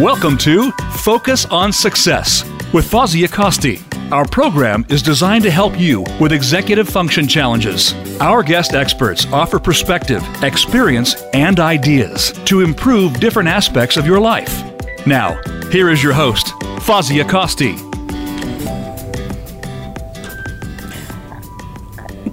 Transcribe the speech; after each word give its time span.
Welcome 0.00 0.36
to 0.38 0.72
Focus 0.98 1.46
on 1.46 1.72
Success 1.72 2.44
with 2.74 2.84
Fozia 2.84 3.28
Acosti. 3.28 3.80
Our 4.12 4.26
program 4.26 4.84
is 4.90 5.00
designed 5.00 5.42
to 5.44 5.50
help 5.50 5.80
you 5.80 6.04
with 6.20 6.32
executive 6.32 6.86
function 6.86 7.26
challenges. 7.26 7.94
Our 8.20 8.42
guest 8.42 8.74
experts 8.74 9.24
offer 9.32 9.58
perspective, 9.58 10.22
experience, 10.42 11.22
and 11.32 11.58
ideas 11.60 12.32
to 12.44 12.60
improve 12.60 13.20
different 13.20 13.48
aspects 13.48 13.96
of 13.96 14.04
your 14.04 14.20
life. 14.20 14.62
Now, 15.06 15.40
here 15.70 15.88
is 15.88 16.02
your 16.02 16.12
host, 16.12 16.48
Fozia 16.84 17.24
Acosti. 17.24 17.82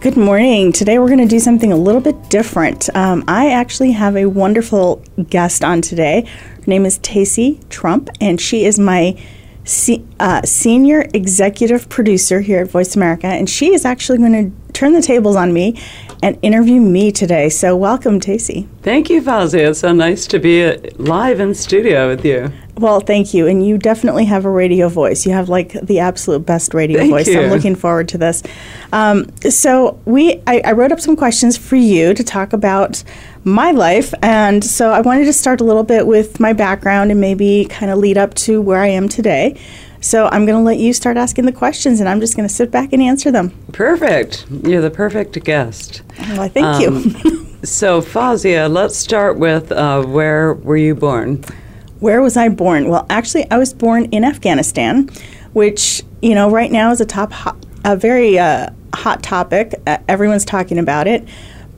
Good 0.01 0.17
morning. 0.17 0.73
Today 0.73 0.99
we're 0.99 1.07
going 1.07 1.19
to 1.19 1.25
do 1.25 1.39
something 1.39 1.71
a 1.71 1.77
little 1.77 2.01
bit 2.01 2.29
different. 2.29 2.93
Um, 2.93 3.23
I 3.25 3.51
actually 3.51 3.93
have 3.93 4.17
a 4.17 4.25
wonderful 4.25 5.01
guest 5.29 5.63
on 5.63 5.81
today. 5.81 6.29
Her 6.65 6.69
name 6.69 6.85
is 6.85 6.97
Tacy 6.99 7.67
Trump, 7.69 8.09
and 8.21 8.39
she 8.39 8.63
is 8.63 8.79
my 8.79 9.19
se- 9.65 10.05
uh, 10.19 10.43
senior 10.43 11.05
executive 11.13 11.89
producer 11.89 12.39
here 12.39 12.61
at 12.61 12.69
Voice 12.69 12.95
America. 12.95 13.27
And 13.27 13.49
she 13.49 13.73
is 13.73 13.83
actually 13.83 14.19
going 14.19 14.51
to 14.51 14.62
turn 14.73 14.93
the 14.93 15.01
tables 15.01 15.35
on 15.35 15.53
me 15.53 15.81
and 16.21 16.37
interview 16.41 16.81
me 16.81 17.11
today. 17.11 17.49
So, 17.49 17.75
welcome, 17.75 18.19
Tacy. 18.19 18.67
Thank 18.81 19.09
you, 19.09 19.21
Fozia. 19.21 19.69
It's 19.69 19.79
so 19.79 19.93
nice 19.93 20.27
to 20.27 20.39
be 20.39 20.63
uh, 20.63 20.77
live 20.97 21.39
in 21.39 21.53
studio 21.53 22.09
with 22.09 22.25
you. 22.25 22.51
Well, 22.75 23.01
thank 23.01 23.33
you. 23.33 23.47
And 23.47 23.65
you 23.65 23.77
definitely 23.77 24.25
have 24.25 24.45
a 24.45 24.49
radio 24.49 24.89
voice. 24.89 25.25
You 25.25 25.33
have 25.33 25.47
like 25.47 25.73
the 25.73 25.99
absolute 25.99 26.45
best 26.45 26.73
radio 26.73 26.99
Thank 26.99 27.11
voice. 27.11 27.27
you. 27.27 27.39
I'm 27.39 27.51
looking 27.51 27.75
forward 27.75 28.07
to 28.09 28.17
this. 28.17 28.41
Um, 28.91 29.29
so 29.41 29.99
we, 30.05 30.41
I, 30.47 30.61
I 30.65 30.71
wrote 30.71 30.91
up 30.91 30.99
some 30.99 31.15
questions 31.15 31.55
for 31.55 31.75
you 31.75 32.13
to 32.15 32.23
talk 32.23 32.51
about 32.51 33.03
my 33.43 33.71
life, 33.71 34.13
and 34.23 34.63
so 34.63 34.91
I 34.91 35.01
wanted 35.01 35.25
to 35.25 35.33
start 35.33 35.61
a 35.61 35.63
little 35.65 35.83
bit 35.83 36.07
with 36.07 36.39
my 36.39 36.53
background 36.53 37.11
and 37.11 37.19
maybe 37.19 37.65
kind 37.65 37.91
of 37.91 37.99
lead 37.99 38.17
up 38.17 38.33
to 38.35 38.61
where 38.61 38.79
I 38.79 38.87
am 38.87 39.09
today. 39.09 39.59
So 40.03 40.27
I'm 40.33 40.45
going 40.45 40.57
to 40.57 40.63
let 40.63 40.79
you 40.79 40.91
start 40.91 41.15
asking 41.15 41.45
the 41.45 41.53
questions, 41.53 42.01
and 42.01 42.09
I'm 42.09 42.19
just 42.19 42.35
going 42.35 42.47
to 42.47 42.53
sit 42.53 42.69
back 42.69 42.91
and 42.91 43.01
answer 43.01 43.31
them. 43.31 43.51
Perfect. 43.71 44.45
You're 44.63 44.81
the 44.81 44.91
perfect 44.91 45.41
guest. 45.45 46.01
Well, 46.19 46.41
I 46.41 46.49
thank 46.49 46.81
you. 46.81 46.89
Um, 46.89 47.49
So, 47.63 48.01
Fozia, 48.01 48.69
let's 48.69 48.97
start 48.97 49.37
with 49.37 49.71
uh, 49.71 50.03
where 50.03 50.53
were 50.53 50.75
you 50.75 50.93
born? 50.93 51.41
Where 52.01 52.21
was 52.21 52.35
I 52.35 52.49
born? 52.49 52.89
Well, 52.89 53.05
actually, 53.09 53.49
I 53.49 53.57
was 53.57 53.73
born 53.73 54.03
in 54.05 54.25
Afghanistan, 54.25 55.09
which 55.53 56.03
you 56.21 56.35
know 56.35 56.51
right 56.51 56.69
now 56.69 56.91
is 56.91 56.99
a 56.99 57.05
top, 57.05 57.31
hot, 57.31 57.55
a 57.85 57.95
very 57.95 58.37
uh, 58.37 58.69
hot 58.93 59.23
topic. 59.23 59.75
Uh, 59.87 59.99
everyone's 60.09 60.43
talking 60.43 60.77
about 60.77 61.07
it. 61.07 61.25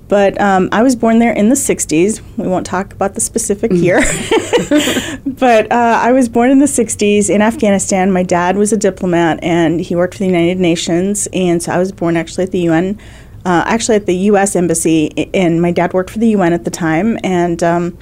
But 0.07 0.39
um, 0.39 0.69
I 0.71 0.83
was 0.83 0.95
born 0.95 1.19
there 1.19 1.33
in 1.33 1.49
the 1.49 1.55
60s. 1.55 2.21
We 2.37 2.47
won't 2.47 2.65
talk 2.65 2.93
about 2.93 3.15
the 3.15 3.21
specific 3.21 3.71
year. 3.71 3.99
but 5.25 5.71
uh, 5.71 5.99
I 6.01 6.11
was 6.11 6.29
born 6.29 6.51
in 6.51 6.59
the 6.59 6.65
60s 6.65 7.29
in 7.29 7.41
Afghanistan. 7.41 8.11
My 8.11 8.23
dad 8.23 8.55
was 8.55 8.71
a 8.71 8.77
diplomat 8.77 9.39
and 9.43 9.79
he 9.81 9.95
worked 9.95 10.15
for 10.15 10.19
the 10.19 10.27
United 10.27 10.59
Nations. 10.59 11.27
And 11.33 11.61
so 11.61 11.71
I 11.71 11.79
was 11.79 11.91
born 11.91 12.17
actually 12.17 12.43
at 12.43 12.51
the 12.51 12.59
UN, 12.59 12.99
uh, 13.45 13.63
actually 13.65 13.95
at 13.95 14.05
the 14.05 14.15
U.S. 14.29 14.55
Embassy. 14.55 15.29
And 15.33 15.61
my 15.61 15.71
dad 15.71 15.93
worked 15.93 16.11
for 16.11 16.19
the 16.19 16.29
UN 16.29 16.53
at 16.53 16.65
the 16.65 16.71
time. 16.71 17.17
And 17.23 17.63
um, 17.63 17.97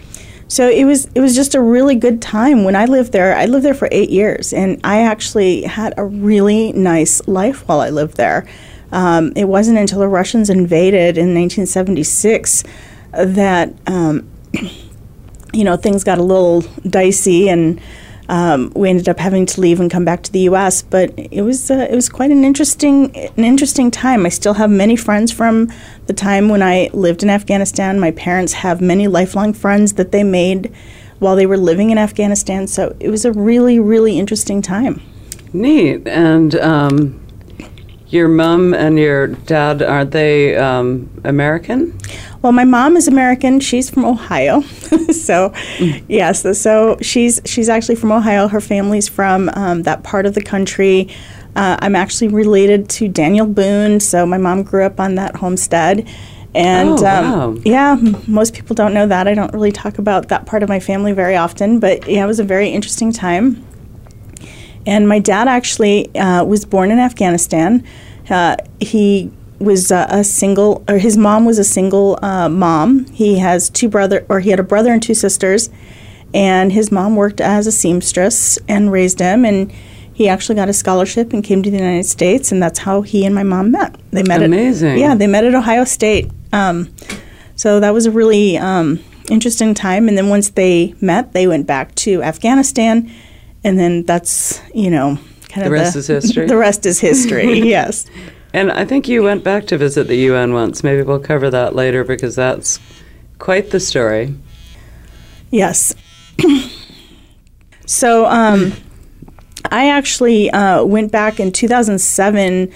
so 0.53 0.69
it 0.69 0.85
was 0.85 1.05
it 1.15 1.19
was 1.19 1.35
just 1.35 1.55
a 1.55 1.61
really 1.61 1.95
good 1.95 2.21
time 2.21 2.63
when 2.63 2.75
I 2.75 2.85
lived 2.85 3.11
there. 3.11 3.35
I 3.35 3.45
lived 3.45 3.65
there 3.65 3.73
for 3.73 3.87
eight 3.91 4.11
years, 4.11 4.53
and 4.53 4.79
I 4.83 5.01
actually 5.01 5.63
had 5.63 5.95
a 5.97 6.05
really 6.05 6.71
nice 6.73 7.27
life 7.27 7.67
while 7.67 7.79
I 7.79 7.89
lived 7.89 8.17
there. 8.17 8.47
Um, 8.93 9.33
it 9.35 9.45
wasn't 9.45 9.79
until 9.79 9.99
the 9.99 10.07
Russians 10.07 10.51
invaded 10.51 11.17
in 11.17 11.33
1976 11.33 12.63
that 13.11 13.73
um, 13.87 14.29
you 15.53 15.63
know 15.63 15.75
things 15.75 16.03
got 16.03 16.19
a 16.19 16.23
little 16.23 16.61
dicey, 16.87 17.49
and 17.49 17.81
um, 18.29 18.71
we 18.75 18.89
ended 18.89 19.09
up 19.09 19.19
having 19.19 19.47
to 19.47 19.59
leave 19.61 19.79
and 19.79 19.89
come 19.89 20.05
back 20.05 20.21
to 20.23 20.31
the 20.31 20.41
U.S. 20.41 20.83
But 20.83 21.11
it 21.17 21.41
was 21.41 21.71
uh, 21.71 21.87
it 21.89 21.95
was 21.95 22.07
quite 22.07 22.29
an 22.29 22.45
interesting 22.45 23.15
an 23.15 23.43
interesting 23.43 23.89
time. 23.89 24.27
I 24.27 24.29
still 24.29 24.53
have 24.53 24.69
many 24.69 24.95
friends 24.95 25.31
from 25.31 25.73
the 26.05 26.13
time 26.13 26.47
when 26.47 26.61
I 26.61 26.91
lived 26.93 27.23
in 27.23 27.31
Afghanistan. 27.31 27.99
My 27.99 28.11
parents 28.11 28.53
have 28.53 28.79
many 28.79 29.07
lifelong 29.07 29.53
friends 29.53 29.93
that 29.93 30.11
they 30.11 30.23
made 30.23 30.71
while 31.17 31.35
they 31.35 31.47
were 31.47 31.57
living 31.57 31.89
in 31.89 31.97
Afghanistan. 31.97 32.67
So 32.67 32.95
it 32.99 33.09
was 33.09 33.25
a 33.25 33.31
really 33.31 33.79
really 33.79 34.19
interesting 34.19 34.61
time. 34.61 35.01
Neat. 35.51 36.07
And 36.07 36.55
um, 36.55 37.22
your 38.13 38.27
mom 38.27 38.73
and 38.73 38.97
your 38.99 39.27
dad, 39.27 39.81
are 39.81 40.05
they 40.05 40.55
um, 40.55 41.09
American? 41.23 41.97
Well, 42.41 42.51
my 42.51 42.63
mom 42.65 42.95
is 42.97 43.07
American. 43.07 43.59
She's 43.59 43.89
from 43.89 44.05
Ohio, 44.05 44.61
so 45.11 45.53
yes. 46.07 46.45
So 46.59 46.97
she's 47.01 47.41
she's 47.45 47.69
actually 47.69 47.95
from 47.95 48.11
Ohio. 48.11 48.47
Her 48.47 48.61
family's 48.61 49.07
from 49.07 49.49
um, 49.53 49.83
that 49.83 50.03
part 50.03 50.25
of 50.25 50.33
the 50.35 50.41
country. 50.43 51.09
Uh, 51.55 51.77
I'm 51.81 51.95
actually 51.95 52.29
related 52.29 52.89
to 52.89 53.07
Daniel 53.07 53.45
Boone. 53.45 53.99
So 53.99 54.25
my 54.25 54.37
mom 54.37 54.63
grew 54.63 54.83
up 54.85 54.99
on 54.99 55.15
that 55.15 55.35
homestead, 55.37 56.07
and 56.53 56.89
Oh, 56.99 57.05
um, 57.05 57.55
wow. 57.55 57.61
yeah, 57.63 57.97
most 58.27 58.53
people 58.53 58.75
don't 58.75 58.93
know 58.93 59.07
that. 59.07 59.27
I 59.27 59.33
don't 59.33 59.53
really 59.53 59.71
talk 59.71 59.97
about 59.97 60.27
that 60.29 60.45
part 60.45 60.63
of 60.63 60.69
my 60.69 60.79
family 60.79 61.13
very 61.13 61.35
often, 61.35 61.79
but 61.79 62.07
yeah, 62.09 62.23
it 62.23 62.27
was 62.27 62.39
a 62.39 62.43
very 62.43 62.69
interesting 62.69 63.11
time. 63.11 63.63
And 64.85 65.07
my 65.07 65.19
dad 65.19 65.47
actually 65.47 66.13
uh, 66.15 66.43
was 66.43 66.65
born 66.65 66.91
in 66.91 66.99
Afghanistan. 66.99 67.83
Uh, 68.29 68.55
he 68.79 69.31
was 69.59 69.91
uh, 69.91 70.07
a 70.09 70.23
single, 70.23 70.83
or 70.87 70.97
his 70.97 71.17
mom 71.17 71.45
was 71.45 71.57
a 71.57 71.63
single 71.63 72.19
uh, 72.21 72.49
mom. 72.49 73.05
He 73.07 73.39
has 73.39 73.69
two 73.69 73.87
brother, 73.87 74.25
or 74.29 74.39
he 74.39 74.49
had 74.49 74.59
a 74.59 74.63
brother 74.63 74.91
and 74.91 75.01
two 75.01 75.13
sisters, 75.13 75.69
and 76.33 76.71
his 76.71 76.91
mom 76.91 77.15
worked 77.15 77.39
as 77.39 77.67
a 77.67 77.71
seamstress 77.71 78.57
and 78.67 78.91
raised 78.91 79.19
him. 79.19 79.45
And 79.45 79.71
he 80.13 80.27
actually 80.29 80.55
got 80.55 80.69
a 80.69 80.73
scholarship 80.73 81.33
and 81.33 81.43
came 81.43 81.63
to 81.63 81.71
the 81.71 81.77
United 81.77 82.05
States, 82.05 82.51
and 82.51 82.61
that's 82.61 82.79
how 82.79 83.01
he 83.01 83.25
and 83.25 83.33
my 83.33 83.43
mom 83.43 83.71
met. 83.71 83.95
They 84.11 84.23
met 84.23 84.43
Amazing. 84.43 84.93
At, 84.93 84.99
yeah, 84.99 85.15
they 85.15 85.27
met 85.27 85.43
at 85.43 85.55
Ohio 85.55 85.85
State. 85.85 86.29
Um, 86.51 86.93
so 87.55 87.79
that 87.79 87.93
was 87.93 88.05
a 88.05 88.11
really 88.11 88.57
um, 88.57 88.99
interesting 89.29 89.73
time. 89.73 90.07
And 90.07 90.17
then 90.17 90.29
once 90.29 90.49
they 90.49 90.93
met, 91.01 91.33
they 91.33 91.47
went 91.47 91.65
back 91.65 91.95
to 91.95 92.21
Afghanistan, 92.21 93.11
and 93.63 93.79
then 93.79 94.03
that's 94.03 94.61
you 94.73 94.89
know 94.89 95.17
kind 95.49 95.65
of 95.65 95.71
The 95.71 95.77
of 95.77 95.83
rest 95.83 95.95
is 95.95 96.07
history. 96.07 96.47
The 96.47 96.57
rest 96.57 96.85
is 96.85 96.99
history. 96.99 97.59
yes. 97.67 98.05
And 98.53 98.71
I 98.71 98.85
think 98.85 99.07
you 99.07 99.23
went 99.23 99.43
back 99.43 99.65
to 99.67 99.77
visit 99.77 100.07
the 100.07 100.15
UN 100.15 100.53
once. 100.53 100.83
Maybe 100.83 101.01
we'll 101.01 101.19
cover 101.19 101.49
that 101.49 101.75
later 101.75 102.03
because 102.03 102.35
that's 102.35 102.79
quite 103.39 103.71
the 103.71 103.79
story. 103.79 104.35
Yes. 105.49 105.95
so 107.85 108.25
um, 108.27 108.73
I 109.71 109.89
actually 109.89 110.51
uh, 110.51 110.83
went 110.83 111.11
back 111.11 111.39
in 111.39 111.51
2007 111.51 112.71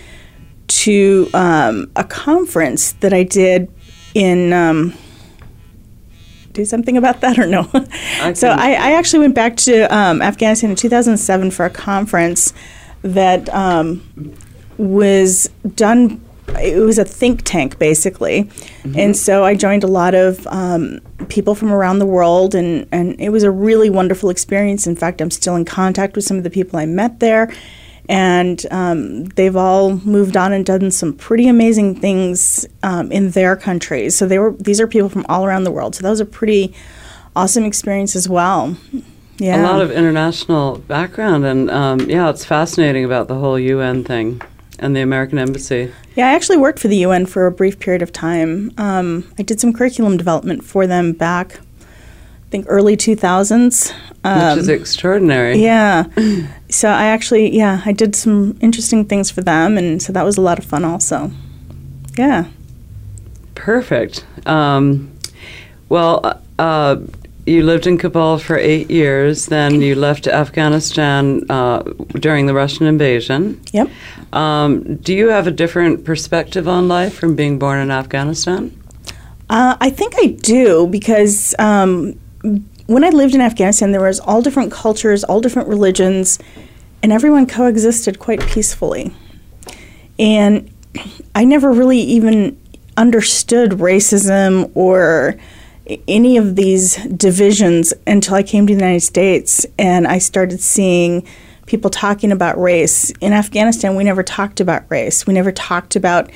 to 0.68 1.30
um, 1.34 1.92
a 1.96 2.03
conference 2.03 2.94
that 2.94 3.14
I 3.14 3.24
did 3.24 3.72
in. 4.14 4.53
Um, 4.53 4.94
do 6.57 6.66
something 6.66 6.97
about 6.97 7.22
that 7.22 7.40
or 7.40 7.47
no? 7.47 7.69
I 7.73 8.34
so 8.34 8.50
I, 8.50 8.72
I 8.72 8.91
actually 8.91 9.19
went 9.19 9.35
back 9.35 9.56
to 9.57 9.84
um, 9.95 10.22
Afghanistan 10.22 10.72
in 10.72 10.75
2007 10.75 11.51
for 11.51 11.66
a 11.66 11.69
conference 11.69 12.53
that 13.03 13.47
um, 13.53 14.03
was 14.78 15.50
done. 15.75 16.22
It 16.59 16.79
was 16.79 16.97
a 16.97 17.06
think 17.06 17.44
tank, 17.44 17.78
basically, 17.78 18.50
and 18.96 19.16
so 19.16 19.44
I 19.44 19.53
joined 19.53 19.84
a 19.84 19.88
lot 19.88 20.16
of 20.16 20.47
um, 20.47 21.01
people 21.28 21.56
from 21.56 21.72
around 21.73 22.00
the 22.00 22.06
world, 22.06 22.56
and 22.56 22.88
and 22.91 23.19
it 23.19 23.29
was 23.29 23.44
a 23.44 23.51
really 23.51 23.90
wonderful 23.90 24.29
experience. 24.29 24.88
In 24.88 24.96
fact, 24.96 25.22
I'm 25.22 25.31
still 25.31 25.56
in 25.56 25.66
contact 25.66 26.16
with 26.16 26.25
some 26.25 26.38
of 26.38 26.44
the 26.44 26.50
people 26.50 26.79
I 26.79 26.85
met 26.85 27.19
there, 27.19 27.53
and 28.09 28.66
um, 28.72 29.25
they've 29.25 29.56
all 29.56 29.97
moved 29.97 30.38
on 30.38 30.53
and 30.53 30.66
done 30.66 30.91
some 30.91 31.13
pretty 31.13 31.47
amazing 31.47 31.95
things 31.95 32.66
um, 32.84 33.12
in 33.12 33.31
their 33.31 33.56
countries. 33.56 34.16
So 34.16 34.25
they 34.25 34.40
were 34.40 34.51
these 34.53 34.79
are 34.79 34.88
people 34.88 35.09
from 35.09 35.25
all 35.28 35.45
around 35.45 35.63
the 35.63 35.72
world. 35.72 35.95
So 35.95 36.03
that 36.03 36.09
was 36.09 36.20
a 36.20 36.26
pretty 36.26 36.73
awesome 37.35 37.66
experience 37.66 38.16
as 38.16 38.28
well. 38.29 38.78
Yeah, 39.37 39.61
A 39.61 39.64
lot 39.64 39.82
of 39.82 39.91
international 39.91 40.79
background, 40.79 41.46
and 41.46 41.70
um, 41.70 41.99
yeah, 42.09 42.29
it's 42.29 42.43
fascinating 42.43 43.05
about 43.05 43.28
the 43.28 43.35
whole 43.35 43.59
UN 43.59 44.03
thing 44.03 44.41
and 44.79 44.96
the 44.96 45.02
American 45.02 45.37
Embassy. 45.37 45.91
Yeah, 46.16 46.28
I 46.28 46.34
actually 46.34 46.58
worked 46.58 46.79
for 46.79 46.87
the 46.87 46.97
UN 46.97 47.28
for 47.28 47.46
a 47.46 47.52
brief 47.52 47.78
period 47.79 48.02
of 48.02 48.11
time. 48.11 48.72
Um, 48.78 49.32
I 49.37 49.43
did 49.43 49.59
some 49.59 49.73
curriculum 49.73 50.17
development 50.17 50.64
for 50.64 50.87
them 50.87 51.14
back, 51.14 51.59
I 52.47 52.49
think, 52.49 52.66
early 52.70 52.96
2000s. 52.96 53.94
Um, 54.23 54.49
which 54.49 54.59
is 54.59 54.70
extraordinary. 54.70 55.61
yeah. 55.61 56.05
So 56.70 56.90
I 56.90 57.05
actually, 57.05 57.55
yeah, 57.55 57.82
I 57.85 57.94
did 57.94 58.14
some 58.14 58.58
interesting 58.59 59.05
things 59.05 59.32
for 59.32 59.41
them, 59.41 59.78
and 59.78 60.02
so 60.02 60.11
that 60.11 60.23
was 60.26 60.35
a 60.38 60.41
lot 60.41 60.59
of 60.59 60.66
fun 60.66 60.84
also. 60.84 61.32
Yeah. 62.17 62.47
Perfect. 63.55 64.26
Um, 64.46 65.09
well, 65.88 66.41
uh, 66.59 66.97
you 67.46 67.64
lived 67.64 67.88
in 67.88 67.97
Kabul 67.97 68.38
for 68.40 68.58
eight 68.58 68.91
years. 68.91 69.46
Then 69.46 69.82
you 69.82 69.96
left 69.96 70.28
Afghanistan 70.28 71.49
uh, 71.49 71.84
during 72.20 72.47
the 72.47 72.53
Russian 72.53 72.85
invasion. 72.85 73.61
Yep. 73.72 73.90
Um, 74.34 74.97
do 74.97 75.14
you 75.14 75.29
have 75.29 75.47
a 75.47 75.52
different 75.52 76.03
perspective 76.03 76.67
on 76.67 76.90
life 76.90 77.14
from 77.17 77.35
being 77.38 77.58
born 77.58 77.79
in 77.79 77.91
Afghanistan? 77.91 78.78
Uh, 79.49 79.78
I 79.79 79.90
think 79.90 80.16
I 80.17 80.28
do 80.28 80.88
because 80.88 81.55
um, 81.59 82.20
when 82.88 83.03
I 83.03 83.09
lived 83.09 83.35
in 83.35 83.41
Afghanistan, 83.41 83.91
there 83.91 84.02
was 84.02 84.20
all 84.20 84.41
different 84.41 84.72
cultures, 84.72 85.23
all 85.23 85.41
different 85.41 85.67
religions, 85.67 86.40
and 87.03 87.11
everyone 87.11 87.46
coexisted 87.46 88.20
quite 88.20 88.41
peacefully. 88.47 89.14
And 90.17 90.72
I 91.35 91.44
never 91.44 91.72
really 91.72 91.99
even 91.99 92.59
understood 92.96 93.72
racism 93.72 94.72
or 94.73 95.35
any 96.08 96.38
of 96.38 96.55
these 96.55 96.96
divisions 97.05 97.94
until 98.05 98.35
I 98.35 98.44
came 98.44 98.67
to 98.67 98.73
the 98.73 98.79
United 98.79 99.02
States 99.02 99.66
and 99.78 100.08
I 100.08 100.17
started 100.17 100.59
seeing 100.59 101.26
people 101.66 101.90
talking 101.90 102.32
about 102.32 102.59
race. 102.59 103.11
In 103.22 103.34
Afghanistan, 103.34 103.96
we 103.96 104.03
never 104.03 104.23
talked 104.23 104.59
about 104.59 104.84
race. 104.90 105.28
We 105.28 105.34
never 105.34 105.52
talked 105.52 105.96
about 105.96 106.32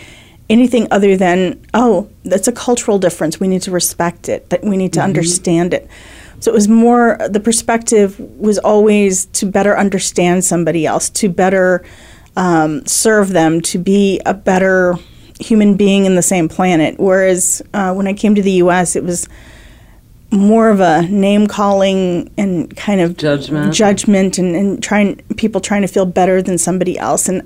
anything 0.51 0.87
other 0.91 1.15
than, 1.15 1.65
oh, 1.73 2.09
that's 2.25 2.47
a 2.47 2.51
cultural 2.51 2.99
difference. 2.99 3.39
We 3.39 3.47
need 3.47 3.61
to 3.63 3.71
respect 3.71 4.27
it, 4.29 4.49
that 4.49 4.63
we 4.63 4.75
need 4.77 4.93
to 4.93 4.99
mm-hmm. 4.99 5.07
understand 5.07 5.73
it. 5.73 5.89
So 6.41 6.51
it 6.51 6.55
was 6.55 6.67
more, 6.67 7.17
the 7.29 7.39
perspective 7.39 8.19
was 8.19 8.57
always 8.59 9.25
to 9.27 9.45
better 9.45 9.77
understand 9.77 10.43
somebody 10.43 10.85
else, 10.85 11.09
to 11.11 11.29
better 11.29 11.85
um, 12.35 12.85
serve 12.85 13.29
them, 13.29 13.61
to 13.61 13.77
be 13.77 14.19
a 14.25 14.33
better 14.33 14.95
human 15.39 15.75
being 15.77 16.05
in 16.05 16.15
the 16.15 16.21
same 16.21 16.49
planet. 16.49 16.99
Whereas 16.99 17.61
uh, 17.73 17.93
when 17.93 18.07
I 18.07 18.13
came 18.13 18.35
to 18.35 18.41
the 18.41 18.51
U.S., 18.63 18.95
it 18.95 19.03
was 19.03 19.29
more 20.31 20.69
of 20.69 20.79
a 20.79 21.03
name 21.03 21.47
calling 21.47 22.31
and 22.37 22.75
kind 22.75 23.01
of 23.01 23.17
judgment, 23.17 23.73
judgment, 23.73 24.37
and, 24.37 24.55
and 24.55 24.81
trying 24.81 25.17
people 25.35 25.59
trying 25.59 25.81
to 25.81 25.87
feel 25.87 26.05
better 26.05 26.41
than 26.41 26.57
somebody 26.57 26.97
else, 26.97 27.27
and 27.27 27.45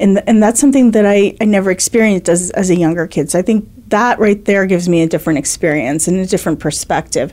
and 0.00 0.22
and 0.28 0.42
that's 0.42 0.60
something 0.60 0.92
that 0.92 1.06
I, 1.06 1.36
I 1.40 1.44
never 1.44 1.70
experienced 1.70 2.28
as 2.28 2.50
as 2.50 2.70
a 2.70 2.76
younger 2.76 3.06
kid. 3.06 3.30
So 3.30 3.38
I 3.38 3.42
think 3.42 3.68
that 3.88 4.18
right 4.18 4.44
there 4.44 4.66
gives 4.66 4.88
me 4.88 5.02
a 5.02 5.06
different 5.06 5.38
experience 5.38 6.08
and 6.08 6.18
a 6.18 6.26
different 6.26 6.60
perspective. 6.60 7.32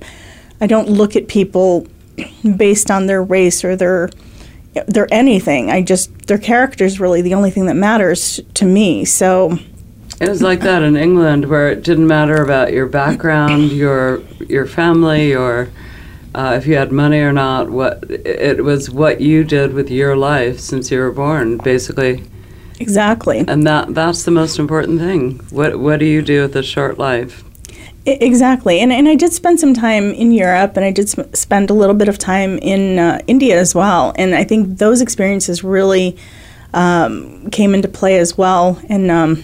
I 0.62 0.68
don't 0.68 0.90
look 0.90 1.16
at 1.16 1.28
people 1.28 1.88
based 2.58 2.90
on 2.90 3.08
their 3.08 3.24
race 3.24 3.64
or 3.64 3.76
their 3.76 4.10
their 4.88 5.08
anything. 5.12 5.70
I 5.70 5.82
just 5.82 6.28
their 6.28 6.38
character 6.38 6.86
is 6.86 7.00
really 7.00 7.22
the 7.22 7.34
only 7.34 7.52
thing 7.52 7.66
that 7.68 7.76
matters 7.76 8.40
to 8.56 8.66
me. 8.66 9.06
So 9.06 9.58
it 10.20 10.30
was 10.30 10.42
like 10.42 10.62
that 10.62 10.82
in 10.82 10.96
England, 10.96 11.46
where 11.50 11.70
it 11.70 11.84
didn't 11.84 12.08
matter 12.08 12.42
about 12.42 12.74
your 12.74 12.88
background, 12.88 13.72
your 13.72 14.22
your 14.48 14.66
family, 14.66 15.36
or 15.36 15.70
uh, 16.34 16.56
if 16.58 16.68
you 16.68 16.76
had 16.76 16.92
money 16.92 17.20
or 17.20 17.32
not. 17.32 17.70
What 17.70 18.04
it 18.10 18.64
was, 18.64 18.90
what 18.90 19.22
you 19.22 19.44
did 19.44 19.74
with 19.74 19.92
your 19.92 20.16
life 20.16 20.60
since 20.60 20.90
you 20.90 21.00
were 21.00 21.12
born, 21.12 21.58
basically. 21.58 22.24
Exactly. 22.80 23.40
And 23.48 23.66
that 23.66 23.94
that's 23.94 24.24
the 24.24 24.32
most 24.32 24.60
important 24.60 25.00
thing. 25.00 25.40
What 25.50 25.80
what 25.80 26.00
do 26.00 26.06
you 26.06 26.22
do 26.22 26.42
with 26.42 26.56
a 26.56 26.64
short 26.64 26.98
life? 26.98 27.44
Exactly, 28.06 28.80
and 28.82 28.92
and 28.92 29.08
I 29.08 29.16
did 29.16 29.34
spend 29.34 29.60
some 29.60 29.74
time 29.74 30.12
in 30.12 30.32
Europe, 30.32 30.78
and 30.78 30.86
I 30.86 30.92
did 30.92 31.10
sp- 31.10 31.34
spend 31.34 31.70
a 31.70 31.74
little 31.74 31.96
bit 31.96 32.08
of 32.08 32.20
time 32.20 32.60
in 32.60 33.00
uh, 33.00 33.20
India 33.26 33.60
as 33.60 33.74
well, 33.74 34.14
and 34.16 34.36
I 34.36 34.44
think 34.44 34.78
those 34.78 35.02
experiences 35.02 35.64
really 35.64 36.16
um, 36.74 37.50
came 37.50 37.74
into 37.74 37.88
play 37.88 38.20
as 38.20 38.38
well, 38.38 38.80
and. 38.90 39.10
Um, 39.12 39.44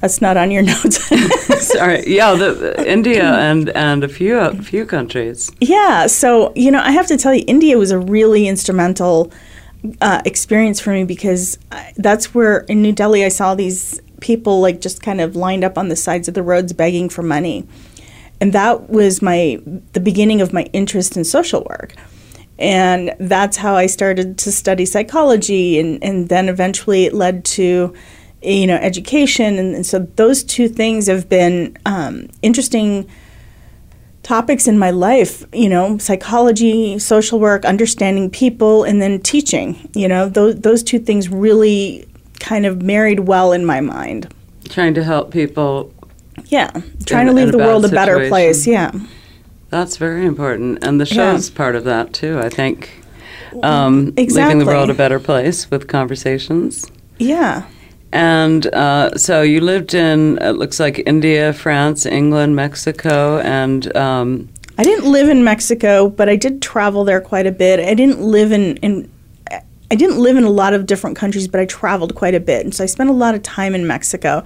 that's 0.00 0.20
not 0.20 0.36
on 0.36 0.50
your 0.50 0.62
notes. 0.74 1.02
Sorry. 1.66 2.04
Yeah, 2.06 2.34
the, 2.34 2.52
the 2.52 2.90
India 2.90 3.24
and 3.24 3.70
and 3.70 4.04
a 4.04 4.08
few 4.08 4.38
a 4.38 4.54
few 4.54 4.84
countries. 4.84 5.50
Yeah. 5.60 6.06
So 6.06 6.52
you 6.54 6.70
know, 6.70 6.80
I 6.80 6.90
have 6.92 7.06
to 7.06 7.16
tell 7.16 7.34
you, 7.34 7.44
India 7.46 7.78
was 7.78 7.90
a 7.90 7.98
really 7.98 8.46
instrumental 8.46 9.32
uh, 10.00 10.22
experience 10.24 10.80
for 10.80 10.90
me 10.90 11.04
because 11.04 11.58
that's 11.96 12.34
where 12.34 12.58
in 12.60 12.82
New 12.82 12.92
Delhi 12.92 13.24
I 13.24 13.28
saw 13.28 13.54
these 13.54 14.00
people 14.20 14.60
like 14.60 14.80
just 14.80 15.02
kind 15.02 15.20
of 15.20 15.36
lined 15.36 15.64
up 15.64 15.76
on 15.76 15.88
the 15.88 15.96
sides 15.96 16.28
of 16.28 16.34
the 16.34 16.42
roads 16.42 16.72
begging 16.72 17.08
for 17.08 17.22
money, 17.22 17.66
and 18.40 18.52
that 18.52 18.88
was 18.90 19.22
my 19.22 19.60
the 19.92 20.00
beginning 20.00 20.40
of 20.40 20.52
my 20.52 20.64
interest 20.72 21.16
in 21.16 21.24
social 21.24 21.64
work. 21.64 21.94
And 22.58 23.14
that's 23.20 23.58
how 23.58 23.74
I 23.74 23.84
started 23.84 24.38
to 24.38 24.50
study 24.50 24.86
psychology, 24.86 25.78
and, 25.78 26.02
and 26.02 26.30
then 26.30 26.48
eventually 26.48 27.04
it 27.04 27.12
led 27.12 27.44
to 27.44 27.94
you 28.42 28.66
know, 28.66 28.76
education. 28.76 29.58
And, 29.58 29.74
and 29.74 29.86
so 29.86 30.00
those 30.16 30.44
two 30.44 30.68
things 30.68 31.06
have 31.06 31.28
been 31.28 31.76
um, 31.86 32.28
interesting 32.42 33.08
topics 34.26 34.66
in 34.66 34.76
my 34.76 34.90
life, 34.90 35.46
you 35.52 35.68
know, 35.68 35.96
psychology, 35.98 36.98
social 36.98 37.38
work, 37.38 37.64
understanding 37.64 38.28
people, 38.28 38.82
and 38.82 39.00
then 39.00 39.20
teaching. 39.20 39.88
You 39.94 40.08
know, 40.08 40.28
those, 40.28 40.56
those 40.56 40.82
two 40.82 40.98
things 40.98 41.28
really 41.28 42.08
kind 42.40 42.66
of 42.66 42.82
married 42.82 43.20
well 43.20 43.52
in 43.52 43.64
my 43.64 43.80
mind. 43.80 44.34
Trying 44.68 44.94
to 44.94 45.04
help 45.04 45.30
people. 45.30 45.94
Yeah, 46.46 46.72
trying 47.06 47.28
in, 47.28 47.34
to 47.36 47.40
leave 47.40 47.52
the 47.52 47.58
world 47.58 47.84
a 47.84 47.88
better 47.88 48.28
place. 48.28 48.66
Yeah. 48.66 48.90
That's 49.70 49.96
very 49.96 50.26
important. 50.26 50.82
And 50.82 51.00
the 51.00 51.06
show's 51.06 51.48
yeah. 51.48 51.56
part 51.56 51.76
of 51.76 51.84
that, 51.84 52.12
too, 52.12 52.40
I 52.40 52.48
think. 52.48 53.04
Um, 53.62 54.12
exactly. 54.16 54.54
Leaving 54.54 54.58
the 54.58 54.66
world 54.66 54.90
a 54.90 54.94
better 54.94 55.20
place 55.20 55.70
with 55.70 55.86
conversations. 55.86 56.84
Yeah. 57.18 57.64
And 58.12 58.66
uh, 58.68 59.16
so 59.16 59.42
you 59.42 59.60
lived 59.60 59.94
in, 59.94 60.38
it 60.38 60.52
looks 60.52 60.80
like 60.80 61.02
India, 61.06 61.52
France, 61.52 62.06
England, 62.06 62.56
Mexico, 62.56 63.38
and. 63.40 63.94
Um, 63.96 64.48
I 64.78 64.84
didn't 64.84 65.10
live 65.10 65.28
in 65.28 65.42
Mexico, 65.42 66.08
but 66.08 66.28
I 66.28 66.36
did 66.36 66.60
travel 66.60 67.04
there 67.04 67.20
quite 67.20 67.46
a 67.46 67.52
bit. 67.52 67.80
I 67.80 67.94
didn't 67.94 68.20
live 68.20 68.52
in, 68.52 68.76
in 68.78 69.10
I 69.90 69.94
didn't 69.94 70.18
live 70.18 70.36
in 70.36 70.44
a 70.44 70.50
lot 70.50 70.74
of 70.74 70.86
different 70.86 71.16
countries, 71.16 71.46
but 71.48 71.60
I 71.60 71.64
traveled 71.64 72.14
quite 72.14 72.34
a 72.34 72.40
bit. 72.40 72.64
And 72.64 72.74
so 72.74 72.84
I 72.84 72.86
spent 72.86 73.08
a 73.08 73.12
lot 73.12 73.34
of 73.34 73.42
time 73.42 73.74
in 73.74 73.86
Mexico. 73.86 74.42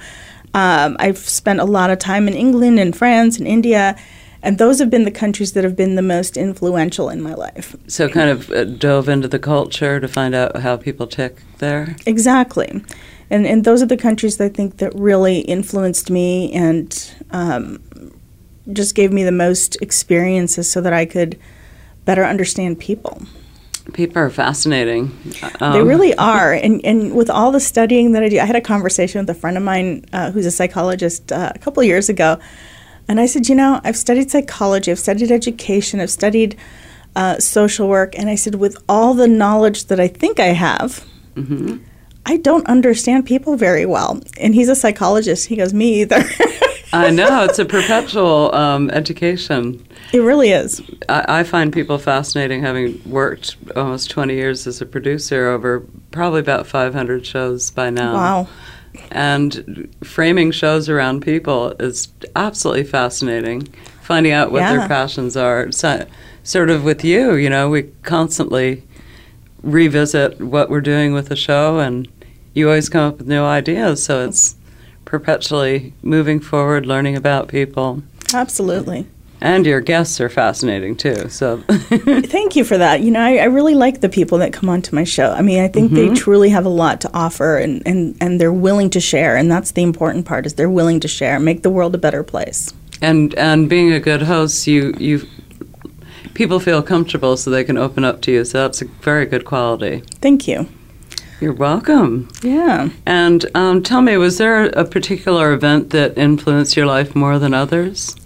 Um, 0.52 0.96
I've 0.98 1.18
spent 1.18 1.60
a 1.60 1.64
lot 1.64 1.90
of 1.90 1.98
time 1.98 2.28
in 2.28 2.34
England 2.34 2.78
and 2.78 2.94
France 2.94 3.38
and 3.38 3.48
India. 3.48 3.96
And 4.42 4.58
those 4.58 4.78
have 4.78 4.88
been 4.90 5.04
the 5.04 5.10
countries 5.10 5.52
that 5.52 5.64
have 5.64 5.76
been 5.76 5.96
the 5.96 6.02
most 6.02 6.36
influential 6.36 7.10
in 7.10 7.20
my 7.20 7.34
life. 7.34 7.76
So, 7.88 8.08
kind 8.08 8.30
of 8.30 8.50
uh, 8.50 8.64
dove 8.64 9.08
into 9.08 9.28
the 9.28 9.38
culture 9.38 10.00
to 10.00 10.08
find 10.08 10.34
out 10.34 10.56
how 10.56 10.76
people 10.78 11.06
tick 11.06 11.42
there? 11.58 11.96
Exactly 12.06 12.82
and 13.30 13.46
and 13.46 13.64
those 13.64 13.82
are 13.82 13.86
the 13.86 13.96
countries 13.96 14.40
I 14.40 14.48
think 14.48 14.78
that 14.78 14.94
really 14.94 15.40
influenced 15.40 16.10
me 16.10 16.52
and 16.52 17.14
um, 17.30 17.80
just 18.72 18.94
gave 18.94 19.12
me 19.12 19.22
the 19.22 19.32
most 19.32 19.76
experiences 19.80 20.70
so 20.70 20.80
that 20.80 20.92
I 20.92 21.06
could 21.06 21.38
better 22.04 22.24
understand 22.24 22.78
people. 22.78 23.22
People 23.92 24.18
are 24.18 24.30
fascinating. 24.30 25.10
Um. 25.60 25.72
They 25.72 25.82
really 25.82 26.14
are, 26.16 26.52
and 26.52 26.84
and 26.84 27.14
with 27.14 27.30
all 27.30 27.50
the 27.50 27.60
studying 27.60 28.12
that 28.12 28.22
I 28.22 28.28
do, 28.28 28.38
I 28.38 28.44
had 28.44 28.56
a 28.56 28.60
conversation 28.60 29.20
with 29.20 29.30
a 29.30 29.34
friend 29.34 29.56
of 29.56 29.62
mine 29.62 30.04
uh, 30.12 30.30
who's 30.30 30.46
a 30.46 30.50
psychologist 30.50 31.32
uh, 31.32 31.52
a 31.54 31.58
couple 31.58 31.82
years 31.82 32.08
ago, 32.08 32.38
and 33.08 33.18
I 33.20 33.26
said, 33.26 33.48
you 33.48 33.54
know, 33.54 33.80
I've 33.82 33.96
studied 33.96 34.30
psychology, 34.30 34.92
I've 34.92 34.98
studied 34.98 35.32
education, 35.32 35.98
I've 35.98 36.10
studied 36.10 36.56
uh, 37.16 37.38
social 37.38 37.88
work, 37.88 38.16
and 38.16 38.28
I 38.28 38.36
said, 38.36 38.56
with 38.56 38.76
all 38.88 39.14
the 39.14 39.26
knowledge 39.26 39.86
that 39.86 39.98
I 39.98 40.06
think 40.06 40.38
I 40.38 40.52
have, 40.52 41.04
mm-hmm. 41.34 41.78
I 42.26 42.36
don't 42.36 42.66
understand 42.66 43.26
people 43.26 43.56
very 43.56 43.86
well. 43.86 44.20
And 44.38 44.54
he's 44.54 44.68
a 44.68 44.76
psychologist. 44.76 45.46
He 45.46 45.56
goes, 45.56 45.72
Me 45.72 46.02
either. 46.02 46.22
I 46.92 47.10
know. 47.10 47.44
It's 47.44 47.58
a 47.58 47.64
perpetual 47.64 48.54
um, 48.54 48.90
education. 48.90 49.86
It 50.12 50.20
really 50.20 50.50
is. 50.50 50.82
I, 51.08 51.40
I, 51.40 51.42
find 51.44 51.72
people 51.72 51.98
fascinating 51.98 52.62
having 52.62 53.00
worked 53.08 53.56
almost 53.76 54.10
20 54.10 54.34
years 54.34 54.66
as 54.66 54.80
a 54.80 54.86
producer 54.86 55.48
over 55.48 55.86
probably 56.10 56.40
about 56.40 56.66
500 56.66 57.24
shows 57.24 57.70
by 57.70 57.90
now. 57.90 58.14
Wow. 58.14 58.48
And 59.12 59.88
framing 60.02 60.50
shows 60.50 60.88
around 60.88 61.20
people 61.20 61.70
is 61.78 62.08
absolutely 62.34 62.84
fascinating. 62.84 63.68
Finding 64.02 64.32
out 64.32 64.50
what 64.50 64.62
yeah. 64.62 64.76
their 64.76 64.88
passions 64.88 65.36
are. 65.36 65.70
So, 65.70 66.04
sort 66.42 66.70
of 66.70 66.82
with 66.82 67.04
you, 67.04 67.34
you 67.34 67.48
know, 67.48 67.70
we 67.70 67.84
constantly 68.02 68.82
revisit 69.62 70.40
what 70.40 70.70
we're 70.70 70.80
doing 70.80 71.12
with 71.12 71.28
the 71.28 71.36
show, 71.36 71.78
and 71.78 72.08
you 72.54 72.68
always 72.68 72.88
come 72.88 73.08
up 73.08 73.18
with 73.18 73.28
new 73.28 73.42
ideas. 73.42 74.02
So 74.02 74.24
it's 74.24 74.56
perpetually 75.04 75.92
moving 76.02 76.40
forward, 76.40 76.86
learning 76.86 77.16
about 77.16 77.48
people. 77.48 78.02
Absolutely. 78.32 79.06
And 79.42 79.64
your 79.64 79.80
guests 79.80 80.20
are 80.20 80.28
fascinating 80.28 80.96
too. 80.96 81.28
So 81.30 81.56
thank 81.68 82.56
you 82.56 82.64
for 82.64 82.76
that. 82.76 83.00
You 83.00 83.10
know, 83.10 83.20
I, 83.20 83.36
I, 83.36 83.44
really 83.44 83.74
like 83.74 84.02
the 84.02 84.08
people 84.10 84.36
that 84.38 84.52
come 84.52 84.68
onto 84.68 84.94
my 84.94 85.04
show. 85.04 85.32
I 85.32 85.40
mean, 85.40 85.64
I 85.64 85.68
think 85.68 85.92
mm-hmm. 85.92 86.14
they 86.14 86.14
truly 86.14 86.50
have 86.50 86.66
a 86.66 86.70
lot 86.70 87.00
to 87.02 87.10
offer, 87.14 87.56
and, 87.56 87.82
and 87.86 88.16
and 88.20 88.38
they're 88.38 88.52
willing 88.52 88.90
to 88.90 89.00
share. 89.00 89.36
And 89.36 89.50
that's 89.50 89.70
the 89.70 89.82
important 89.82 90.26
part: 90.26 90.44
is 90.44 90.54
they're 90.54 90.68
willing 90.68 91.00
to 91.00 91.08
share, 91.08 91.40
make 91.40 91.62
the 91.62 91.70
world 91.70 91.94
a 91.94 91.98
better 91.98 92.22
place. 92.22 92.74
And 93.00 93.34
and 93.34 93.68
being 93.68 93.92
a 93.92 94.00
good 94.00 94.22
host, 94.22 94.66
you 94.66 94.94
you 94.98 95.26
people 96.40 96.58
feel 96.58 96.82
comfortable 96.82 97.36
so 97.36 97.50
they 97.50 97.62
can 97.62 97.76
open 97.76 98.02
up 98.02 98.22
to 98.22 98.32
you. 98.32 98.46
So 98.46 98.62
that's 98.62 98.80
a 98.80 98.86
very 98.86 99.26
good 99.26 99.44
quality. 99.44 100.02
Thank 100.22 100.48
you. 100.48 100.66
You're 101.38 101.52
welcome. 101.52 102.30
Yeah. 102.42 102.88
And 103.04 103.44
um, 103.54 103.82
tell 103.82 104.00
me, 104.00 104.16
was 104.16 104.38
there 104.38 104.64
a 104.70 104.86
particular 104.86 105.52
event 105.52 105.90
that 105.90 106.16
influenced 106.16 106.78
your 106.78 106.86
life 106.86 107.14
more 107.14 107.38
than 107.38 107.52
others? 107.52 108.16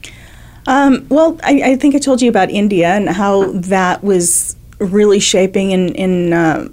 Um, 0.69 1.05
well, 1.09 1.41
I, 1.43 1.73
I, 1.73 1.77
think 1.77 1.97
I 1.97 1.99
told 1.99 2.23
you 2.23 2.31
about 2.31 2.51
India 2.51 2.87
and 2.87 3.09
how 3.09 3.51
that 3.51 4.05
was 4.05 4.55
really 4.79 5.19
shaping 5.19 5.73
in, 5.73 5.93
in 5.97 6.33
uh, 6.33 6.69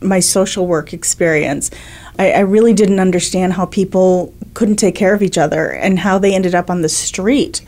my 0.00 0.20
social 0.20 0.66
work 0.66 0.94
experience. 0.94 1.70
I, 2.18 2.32
I, 2.32 2.40
really 2.40 2.72
didn't 2.72 3.00
understand 3.00 3.52
how 3.52 3.66
people 3.66 4.32
couldn't 4.54 4.76
take 4.76 4.94
care 4.94 5.12
of 5.12 5.22
each 5.22 5.36
other 5.36 5.72
and 5.72 5.98
how 5.98 6.18
they 6.18 6.34
ended 6.34 6.54
up 6.54 6.70
on 6.70 6.80
the 6.80 6.88
street 6.88 7.60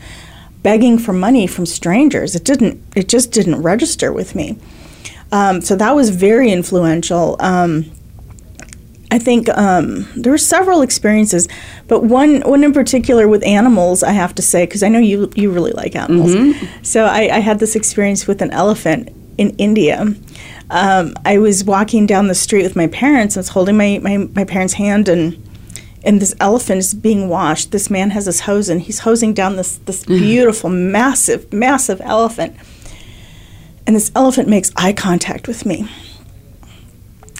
begging 0.63 0.97
for 0.97 1.13
money 1.13 1.47
from 1.47 1.65
strangers. 1.65 2.35
It 2.35 2.43
didn't. 2.43 2.81
It 2.95 3.07
just 3.07 3.31
didn't 3.31 3.61
register 3.61 4.11
with 4.11 4.35
me. 4.35 4.57
Um, 5.31 5.61
so 5.61 5.75
that 5.75 5.95
was 5.95 6.09
very 6.09 6.51
influential. 6.51 7.35
Um, 7.39 7.91
I 9.11 9.17
think 9.17 9.49
um, 9.57 10.07
there 10.15 10.31
were 10.31 10.37
several 10.37 10.81
experiences, 10.81 11.47
but 11.87 12.03
one 12.03 12.41
one 12.41 12.63
in 12.63 12.73
particular 12.73 13.27
with 13.27 13.43
animals, 13.43 14.03
I 14.03 14.11
have 14.11 14.35
to 14.35 14.41
say, 14.41 14.65
because 14.65 14.83
I 14.83 14.89
know 14.89 14.99
you 14.99 15.31
you 15.35 15.51
really 15.51 15.71
like 15.71 15.95
animals. 15.95 16.35
Mm-hmm. 16.35 16.83
So 16.83 17.05
I, 17.05 17.37
I, 17.37 17.39
had 17.39 17.59
this 17.59 17.75
experience 17.75 18.27
with 18.27 18.41
an 18.41 18.51
elephant 18.51 19.09
in 19.39 19.49
India. 19.57 20.13
Um, 20.69 21.15
I 21.25 21.39
was 21.39 21.63
walking 21.63 22.05
down 22.05 22.27
the 22.27 22.35
street 22.35 22.61
with 22.61 22.75
my 22.75 22.85
parents. 22.87 23.35
I 23.35 23.39
was 23.39 23.49
holding 23.49 23.77
my, 23.77 23.99
my, 24.03 24.17
my 24.17 24.43
parents' 24.43 24.73
hand, 24.73 25.09
and 25.09 25.41
and 26.03 26.21
this 26.21 26.35
elephant 26.39 26.79
is 26.79 26.93
being 26.93 27.29
washed. 27.29 27.71
This 27.71 27.89
man 27.89 28.11
has 28.11 28.25
his 28.25 28.41
hose, 28.41 28.69
and 28.69 28.81
he's 28.81 28.99
hosing 28.99 29.33
down 29.33 29.55
this 29.55 29.77
this 29.77 30.03
mm-hmm. 30.03 30.19
beautiful, 30.19 30.69
massive, 30.69 31.51
massive 31.53 32.01
elephant. 32.01 32.55
And 33.87 33.95
this 33.95 34.11
elephant 34.15 34.47
makes 34.47 34.71
eye 34.75 34.93
contact 34.93 35.47
with 35.47 35.65
me 35.65 35.89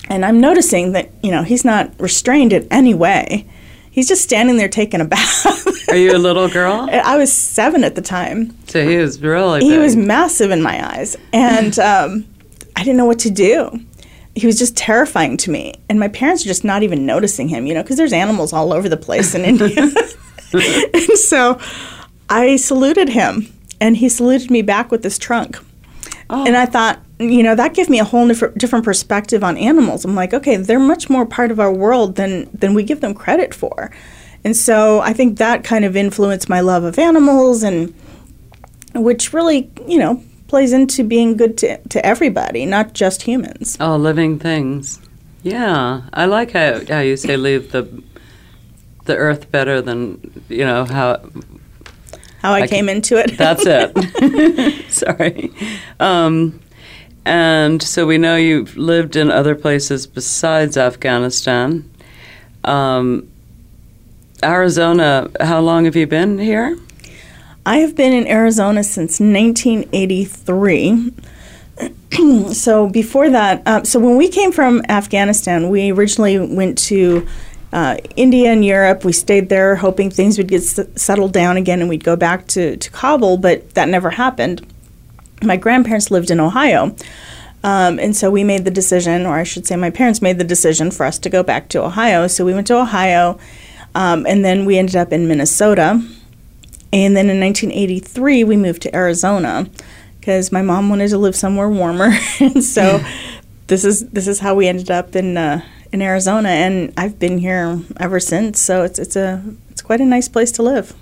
and 0.10 0.26
I'm 0.26 0.42
noticing 0.42 0.94
that, 0.94 1.12
you 1.22 1.32
know, 1.32 1.44
he's 1.44 1.64
not 1.64 1.92
restrained 2.00 2.52
in 2.52 2.68
any 2.72 2.94
way. 2.94 3.46
He's 3.92 4.08
just 4.08 4.24
standing 4.24 4.58
there 4.58 4.68
taking 4.68 5.02
a 5.02 5.06
bath. 5.16 5.90
Are 5.90 5.96
you 5.96 6.16
a 6.16 6.18
little 6.18 6.50
girl? 6.50 6.90
I 6.92 7.18
was 7.18 7.32
seven 7.32 7.84
at 7.84 7.96
the 7.96 8.02
time. 8.02 8.58
So 8.68 8.88
he 8.88 8.98
was 8.98 9.22
really 9.22 9.62
He 9.62 9.78
was 9.78 9.96
massive 9.96 10.52
in 10.52 10.62
my 10.62 10.98
eyes. 10.98 11.16
And 11.32 11.78
um, 11.80 12.26
I 12.76 12.84
didn't 12.84 12.98
know 12.98 13.06
what 13.06 13.20
to 13.20 13.30
do. 13.30 13.80
He 14.40 14.48
was 14.48 14.58
just 14.58 14.78
terrifying 14.78 15.38
to 15.38 15.52
me. 15.52 15.74
And 15.90 16.00
my 16.00 16.08
parents 16.08 16.44
are 16.46 16.48
just 16.48 16.64
not 16.64 16.84
even 16.84 17.06
noticing 17.06 17.48
him, 17.48 17.66
you 17.66 17.74
know, 17.74 17.84
because 17.84 17.98
there's 17.98 18.14
animals 18.14 18.54
all 18.54 18.74
over 18.74 18.88
the 18.88 18.98
place 18.98 19.36
in 19.36 19.44
India. 19.44 19.70
and 20.54 21.18
so 21.18 21.60
I 22.30 22.56
saluted 22.56 23.10
him, 23.10 23.52
and 23.82 23.98
he 23.98 24.10
saluted 24.10 24.50
me 24.50 24.62
back 24.62 24.92
with 24.92 25.04
this 25.04 25.18
trunk. 25.18 25.58
Oh. 26.30 26.46
And 26.46 26.56
I 26.56 26.66
thought, 26.66 27.00
you 27.20 27.44
know, 27.44 27.56
that 27.56 27.74
gave 27.74 27.90
me 27.90 28.00
a 28.00 28.04
whole 28.04 28.28
different 28.28 28.86
perspective 28.86 29.44
on 29.44 29.58
animals. 29.58 30.06
I'm 30.06 30.16
like, 30.16 30.34
okay, 30.34 30.56
they're 30.56 30.80
much 30.80 31.10
more 31.10 31.26
part 31.26 31.52
of 31.52 31.60
our 31.60 31.72
world 31.72 32.16
than 32.16 32.50
than 32.54 32.74
we 32.74 32.84
give 32.84 33.02
them 33.02 33.14
credit 33.14 33.54
for. 33.54 33.92
And 34.44 34.56
so 34.56 35.02
I 35.02 35.12
think 35.12 35.38
that 35.38 35.64
kind 35.64 35.84
of 35.84 35.96
influenced 35.96 36.48
my 36.48 36.62
love 36.62 36.84
of 36.84 36.98
animals 36.98 37.64
and 37.64 37.94
which 38.94 39.34
really, 39.34 39.70
you 39.88 39.98
know, 39.98 40.24
plays 40.50 40.74
into 40.74 41.04
being 41.04 41.38
good 41.38 41.58
to, 41.60 41.78
to 41.78 42.06
everybody, 42.06 42.66
not 42.66 42.94
just 42.94 43.22
humans. 43.22 43.78
All 43.80 43.98
living 43.98 44.38
things. 44.40 45.00
Yeah. 45.44 46.02
I 46.12 46.26
like 46.26 46.52
how, 46.52 46.82
how 46.86 47.00
you 47.00 47.16
say 47.16 47.38
leave 47.38 47.72
the 47.72 48.04
the 49.06 49.16
earth 49.16 49.52
better 49.52 49.82
than, 49.82 50.44
you 50.50 50.66
know, 50.66 50.86
how 50.86 51.22
how 52.42 52.54
I, 52.54 52.62
I 52.62 52.68
came 52.68 52.88
can, 52.88 52.98
into 52.98 53.18
it. 53.18 53.38
That's 53.38 53.64
it. 53.66 54.86
Sorry. 54.92 55.52
Um, 56.00 56.60
and 57.26 57.82
so 57.82 58.06
we 58.06 58.18
know 58.18 58.36
you've 58.36 58.78
lived 58.78 59.16
in 59.16 59.32
other 59.32 59.56
places 59.56 60.08
besides 60.08 60.78
Afghanistan. 60.78 61.90
Um, 62.64 63.30
Arizona, 64.44 65.30
how 65.42 65.60
long 65.60 65.86
have 65.86 65.96
you 65.96 66.08
been 66.08 66.38
here? 66.40 66.78
I 67.66 67.78
have 67.78 67.96
been 67.96 68.14
in 68.14 68.28
Arizona 68.28 68.84
since 68.84 69.20
1983. 69.20 71.12
so 72.54 72.90
before 72.90 73.30
that, 73.30 73.62
uh, 73.66 73.84
so 73.84 74.00
when 74.00 74.16
we 74.18 74.28
came 74.30 74.52
from 74.52 74.82
Afghanistan, 74.90 75.70
we 75.70 75.92
originally 75.92 76.40
went 76.40 76.78
to 76.78 77.28
uh, 77.72 77.98
India 78.16 78.52
and 78.52 78.66
Europe. 78.66 79.06
We 79.06 79.14
stayed 79.14 79.50
there 79.50 79.76
hoping 79.76 80.10
things 80.10 80.38
would 80.38 80.48
get 80.48 80.62
s- 80.62 80.80
settled 80.96 81.34
down 81.34 81.58
again 81.58 81.82
and 81.82 81.90
we'd 81.90 82.04
go 82.04 82.16
back 82.16 82.48
to, 82.48 82.78
to 82.78 82.92
Kabul, 82.92 83.38
but 83.38 83.76
that 83.76 83.88
never 83.90 84.10
happened. 84.12 84.66
My 85.44 85.56
grandparents 85.56 86.10
lived 86.10 86.32
in 86.32 86.40
Ohio. 86.40 86.96
Um, 87.64 88.00
and 88.00 88.16
so 88.16 88.32
we 88.32 88.44
made 88.44 88.64
the 88.64 88.72
decision, 88.72 89.26
or 89.26 89.36
I 89.36 89.44
should 89.44 89.68
say, 89.68 89.76
my 89.76 89.90
parents 89.90 90.22
made 90.22 90.38
the 90.38 90.46
decision 90.46 90.92
for 90.92 91.06
us 91.06 91.20
to 91.20 91.30
go 91.30 91.44
back 91.44 91.68
to 91.70 91.84
Ohio. 91.84 92.28
So 92.28 92.46
we 92.46 92.54
went 92.54 92.68
to 92.68 92.78
Ohio, 92.78 93.38
um, 93.94 94.26
and 94.26 94.46
then 94.46 94.66
we 94.66 94.78
ended 94.78 94.96
up 94.96 95.12
in 95.12 95.28
Minnesota. 95.28 96.02
And 96.92 97.16
then 97.16 97.30
in 97.30 97.40
1983, 97.40 98.44
we 98.44 98.58
moved 98.58 98.82
to 98.84 98.96
Arizona 98.96 99.70
because 100.20 100.52
my 100.52 100.62
mom 100.62 100.90
wanted 100.90 101.10
to 101.10 101.18
live 101.18 101.36
somewhere 101.36 101.70
warmer. 101.70 102.12
and 102.40 102.64
so 102.64 103.04
this 103.68 103.86
is 103.86 104.10
this 104.10 104.28
is 104.28 104.40
how 104.40 104.56
we 104.56 104.68
ended 104.68 104.92
up 104.92 105.16
in 105.16 105.38
uh, 105.38 105.62
in 105.92 106.02
Arizona, 106.02 106.50
and 106.50 106.94
I've 106.98 107.20
been 107.20 107.38
here 107.38 107.80
ever 107.98 108.20
since. 108.20 108.60
So 108.60 108.84
it's 108.84 109.00
it's 109.00 109.16
a 109.16 109.44
it's 109.70 109.82
quite 109.82 110.02
a 110.02 110.06
nice 110.06 110.28
place 110.28 110.52
to 110.54 110.64
live. 110.64 110.94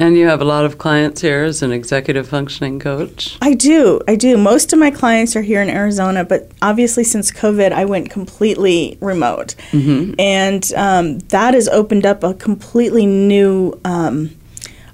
And 0.00 0.16
you 0.16 0.28
have 0.28 0.40
a 0.40 0.44
lot 0.44 0.64
of 0.64 0.78
clients 0.78 1.22
here 1.22 1.42
as 1.42 1.60
an 1.60 1.72
executive 1.72 2.28
functioning 2.28 2.78
coach? 2.78 3.36
I 3.42 3.54
do. 3.54 4.00
I 4.06 4.14
do. 4.14 4.36
Most 4.36 4.72
of 4.72 4.78
my 4.78 4.92
clients 4.92 5.34
are 5.34 5.42
here 5.42 5.60
in 5.60 5.68
Arizona, 5.68 6.24
but 6.24 6.52
obviously 6.62 7.02
since 7.02 7.32
COVID, 7.32 7.72
I 7.72 7.84
went 7.84 8.08
completely 8.08 8.96
remote. 9.00 9.56
Mm-hmm. 9.72 10.14
And 10.20 10.72
um, 10.76 11.18
that 11.30 11.54
has 11.54 11.66
opened 11.66 12.06
up 12.06 12.22
a 12.22 12.32
completely 12.32 13.06
new 13.06 13.80
um, 13.84 14.37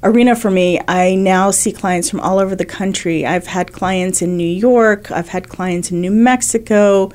arena 0.05 0.37
for 0.37 0.51
me. 0.51 0.79
I 0.87 1.15
now 1.15 1.51
see 1.51 1.73
clients 1.73 2.11
from 2.11 2.21
all 2.21 2.39
over 2.39 2.55
the 2.55 2.67
country. 2.67 3.27
I've 3.27 3.47
had 3.47 3.73
clients 3.73 4.23
in 4.23 4.37
New 4.37 4.47
York, 4.47 5.11
I've 5.11 5.29
had 5.29 5.49
clients 5.49 5.91
in 5.91 6.01
New 6.01 6.11
Mexico, 6.11 7.11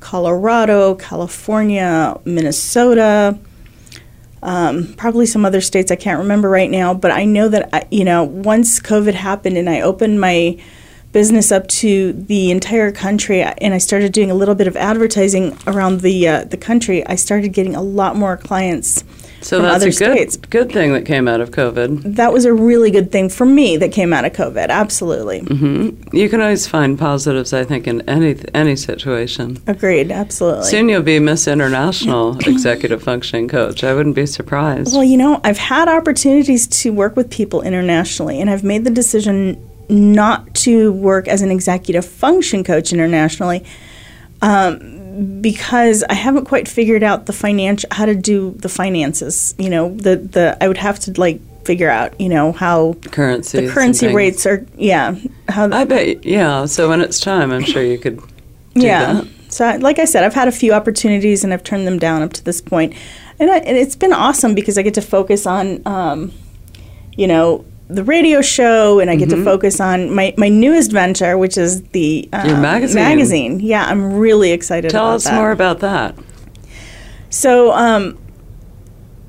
Colorado, 0.00 0.94
California, 0.94 2.20
Minnesota. 2.24 3.38
Um, 4.42 4.92
probably 4.98 5.24
some 5.24 5.46
other 5.46 5.62
states 5.62 5.90
I 5.90 5.96
can't 5.96 6.18
remember 6.18 6.50
right 6.50 6.70
now, 6.70 6.92
but 6.92 7.10
I 7.10 7.24
know 7.24 7.48
that 7.48 7.70
I, 7.72 7.88
you 7.90 8.04
know 8.04 8.24
once 8.24 8.78
COVID 8.78 9.14
happened 9.14 9.56
and 9.56 9.70
I 9.70 9.80
opened 9.80 10.20
my 10.20 10.58
business 11.12 11.50
up 11.50 11.66
to 11.68 12.12
the 12.12 12.50
entire 12.50 12.92
country 12.92 13.40
and 13.40 13.72
I 13.72 13.78
started 13.78 14.12
doing 14.12 14.30
a 14.30 14.34
little 14.34 14.56
bit 14.56 14.66
of 14.66 14.76
advertising 14.76 15.56
around 15.66 16.02
the 16.02 16.28
uh, 16.28 16.44
the 16.44 16.58
country, 16.58 17.06
I 17.06 17.14
started 17.14 17.54
getting 17.54 17.74
a 17.74 17.82
lot 17.82 18.16
more 18.16 18.36
clients 18.36 19.02
so 19.44 19.60
that's 19.60 19.84
a 19.84 19.86
good, 19.88 19.94
states. 19.94 20.36
good 20.36 20.72
thing 20.72 20.94
that 20.94 21.04
came 21.04 21.28
out 21.28 21.40
of 21.40 21.50
COVID. 21.50 22.14
That 22.16 22.32
was 22.32 22.44
a 22.44 22.52
really 22.54 22.90
good 22.90 23.12
thing 23.12 23.28
for 23.28 23.44
me 23.44 23.76
that 23.76 23.92
came 23.92 24.12
out 24.12 24.24
of 24.24 24.32
COVID. 24.32 24.68
Absolutely. 24.68 25.40
Mm-hmm. 25.40 26.16
You 26.16 26.28
can 26.28 26.40
always 26.40 26.66
find 26.66 26.98
positives, 26.98 27.52
I 27.52 27.64
think, 27.64 27.86
in 27.86 28.00
any 28.08 28.36
any 28.54 28.76
situation. 28.76 29.62
Agreed. 29.66 30.10
Absolutely. 30.10 30.64
Soon 30.64 30.88
you'll 30.88 31.02
be 31.02 31.18
Miss 31.18 31.46
International 31.46 32.38
Executive 32.46 33.02
Functioning 33.02 33.48
Coach. 33.48 33.84
I 33.84 33.92
wouldn't 33.92 34.16
be 34.16 34.26
surprised. 34.26 34.94
Well, 34.94 35.04
you 35.04 35.16
know, 35.16 35.40
I've 35.44 35.58
had 35.58 35.88
opportunities 35.88 36.66
to 36.82 36.92
work 36.92 37.14
with 37.14 37.30
people 37.30 37.60
internationally, 37.62 38.40
and 38.40 38.48
I've 38.48 38.64
made 38.64 38.84
the 38.84 38.90
decision 38.90 39.70
not 39.88 40.54
to 40.54 40.92
work 40.92 41.28
as 41.28 41.42
an 41.42 41.50
executive 41.50 42.06
function 42.06 42.64
coach 42.64 42.92
internationally. 42.92 43.64
Um, 44.40 44.93
because 45.40 46.02
I 46.04 46.14
haven't 46.14 46.46
quite 46.46 46.68
figured 46.68 47.02
out 47.02 47.26
the 47.26 47.32
financial 47.32 47.88
how 47.92 48.06
to 48.06 48.14
do 48.14 48.52
the 48.52 48.68
finances. 48.68 49.54
You 49.58 49.70
know, 49.70 49.94
the 49.94 50.16
the 50.16 50.56
I 50.60 50.68
would 50.68 50.78
have 50.78 50.98
to 51.00 51.12
like 51.20 51.40
figure 51.64 51.88
out, 51.88 52.20
you 52.20 52.28
know, 52.28 52.52
how 52.52 52.94
currency 53.10 53.66
the 53.66 53.72
currency 53.72 54.12
rates 54.12 54.46
are. 54.46 54.66
Yeah, 54.76 55.16
how 55.48 55.70
I 55.70 55.84
bet. 55.84 56.24
Yeah. 56.24 56.66
So 56.66 56.88
when 56.88 57.00
it's 57.00 57.20
time, 57.20 57.52
I'm 57.52 57.64
sure 57.64 57.82
you 57.82 57.98
could. 57.98 58.20
yeah. 58.74 59.14
That. 59.14 59.28
So, 59.48 59.76
like 59.76 60.00
I 60.00 60.04
said, 60.04 60.24
I've 60.24 60.34
had 60.34 60.48
a 60.48 60.52
few 60.52 60.72
opportunities 60.72 61.44
and 61.44 61.52
I've 61.52 61.62
turned 61.62 61.86
them 61.86 61.96
down 61.96 62.22
up 62.22 62.32
to 62.32 62.44
this 62.44 62.60
point, 62.60 62.92
and, 63.38 63.48
I, 63.52 63.58
and 63.58 63.76
it's 63.76 63.94
been 63.94 64.12
awesome 64.12 64.52
because 64.52 64.76
I 64.76 64.82
get 64.82 64.94
to 64.94 65.02
focus 65.02 65.46
on, 65.46 65.80
um, 65.86 66.32
you 67.16 67.28
know, 67.28 67.64
the 67.94 68.04
radio 68.04 68.40
show 68.42 69.00
and 69.00 69.10
I 69.10 69.16
get 69.16 69.28
mm-hmm. 69.28 69.38
to 69.38 69.44
focus 69.44 69.80
on 69.80 70.14
my, 70.14 70.34
my 70.36 70.48
newest 70.48 70.92
venture, 70.92 71.38
which 71.38 71.56
is 71.56 71.82
the 71.88 72.28
uh, 72.32 72.44
Your 72.46 72.56
magazine. 72.56 73.02
magazine. 73.02 73.60
Yeah, 73.60 73.84
I'm 73.84 74.14
really 74.14 74.52
excited 74.52 74.90
Tell 74.90 75.10
us 75.10 75.24
that. 75.24 75.34
more 75.34 75.50
about 75.50 75.80
that. 75.80 76.16
So, 77.30 77.72
um, 77.72 78.18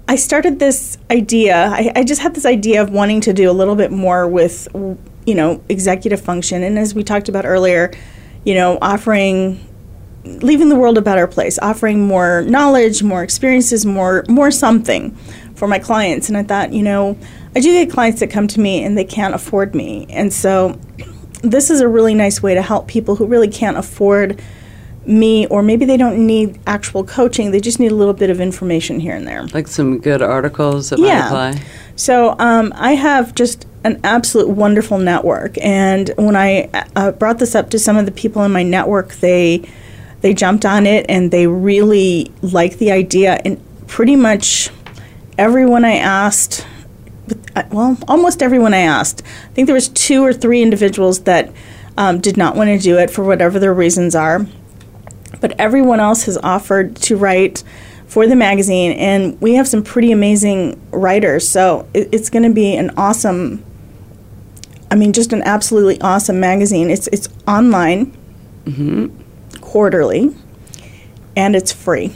I 0.07 0.15
started 0.15 0.59
this 0.59 0.97
idea. 1.09 1.55
I, 1.55 1.91
I, 1.95 2.03
just 2.03 2.21
had 2.21 2.35
this 2.35 2.45
idea 2.45 2.81
of 2.81 2.91
wanting 2.91 3.21
to 3.21 3.33
do 3.33 3.49
a 3.49 3.53
little 3.53 3.75
bit 3.75 3.91
more 3.91 4.27
with, 4.27 4.67
you 4.73 5.33
know, 5.33 5.63
executive 5.67 6.21
function. 6.21 6.61
And 6.61 6.77
as 6.77 6.93
we 6.93 7.03
talked 7.03 7.27
about 7.27 7.43
earlier, 7.45 7.91
you 8.43 8.53
know, 8.53 8.77
offering, 8.83 9.59
leaving 10.23 10.69
the 10.69 10.75
world 10.75 10.99
a 10.99 11.01
better 11.01 11.25
place, 11.25 11.57
offering 11.57 12.05
more 12.05 12.43
knowledge, 12.43 13.01
more 13.01 13.23
experiences, 13.23 13.83
more, 13.83 14.23
more 14.29 14.51
something 14.51 15.15
for 15.55 15.67
my 15.67 15.79
clients. 15.79 16.29
And 16.29 16.37
I 16.37 16.43
thought, 16.43 16.71
you 16.71 16.83
know, 16.83 17.17
I 17.55 17.61
do 17.61 17.71
get 17.71 17.91
clients 17.91 18.19
that 18.19 18.29
come 18.29 18.47
to 18.49 18.59
me 18.59 18.83
and 18.83 18.97
they 18.97 19.05
can't 19.05 19.33
afford 19.33 19.73
me. 19.73 20.05
And 20.09 20.33
so 20.33 20.77
this 21.41 21.69
is 21.69 21.79
a 21.79 21.87
really 21.87 22.13
nice 22.13 22.43
way 22.43 22.53
to 22.53 22.61
help 22.61 22.87
people 22.87 23.15
who 23.15 23.25
really 23.25 23.47
can't 23.47 23.77
afford 23.77 24.41
me 25.05 25.45
or 25.47 25.61
maybe 25.61 25.85
they 25.85 25.97
don't 25.97 26.25
need 26.25 26.59
actual 26.67 27.03
coaching. 27.03 27.51
They 27.51 27.59
just 27.59 27.79
need 27.79 27.91
a 27.91 27.95
little 27.95 28.13
bit 28.13 28.29
of 28.29 28.41
information 28.41 28.99
here 28.99 29.15
and 29.15 29.27
there. 29.27 29.45
Like 29.47 29.67
some 29.67 29.99
good 29.99 30.21
articles 30.21 30.89
that 30.89 30.99
yeah. 30.99 31.19
might 31.19 31.25
apply? 31.27 31.65
So 31.95 32.35
um, 32.39 32.73
i 32.75 32.91
have 32.93 33.33
just 33.35 33.65
an 33.85 34.01
absolute 34.03 34.49
wonderful 34.49 34.97
network. 34.97 35.57
And 35.59 36.11
when 36.17 36.35
i 36.35 36.69
uh, 36.95 37.11
brought 37.11 37.39
this 37.39 37.55
up 37.55 37.69
to 37.69 37.79
some 37.79 37.95
of 37.95 38.05
the 38.05 38.11
people 38.11 38.43
in 38.43 38.51
my 38.51 38.63
network 38.63 39.13
they 39.15 39.67
they 40.21 40.33
jumped 40.33 40.65
on 40.65 40.87
it 40.87 41.05
and 41.07 41.29
they 41.31 41.47
really 41.47 42.33
liked 42.41 42.79
the 42.79 42.91
idea. 42.91 43.39
And 43.45 43.63
pretty 43.87 44.15
much 44.15 44.71
everyone 45.37 45.85
i 45.85 45.95
asked 45.95 46.65
well, 47.71 47.97
almost 48.07 48.41
everyone 48.41 48.73
I 48.73 48.79
asked. 48.79 49.23
I 49.25 49.53
think 49.53 49.67
there 49.67 49.75
was 49.75 49.89
two 49.89 50.23
or 50.23 50.33
three 50.33 50.61
individuals 50.61 51.21
that 51.21 51.51
um, 51.97 52.19
did 52.19 52.37
not 52.37 52.55
want 52.55 52.67
to 52.69 52.77
do 52.77 52.97
it 52.97 53.09
for 53.09 53.23
whatever 53.23 53.59
their 53.59 53.73
reasons 53.73 54.15
are. 54.15 54.45
But 55.41 55.59
everyone 55.59 55.99
else 55.99 56.23
has 56.23 56.37
offered 56.37 56.95
to 56.97 57.17
write 57.17 57.63
for 58.07 58.27
the 58.27 58.35
magazine, 58.35 58.93
and 58.93 59.39
we 59.41 59.55
have 59.55 59.67
some 59.67 59.83
pretty 59.83 60.11
amazing 60.11 60.79
writers. 60.91 61.47
So 61.47 61.87
it, 61.93 62.09
it's 62.11 62.29
going 62.29 62.43
to 62.43 62.53
be 62.53 62.75
an 62.75 62.91
awesome. 62.97 63.63
I 64.91 64.95
mean, 64.95 65.13
just 65.13 65.33
an 65.33 65.41
absolutely 65.41 65.99
awesome 66.01 66.39
magazine. 66.39 66.89
It's 66.89 67.07
it's 67.07 67.27
online, 67.47 68.15
quarterly, 69.61 70.35
and 71.35 71.55
it's 71.55 71.71
free. 71.71 72.15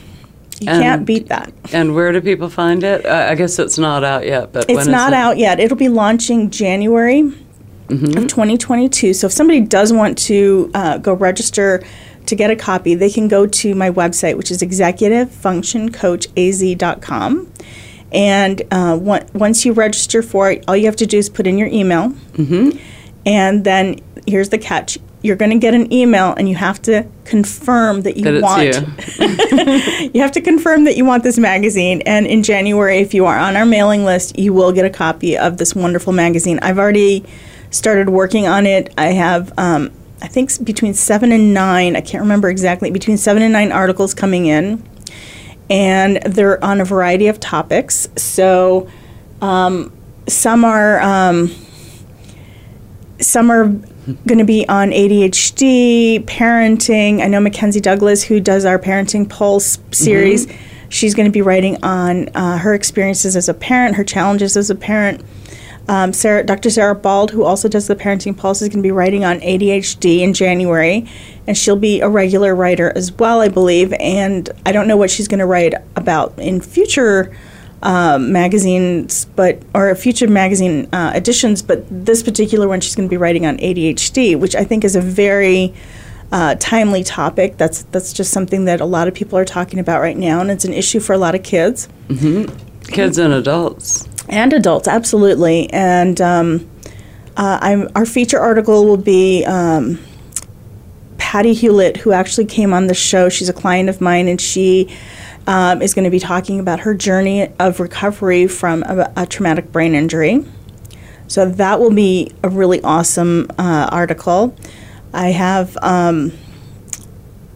You 0.60 0.70
And- 0.70 0.82
can't 0.84 1.06
beat 1.06 1.30
that. 1.30 1.52
And 1.72 1.96
where 1.96 2.12
do 2.12 2.20
people 2.22 2.50
find 2.50 2.84
it? 2.84 3.06
I 3.06 3.36
guess 3.36 3.60
it's 3.60 3.78
not 3.78 4.04
out 4.04 4.26
yet, 4.26 4.52
but 4.52 4.68
when 4.68 4.78
It's 4.78 4.88
not 4.88 5.14
it? 5.14 5.16
out 5.16 5.38
yet. 5.38 5.60
It'll 5.60 5.78
be 5.78 5.90
launching 5.90 6.50
January 6.50 7.22
of 7.90 8.28
2022. 8.28 9.14
So 9.14 9.28
if 9.28 9.34
somebody 9.34 9.62
does 9.62 9.92
want 9.94 10.18
to 10.20 10.70
uh, 10.74 10.98
go 10.98 11.14
register 11.14 11.82
to 12.28 12.36
get 12.36 12.52
a 12.52 12.56
copy, 12.56 12.94
they 12.94 13.10
can 13.10 13.28
go 13.28 13.48
to 13.48 13.74
my 13.74 13.90
website, 13.90 14.38
which 14.38 14.52
is 14.52 14.62
executivefunctioncoachaz.com. 14.62 17.52
And 18.12 18.62
uh, 18.72 18.98
on- 18.98 19.26
once 19.34 19.66
you 19.66 19.74
register 19.74 20.22
for 20.24 20.52
it, 20.52 20.64
all 20.68 20.76
you 20.76 20.86
have 20.86 20.96
to 20.98 21.06
do 21.06 21.18
is 21.18 21.30
put 21.30 21.48
in 21.48 21.58
your 21.58 21.68
email. 21.70 22.14
And 23.26 23.64
then 23.64 24.00
here's 24.28 24.50
the 24.50 24.58
catch. 24.58 24.98
You're 25.22 25.36
going 25.36 25.52
to 25.52 25.58
get 25.58 25.74
an 25.74 25.92
email, 25.92 26.34
and 26.38 26.48
you 26.48 26.56
have 26.56 26.82
to 26.84 27.06
confirm 27.26 28.02
that 28.02 28.16
you 28.16 28.24
That 28.24 28.42
want 28.42 28.64
you. 28.64 30.12
you 30.14 30.22
have 30.22 30.32
to 30.32 30.42
confirm 30.42 30.86
that 30.86 30.96
you 30.96 31.04
want 31.04 31.24
this 31.24 31.38
magazine. 31.38 32.02
And 32.06 32.26
in 32.26 32.42
January, 32.42 33.00
if 33.00 33.14
you 33.14 33.26
are 33.26 33.38
on 33.38 33.58
our 33.58 33.66
mailing 33.66 34.06
list, 34.06 34.40
you 34.40 34.54
will 34.54 34.72
get 34.72 34.86
a 34.86 34.90
copy 34.90 35.38
of 35.38 35.58
this 35.58 35.76
wonderful 35.76 36.14
magazine. 36.14 36.60
I've 36.62 36.80
already 36.80 37.26
started 37.70 38.10
working 38.10 38.48
on 38.48 38.66
it. 38.66 38.94
I 38.98 39.08
have, 39.08 39.52
um, 39.58 39.92
I 40.22 40.28
think, 40.28 40.64
between 40.64 40.94
seven 40.94 41.32
and 41.34 41.54
nine, 41.54 41.98
I 41.98 42.02
can't 42.02 42.22
remember 42.22 42.50
exactly, 42.50 42.90
between 42.90 43.18
seven 43.18 43.44
and 43.44 43.52
nine 43.52 43.72
articles 43.74 44.14
coming 44.14 44.46
in. 44.46 44.82
And 45.70 46.18
they're 46.24 46.64
on 46.64 46.80
a 46.80 46.86
variety 46.86 47.28
of 47.28 47.40
topics. 47.40 48.08
So 48.16 48.90
um, 49.42 49.92
some 50.28 50.64
are. 50.64 51.02
Um, 51.02 51.52
some 53.22 53.52
are 53.52 53.66
going 54.26 54.40
to 54.40 54.46
be 54.46 54.68
on 54.68 54.92
ADHD, 54.92 56.24
parenting. 56.26 57.22
I 57.22 57.28
know 57.28 57.40
Mackenzie 57.40 57.82
Douglas, 57.82 58.24
who 58.24 58.40
does 58.40 58.66
our 58.66 58.80
Parenting 58.80 59.30
Pulse 59.30 59.80
series, 59.92 60.48
she's 60.90 61.14
going 61.16 61.26
to 61.26 61.32
be 61.32 61.42
writing 61.42 61.84
on 61.84 62.30
uh, 62.36 62.58
her 62.58 62.74
experiences 62.74 63.36
as 63.36 63.50
a 63.50 63.54
parent, 63.54 63.96
her 63.96 64.04
challenges 64.04 64.58
as 64.58 64.70
a 64.70 64.76
parent. 64.76 65.24
Um, 65.88 66.14
Sarah, 66.14 66.44
Dr. 66.44 66.70
Sarah 66.70 66.94
Bald, 66.94 67.32
who 67.32 67.44
also 67.44 67.68
does 67.68 67.88
the 67.88 67.96
Parenting 67.96 68.38
Pulse, 68.38 68.62
is 68.62 68.70
going 68.70 68.78
to 68.80 68.84
be 68.84 68.92
writing 68.92 69.26
on 69.26 69.40
ADHD 69.40 70.20
in 70.20 70.34
January, 70.34 71.08
and 71.48 71.58
she'll 71.58 71.76
be 71.76 72.00
a 72.02 72.08
regular 72.08 72.54
writer 72.54 72.94
as 72.96 73.12
well, 73.14 73.42
I 73.42 73.48
believe. 73.48 73.92
And 73.94 74.50
I 74.68 74.72
don't 74.72 74.88
know 74.88 74.98
what 74.98 75.10
she's 75.10 75.28
going 75.28 75.40
to 75.40 75.48
write 75.48 75.74
about 75.96 76.38
in 76.38 76.62
future 76.62 77.36
um, 77.82 78.32
magazines, 78.32 79.26
but 79.36 79.62
or 79.74 79.94
future 79.96 80.28
magazine 80.28 80.88
uh, 80.94 81.14
editions. 81.16 81.62
But 81.62 81.86
this 81.90 82.24
particular 82.24 82.68
one, 82.68 82.82
she's 82.82 82.96
going 82.96 83.08
to 83.08 83.12
be 83.12 83.18
writing 83.18 83.46
on 83.46 83.58
ADHD, 83.58 84.38
which 84.40 84.56
I 84.56 84.64
think 84.64 84.84
is 84.84 84.96
a 84.96 85.02
very 85.02 85.74
uh, 86.32 86.56
timely 86.60 87.04
topic. 87.04 87.58
That's 87.58 87.84
that's 87.84 88.14
just 88.14 88.32
something 88.32 88.66
that 88.66 88.82
a 88.82 88.86
lot 88.86 89.08
of 89.08 89.14
people 89.14 89.38
are 89.38 89.46
talking 89.46 89.80
about 89.80 90.02
right 90.02 90.18
now, 90.18 90.42
and 90.42 90.52
it's 90.52 90.66
an 90.66 90.74
issue 90.74 91.00
for 91.00 91.14
a 91.14 91.18
lot 91.18 91.36
of 91.36 91.44
kids 91.44 91.88
Kids 92.88 93.18
and 93.18 93.34
adults. 93.34 94.08
and 94.28 94.52
adults, 94.54 94.88
absolutely. 94.88 95.72
And 95.72 96.20
um, 96.22 96.70
uh, 97.38 97.60
I'm, 97.62 97.88
our 97.96 98.06
feature 98.06 98.40
article 98.40 98.86
will 98.86 98.98
be 98.98 99.46
um, 99.46 100.00
Patty 101.18 101.54
Hewlett, 101.54 101.98
who 101.98 102.12
actually 102.12 102.46
came 102.46 102.74
on 102.74 102.88
the 102.88 102.94
show. 102.96 103.30
She's 103.30 103.50
a 103.50 103.54
client 103.54 103.90
of 103.90 104.02
mine, 104.02 104.28
and 104.28 104.42
she 104.42 104.90
um, 105.50 105.82
is 105.82 105.96
going 105.96 106.06
to 106.06 106.12
be 106.12 106.20
talking 106.20 106.60
about 106.60 106.82
her 106.82 106.94
journey 106.94 107.52
of 107.58 107.80
recovery 107.80 108.46
from 108.48 108.84
a, 108.84 109.12
a 109.18 109.26
traumatic 109.26 109.72
brain 109.72 109.96
injury. 109.96 110.46
So 111.28 111.50
that 111.50 111.80
will 111.80 111.90
be 111.90 112.32
a 112.44 112.50
really 112.50 112.82
awesome 112.84 113.48
uh, 113.58 113.90
article. 113.92 114.56
I 115.12 115.30
have. 115.30 115.76
Um, 115.82 116.34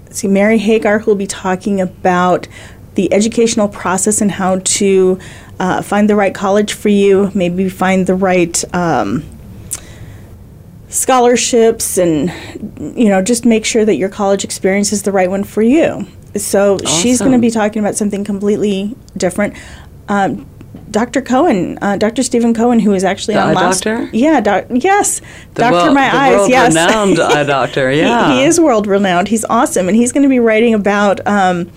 see 0.10 0.28
Mary 0.28 0.58
Hagar 0.58 1.00
who 1.00 1.12
will 1.12 1.16
be 1.16 1.28
talking 1.28 1.82
about 1.82 2.48
the 2.96 3.12
educational 3.12 3.68
process 3.68 4.22
and 4.22 4.32
how 4.32 4.60
to 4.60 5.20
uh, 5.60 5.82
find 5.82 6.10
the 6.10 6.16
right 6.16 6.34
college 6.34 6.74
for 6.74 6.90
you, 6.90 7.32
maybe 7.34 7.68
find 7.70 8.06
the 8.06 8.14
right 8.16 8.64
um, 8.76 9.24
scholarships, 10.90 11.98
and 11.98 12.32
you 12.98 13.10
know 13.10 13.22
just 13.22 13.46
make 13.46 13.66
sure 13.66 13.86
that 13.86 13.96
your 13.96 14.10
college 14.10 14.44
experience 14.44 14.92
is 14.92 15.04
the 15.04 15.12
right 15.12 15.30
one 15.30 15.44
for 15.44 15.62
you. 15.62 16.08
So 16.36 16.78
she's 16.80 17.20
going 17.20 17.32
to 17.34 17.38
be 17.38 17.52
talking 17.52 17.80
about 17.82 17.96
something 17.96 18.24
completely 18.24 18.96
different. 19.18 19.56
Um, 20.08 20.48
Dr. 20.90 21.22
Cohen, 21.22 21.78
uh, 21.82 21.98
Dr. 21.98 22.24
Stephen 22.24 22.54
Cohen, 22.54 22.80
who 22.80 22.94
is 22.94 23.04
actually 23.04 23.36
The 23.36 23.42
on 23.42 23.50
eye 23.50 23.54
last, 23.54 23.84
doctor? 23.84 24.10
yeah, 24.16 24.42
doc, 24.42 24.66
yes, 24.70 25.22
The 25.54 25.62
Doctor 25.62 25.92
My 25.92 26.04
Eyes, 26.16 26.50
yes, 26.50 26.76
world-renowned 26.76 27.20
eye 27.38 27.44
doctor, 27.44 27.90
He- 27.92 28.02
he, 28.02 28.44
is 28.44 28.60
world 28.60 28.86
renowned. 28.88 29.28
He's 29.28 29.46
awesome, 29.46 29.88
and 29.88 29.96
he's 29.98 30.12
going 30.12 30.24
to 30.24 30.30
be 30.30 30.40
writing 30.40 30.74
about 30.74 31.26
um, 31.28 31.72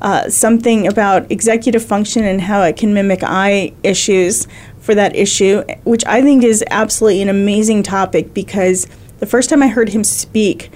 uh, 0.00 0.28
something 0.30 0.86
about 0.86 1.30
executive 1.30 1.84
function 1.84 2.24
and 2.24 2.40
how 2.40 2.62
it 2.62 2.76
can 2.76 2.94
mimic 2.94 3.22
eye 3.22 3.72
issues 3.82 4.46
for 4.78 4.94
that 4.94 5.14
issue, 5.16 5.62
which 5.84 6.04
I 6.06 6.20
think 6.22 6.44
is 6.44 6.62
absolutely 6.70 7.22
an 7.22 7.28
amazing 7.30 7.82
topic 7.82 8.34
because 8.34 8.86
the 9.18 9.26
first 9.26 9.50
time 9.50 9.62
I 9.62 9.68
heard 9.68 9.88
him 9.90 10.04
speak, 10.04 10.70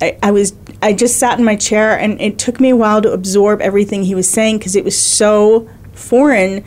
I, 0.00 0.16
I 0.22 0.30
was 0.30 0.52
I 0.82 0.92
just 0.92 1.18
sat 1.18 1.38
in 1.38 1.44
my 1.44 1.56
chair, 1.56 1.98
and 1.98 2.20
it 2.20 2.38
took 2.38 2.60
me 2.60 2.70
a 2.70 2.76
while 2.76 3.02
to 3.02 3.12
absorb 3.12 3.60
everything 3.60 4.04
he 4.04 4.14
was 4.14 4.28
saying 4.28 4.58
because 4.58 4.74
it 4.76 4.84
was 4.84 4.96
so 4.96 5.68
foreign 5.92 6.64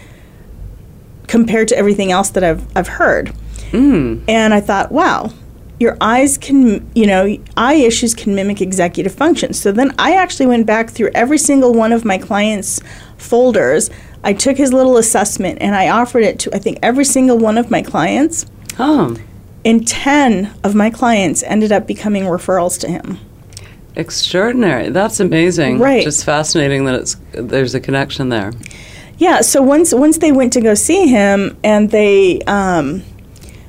compared 1.27 1.67
to 1.69 1.77
everything 1.77 2.11
else 2.11 2.29
that 2.31 2.43
I've 2.43 2.65
I've 2.77 2.87
heard. 2.87 3.33
Mm. 3.71 4.23
And 4.27 4.53
I 4.53 4.61
thought, 4.61 4.91
wow, 4.91 5.31
your 5.79 5.97
eyes 5.99 6.37
can, 6.37 6.89
you 6.95 7.07
know, 7.07 7.37
eye 7.57 7.73
issues 7.73 8.13
can 8.13 8.35
mimic 8.35 8.61
executive 8.61 9.13
function. 9.13 9.53
So 9.53 9.71
then 9.71 9.93
I 9.97 10.15
actually 10.15 10.45
went 10.45 10.67
back 10.67 10.91
through 10.91 11.09
every 11.15 11.39
single 11.39 11.73
one 11.73 11.91
of 11.91 12.05
my 12.05 12.17
clients' 12.17 12.79
folders. 13.17 13.89
I 14.23 14.33
took 14.33 14.57
his 14.57 14.71
little 14.71 14.97
assessment 14.97 15.57
and 15.59 15.75
I 15.75 15.89
offered 15.89 16.23
it 16.23 16.39
to 16.39 16.55
I 16.55 16.59
think 16.59 16.79
every 16.81 17.05
single 17.05 17.37
one 17.37 17.57
of 17.57 17.71
my 17.71 17.81
clients. 17.81 18.45
Oh, 18.79 19.17
And 19.65 19.87
10 19.87 20.53
of 20.63 20.75
my 20.75 20.89
clients 20.89 21.41
ended 21.43 21.71
up 21.71 21.87
becoming 21.87 22.23
referrals 22.23 22.79
to 22.81 22.87
him. 22.87 23.19
Extraordinary. 23.95 24.89
That's 24.89 25.19
amazing. 25.19 25.79
Right. 25.79 26.03
Just 26.03 26.25
fascinating 26.25 26.85
that 26.85 26.95
it's 26.95 27.17
there's 27.31 27.75
a 27.75 27.79
connection 27.79 28.29
there. 28.29 28.53
Yeah, 29.17 29.41
so 29.41 29.61
once 29.61 29.93
once 29.93 30.17
they 30.17 30.31
went 30.31 30.53
to 30.53 30.61
go 30.61 30.73
see 30.73 31.07
him 31.07 31.57
and 31.63 31.91
they 31.91 32.41
um, 32.41 33.03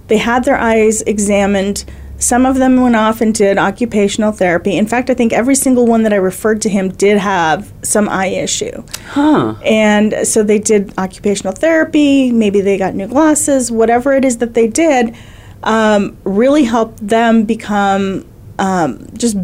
they 0.08 0.16
had 0.16 0.44
their 0.44 0.56
eyes 0.56 1.02
examined, 1.02 1.84
some 2.18 2.46
of 2.46 2.56
them 2.56 2.80
went 2.80 2.96
off 2.96 3.20
and 3.20 3.34
did 3.34 3.58
occupational 3.58 4.32
therapy. 4.32 4.76
In 4.76 4.86
fact, 4.86 5.10
I 5.10 5.14
think 5.14 5.32
every 5.32 5.54
single 5.54 5.86
one 5.86 6.02
that 6.04 6.12
I 6.12 6.16
referred 6.16 6.62
to 6.62 6.68
him 6.68 6.88
did 6.90 7.18
have 7.18 7.72
some 7.82 8.08
eye 8.08 8.28
issue. 8.28 8.82
Huh. 9.08 9.54
And 9.64 10.26
so 10.26 10.42
they 10.42 10.58
did 10.58 10.96
occupational 10.98 11.52
therapy, 11.52 12.32
maybe 12.32 12.60
they 12.60 12.78
got 12.78 12.94
new 12.94 13.08
glasses, 13.08 13.70
whatever 13.70 14.14
it 14.14 14.24
is 14.24 14.38
that 14.38 14.54
they 14.54 14.68
did, 14.68 15.14
um, 15.62 16.16
really 16.24 16.64
helped 16.64 17.06
them 17.06 17.44
become 17.44 18.24
um, 18.58 19.06
just 19.14 19.36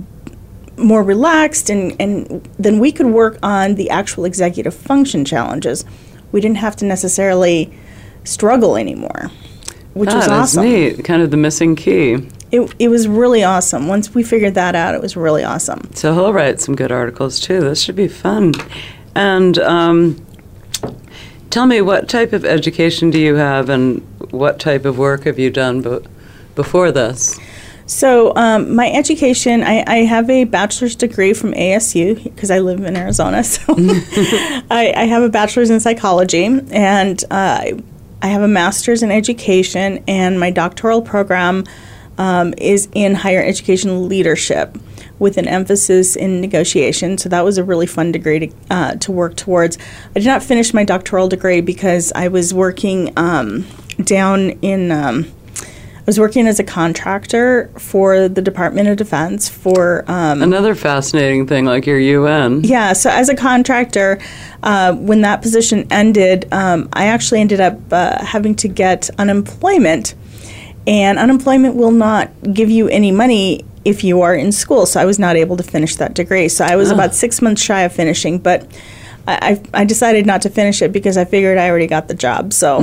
more 0.80 1.02
relaxed 1.02 1.70
and, 1.70 1.94
and 2.00 2.48
then 2.58 2.78
we 2.78 2.90
could 2.92 3.06
work 3.06 3.38
on 3.42 3.74
the 3.76 3.90
actual 3.90 4.24
executive 4.24 4.74
function 4.74 5.24
challenges. 5.24 5.84
We 6.32 6.40
didn't 6.40 6.58
have 6.58 6.76
to 6.76 6.84
necessarily 6.84 7.72
struggle 8.24 8.76
anymore, 8.76 9.30
which 9.94 10.12
was 10.12 10.26
That 10.26 10.32
is 10.32 10.56
awesome. 10.56 10.64
neat. 10.64 11.04
Kind 11.04 11.22
of 11.22 11.30
the 11.30 11.36
missing 11.36 11.76
key. 11.76 12.28
It, 12.52 12.74
it 12.78 12.88
was 12.88 13.06
really 13.06 13.44
awesome. 13.44 13.86
Once 13.86 14.14
we 14.14 14.22
figured 14.22 14.54
that 14.54 14.74
out, 14.74 14.94
it 14.94 15.00
was 15.00 15.16
really 15.16 15.44
awesome. 15.44 15.88
So 15.94 16.14
he'll 16.14 16.32
write 16.32 16.60
some 16.60 16.74
good 16.74 16.90
articles 16.90 17.38
too. 17.40 17.60
This 17.60 17.80
should 17.82 17.96
be 17.96 18.08
fun. 18.08 18.54
And 19.14 19.58
um, 19.58 20.24
tell 21.50 21.66
me, 21.66 21.80
what 21.80 22.08
type 22.08 22.32
of 22.32 22.44
education 22.44 23.10
do 23.10 23.18
you 23.18 23.36
have, 23.36 23.68
and 23.68 24.00
what 24.32 24.58
type 24.58 24.84
of 24.84 24.98
work 24.98 25.24
have 25.24 25.38
you 25.38 25.50
done 25.50 25.82
be- 25.82 25.98
before 26.54 26.90
this? 26.92 27.38
So, 27.90 28.32
um, 28.36 28.76
my 28.76 28.88
education, 28.88 29.64
I, 29.64 29.82
I 29.84 29.96
have 30.04 30.30
a 30.30 30.44
bachelor's 30.44 30.94
degree 30.94 31.32
from 31.32 31.54
ASU 31.54 32.22
because 32.22 32.48
I 32.48 32.60
live 32.60 32.84
in 32.84 32.96
Arizona. 32.96 33.42
So, 33.50 33.64
I, 33.76 34.94
I 34.96 35.04
have 35.06 35.24
a 35.24 35.28
bachelor's 35.28 35.70
in 35.70 35.80
psychology 35.80 36.44
and 36.44 37.24
uh, 37.32 37.64
I 38.22 38.26
have 38.28 38.42
a 38.42 38.48
master's 38.48 39.02
in 39.02 39.10
education, 39.10 40.04
and 40.06 40.38
my 40.38 40.52
doctoral 40.52 41.02
program 41.02 41.64
um, 42.16 42.54
is 42.58 42.88
in 42.94 43.16
higher 43.16 43.42
education 43.42 44.08
leadership 44.08 44.78
with 45.18 45.36
an 45.36 45.48
emphasis 45.48 46.14
in 46.14 46.40
negotiation. 46.40 47.18
So, 47.18 47.28
that 47.28 47.44
was 47.44 47.58
a 47.58 47.64
really 47.64 47.86
fun 47.86 48.12
degree 48.12 48.38
to, 48.38 48.54
uh, 48.70 48.94
to 48.96 49.10
work 49.10 49.34
towards. 49.34 49.78
I 50.14 50.20
did 50.20 50.26
not 50.26 50.44
finish 50.44 50.72
my 50.72 50.84
doctoral 50.84 51.28
degree 51.28 51.60
because 51.60 52.12
I 52.14 52.28
was 52.28 52.54
working. 52.54 53.12
Um, 53.16 53.66
down 54.04 54.50
in. 54.62 54.92
Was 56.10 56.18
working 56.18 56.48
as 56.48 56.58
a 56.58 56.64
contractor 56.64 57.70
for 57.78 58.28
the 58.28 58.42
Department 58.42 58.88
of 58.88 58.96
Defense 58.96 59.48
for. 59.48 60.04
Um, 60.10 60.42
Another 60.42 60.74
fascinating 60.74 61.46
thing, 61.46 61.66
like 61.66 61.86
your 61.86 62.00
UN. 62.00 62.64
yeah, 62.64 62.94
so 62.94 63.10
as 63.10 63.28
a 63.28 63.36
contractor, 63.36 64.18
uh, 64.64 64.92
when 64.94 65.20
that 65.20 65.40
position 65.40 65.86
ended, 65.88 66.52
um, 66.52 66.88
I 66.94 67.06
actually 67.06 67.40
ended 67.40 67.60
up 67.60 67.78
uh, 67.92 68.24
having 68.24 68.56
to 68.56 68.66
get 68.66 69.08
unemployment. 69.18 70.16
And 70.84 71.16
unemployment 71.16 71.76
will 71.76 71.92
not 71.92 72.32
give 72.52 72.70
you 72.70 72.88
any 72.88 73.12
money 73.12 73.64
if 73.84 74.02
you 74.02 74.22
are 74.22 74.34
in 74.34 74.50
school. 74.50 74.86
So 74.86 74.98
I 75.00 75.04
was 75.04 75.20
not 75.20 75.36
able 75.36 75.56
to 75.58 75.62
finish 75.62 75.94
that 75.94 76.14
degree. 76.14 76.48
So 76.48 76.64
I 76.64 76.74
was 76.74 76.90
about 76.90 77.14
six 77.14 77.40
months 77.40 77.62
shy 77.62 77.82
of 77.82 77.92
finishing, 77.92 78.40
but 78.40 78.66
I, 79.40 79.62
I 79.74 79.84
decided 79.84 80.26
not 80.26 80.42
to 80.42 80.50
finish 80.50 80.82
it 80.82 80.92
because 80.92 81.16
I 81.16 81.24
figured 81.24 81.58
I 81.58 81.68
already 81.68 81.86
got 81.86 82.08
the 82.08 82.14
job. 82.14 82.52
So. 82.52 82.80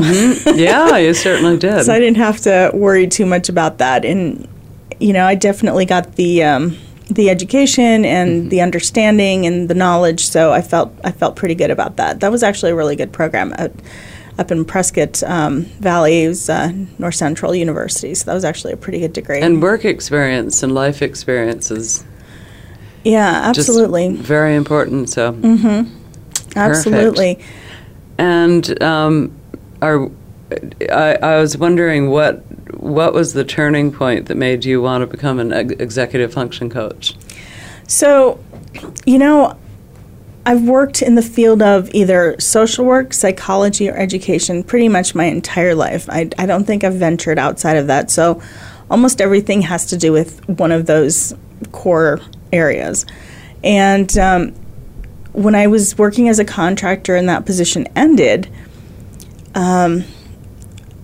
yeah, 0.56 0.98
you 0.98 1.14
certainly 1.16 1.58
did. 1.58 1.84
So 1.84 1.94
I 1.94 2.00
didn't 2.00 2.18
have 2.18 2.40
to 2.42 2.72
worry 2.74 3.08
too 3.08 3.26
much 3.26 3.50
about 3.50 3.78
that, 3.80 4.06
and 4.06 4.48
you 5.00 5.14
know, 5.14 5.26
I 5.26 5.36
definitely 5.36 5.86
got 5.86 6.16
the 6.16 6.44
um, 6.44 6.78
the 7.10 7.30
education 7.30 8.06
and 8.06 8.50
the 8.50 8.62
understanding 8.62 9.46
and 9.46 9.70
the 9.70 9.74
knowledge. 9.74 10.26
So 10.26 10.52
I 10.52 10.62
felt 10.62 10.94
I 11.04 11.12
felt 11.12 11.36
pretty 11.36 11.56
good 11.56 11.72
about 11.72 11.98
that. 11.98 12.20
That 12.20 12.32
was 12.32 12.44
actually 12.44 12.72
a 12.72 12.76
really 12.76 12.96
good 12.96 13.14
program 13.14 13.54
at, 13.58 13.72
up 14.38 14.52
in 14.52 14.66
Prescott 14.66 15.24
um, 15.24 15.64
Valley. 15.80 16.28
Was 16.28 16.50
uh, 16.50 16.72
North 16.98 17.16
Central 17.16 17.56
University. 17.56 18.14
So 18.16 18.26
that 18.26 18.34
was 18.34 18.46
actually 18.46 18.74
a 18.74 18.78
pretty 18.78 19.00
good 19.00 19.14
degree. 19.14 19.40
and 19.40 19.62
work 19.62 19.86
experience 19.86 20.64
and 20.64 20.74
life 20.74 21.02
experiences. 21.02 22.04
yeah, 23.04 23.42
absolutely, 23.46 24.16
very 24.16 24.56
important. 24.56 25.10
So, 25.10 25.32
absolutely. 26.58 27.40
and 28.18 28.82
um, 28.84 29.32
are 29.82 30.10
I, 30.92 31.18
I 31.22 31.40
was 31.40 31.58
wondering 31.58 32.10
what 32.10 32.44
what 32.80 33.14
was 33.14 33.34
the 33.34 33.44
turning 33.44 33.92
point 33.92 34.28
that 34.28 34.36
made 34.36 34.66
you 34.66 34.82
want 34.82 35.02
to 35.02 35.08
become 35.08 35.40
an 35.40 35.54
ex- 35.54 35.74
executive 35.74 36.34
function 36.34 36.70
coach? 36.70 37.16
So, 37.88 38.40
you 39.06 39.18
know, 39.18 39.58
I've 40.46 40.64
worked 40.64 41.02
in 41.02 41.16
the 41.16 41.22
field 41.22 41.62
of 41.62 41.94
either 41.94 42.40
social 42.40 42.86
work, 42.86 43.14
psychology, 43.14 43.90
or 43.90 43.96
education 43.98 44.64
pretty 44.64 44.88
much 44.88 45.16
my 45.16 45.26
entire 45.26 45.76
life. 45.76 46.10
I, 46.10 46.30
I 46.38 46.46
don't 46.46 46.66
think 46.66 46.84
I've 46.84 46.96
ventured 46.96 47.40
outside 47.40 47.78
of 47.78 47.88
that. 47.88 48.12
So, 48.12 48.42
almost 48.90 49.20
everything 49.20 49.62
has 49.64 49.86
to 49.88 49.98
do 49.98 50.12
with 50.12 50.48
one 50.48 50.72
of 50.72 50.86
those 50.86 51.34
core 51.72 52.22
areas. 52.54 53.06
And 53.64 54.18
um, 54.18 54.54
when 55.38 55.54
I 55.56 55.68
was 55.68 55.98
working 55.98 56.28
as 56.30 56.40
a 56.40 56.46
contractor 56.46 57.16
and 57.16 57.30
that 57.30 57.46
position 57.46 57.88
ended, 57.96 58.50
um, 59.54 60.04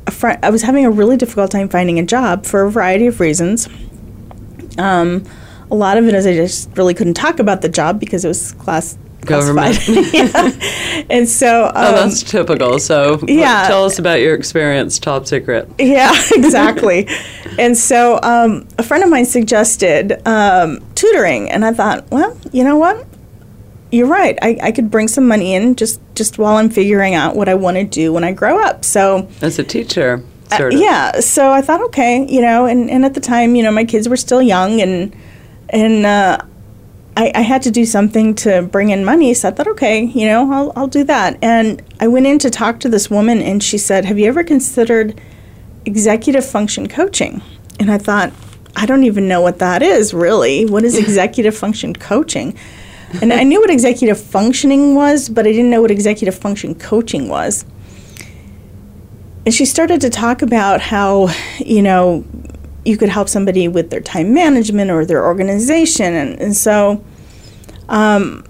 a 0.08 0.12
fri- 0.12 0.38
I 0.42 0.50
was 0.50 0.64
having 0.64 0.86
a 0.86 0.90
really 0.92 1.18
difficult 1.18 1.52
time 1.52 1.70
finding 1.70 2.00
a 2.00 2.04
job 2.06 2.46
for 2.46 2.64
a 2.64 2.72
variety 2.72 3.06
of 3.08 3.20
reasons. 3.20 3.70
Um, 4.78 5.24
a 5.70 5.76
lot 5.76 5.98
of 5.98 6.08
it 6.08 6.16
is 6.16 6.26
I 6.26 6.34
just 6.34 6.76
really 6.76 6.94
couldn't 6.96 7.14
talk 7.14 7.40
about 7.40 7.62
the 7.62 7.70
job 7.70 8.00
because 8.00 8.26
it 8.26 8.28
was 8.28 8.54
class 8.54 8.98
Government. 9.26 9.80
Yeah. 10.14 10.52
And 11.10 11.30
so, 11.30 11.68
um, 11.68 11.72
Oh, 11.76 11.92
that's 11.94 12.24
typical. 12.24 12.78
So, 12.80 13.20
yeah. 13.26 13.68
tell 13.68 13.86
us 13.86 13.98
about 13.98 14.20
your 14.20 14.36
experience. 14.36 15.00
Top 15.00 15.28
secret. 15.28 15.70
yeah, 15.80 16.12
exactly. 16.34 17.08
and 17.58 17.78
so, 17.78 18.20
um, 18.22 18.68
a 18.78 18.84
friend 18.84 19.02
of 19.04 19.10
mine 19.10 19.26
suggested 19.26 20.22
um, 20.28 20.80
tutoring, 20.96 21.50
and 21.52 21.64
I 21.64 21.72
thought, 21.72 22.10
well, 22.12 22.38
you 22.52 22.64
know 22.66 22.76
what? 22.78 23.06
You're 23.94 24.08
right. 24.08 24.40
I, 24.42 24.58
I 24.60 24.72
could 24.72 24.90
bring 24.90 25.08
some 25.08 25.28
money 25.28 25.54
in 25.54 25.76
just 25.76 26.02
just 26.16 26.40
while 26.40 26.58
I'm 26.58 26.72
figuring 26.72 27.14
out 27.14 27.36
what 27.36 27.48
I 27.48 27.54
want 27.54 27.78
to 27.78 27.84
do 27.84 28.12
when 28.12 28.24
I 28.24 28.32
grow 28.32 28.60
up. 28.60 28.84
So. 28.84 29.28
As 29.40 29.60
a 29.60 29.64
teacher, 29.64 30.24
Uh, 30.52 30.70
yeah, 30.72 31.20
so 31.20 31.52
I 31.52 31.62
thought, 31.62 31.80
okay, 31.82 32.26
you 32.28 32.42
know, 32.42 32.66
and, 32.66 32.90
and 32.90 33.06
at 33.06 33.14
the 33.14 33.20
time, 33.20 33.56
you 33.56 33.62
know, 33.62 33.72
my 33.72 33.86
kids 33.86 34.10
were 34.10 34.18
still 34.18 34.42
young, 34.42 34.82
and 34.82 35.16
and 35.70 36.08
uh, 36.08 36.40
I, 37.16 37.32
I 37.36 37.42
had 37.42 37.62
to 37.64 37.72
do 37.72 37.86
something 37.86 38.34
to 38.36 38.64
bring 38.64 38.90
in 38.90 39.06
money. 39.06 39.32
So 39.36 39.50
I 39.50 39.52
thought, 39.52 39.68
okay, 39.68 40.02
you 40.02 40.26
know, 40.26 40.52
I'll 40.52 40.74
I'll 40.76 40.88
do 40.88 41.04
that. 41.04 41.38
And 41.44 41.84
I 42.00 42.08
went 42.08 42.26
in 42.26 42.40
to 42.40 42.50
talk 42.50 42.80
to 42.80 42.90
this 42.90 43.12
woman, 43.12 43.44
and 43.44 43.62
she 43.62 43.78
said, 43.78 44.06
"Have 44.06 44.18
you 44.18 44.28
ever 44.28 44.44
considered 44.44 45.22
executive 45.86 46.46
function 46.46 46.88
coaching?" 46.88 47.44
And 47.80 47.92
I 47.92 48.00
thought, 48.00 48.34
I 48.76 48.88
don't 48.88 49.04
even 49.04 49.28
know 49.28 49.42
what 49.42 49.60
that 49.60 49.84
is, 49.84 50.16
really. 50.16 50.66
What 50.66 50.84
is 50.84 50.98
executive 51.08 51.56
function 51.56 51.94
coaching? 51.94 52.58
And 53.22 53.32
I 53.32 53.44
knew 53.44 53.60
what 53.60 53.70
executive 53.70 54.20
functioning 54.20 54.96
was, 54.96 55.30
but 55.30 55.46
I 55.46 55.52
didn't 55.52 55.70
know 55.70 55.82
what 55.82 55.92
executive 55.92 56.36
function 56.36 56.76
coaching 56.76 57.30
was. 57.30 57.66
And 59.46 59.54
she 59.54 59.66
started 59.66 60.02
to 60.02 60.10
talk 60.10 60.42
about 60.42 60.82
how 60.82 61.30
you 61.60 61.82
know 61.82 62.26
you 62.86 62.98
could 62.98 63.10
help 63.10 63.30
somebody 63.30 63.68
with 63.68 63.90
their 63.90 64.02
time 64.02 64.34
management 64.34 64.92
or 64.92 65.06
their 65.06 65.26
organization. 65.26 66.14
And, 66.14 66.40
and 66.40 66.56
so 66.56 67.04
um, 67.90 68.44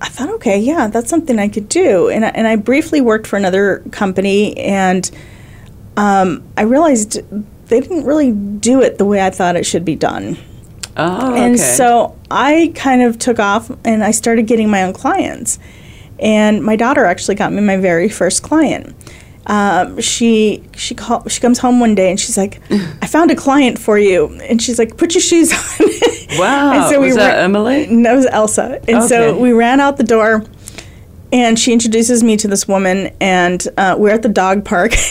i 0.00 0.08
thought 0.08 0.28
okay 0.30 0.58
yeah 0.58 0.86
that's 0.88 1.10
something 1.10 1.38
i 1.38 1.48
could 1.48 1.68
do. 1.68 2.08
And 2.08 2.24
I, 2.24 2.28
and 2.28 2.46
I 2.46 2.56
briefly 2.56 3.00
worked 3.00 3.26
for 3.26 3.36
another 3.36 3.82
company 3.90 4.56
and 4.56 5.10
um, 5.96 6.44
i 6.56 6.62
realized 6.62 7.20
they 7.68 7.80
didn't 7.80 8.04
really 8.04 8.32
do 8.32 8.80
it 8.80 8.98
the 8.98 9.04
way 9.04 9.24
i 9.24 9.30
thought 9.30 9.56
it 9.56 9.64
should 9.64 9.84
be 9.84 9.96
done 9.96 10.36
Oh, 10.98 11.30
okay. 11.32 11.44
and 11.46 11.58
so 11.60 12.16
I 12.30 12.72
kind 12.74 13.02
of 13.02 13.18
took 13.18 13.38
off 13.38 13.70
and 13.84 14.02
I 14.02 14.10
started 14.10 14.46
getting 14.46 14.68
my 14.70 14.82
own 14.82 14.92
clients. 14.92 15.58
And 16.18 16.62
my 16.64 16.74
daughter 16.74 17.04
actually 17.04 17.36
got 17.36 17.52
me 17.52 17.60
my 17.60 17.76
very 17.76 18.08
first 18.08 18.42
client. 18.42 18.96
Um, 19.46 20.00
she 20.00 20.62
she 20.76 20.94
call, 20.94 21.26
she 21.28 21.40
comes 21.40 21.58
home 21.60 21.80
one 21.80 21.94
day 21.94 22.10
and 22.10 22.18
she's 22.20 22.36
like, 22.36 22.60
"I 23.00 23.06
found 23.06 23.30
a 23.30 23.36
client 23.36 23.78
for 23.78 23.96
you," 23.98 24.26
and 24.42 24.60
she's 24.60 24.78
like, 24.78 24.96
"Put 24.98 25.14
your 25.14 25.22
shoes 25.22 25.52
on." 25.52 25.88
Wow. 26.38 26.90
and 26.92 27.00
Was 27.00 27.16
that 27.16 27.36
ra- 27.38 27.42
Emily? 27.42 27.86
No, 27.86 28.12
it 28.12 28.16
was 28.16 28.26
Elsa. 28.26 28.80
And 28.86 29.02
so 29.02 29.38
we 29.38 29.52
ran 29.52 29.80
out 29.80 29.96
the 29.96 30.04
door, 30.04 30.44
and 31.32 31.58
she 31.58 31.72
introduces 31.72 32.22
me 32.22 32.36
to 32.38 32.48
this 32.48 32.66
woman, 32.66 33.14
and 33.20 33.66
uh, 33.76 33.96
we're 33.98 34.14
at 34.14 34.22
the 34.22 34.28
dog 34.28 34.64
park. 34.64 34.92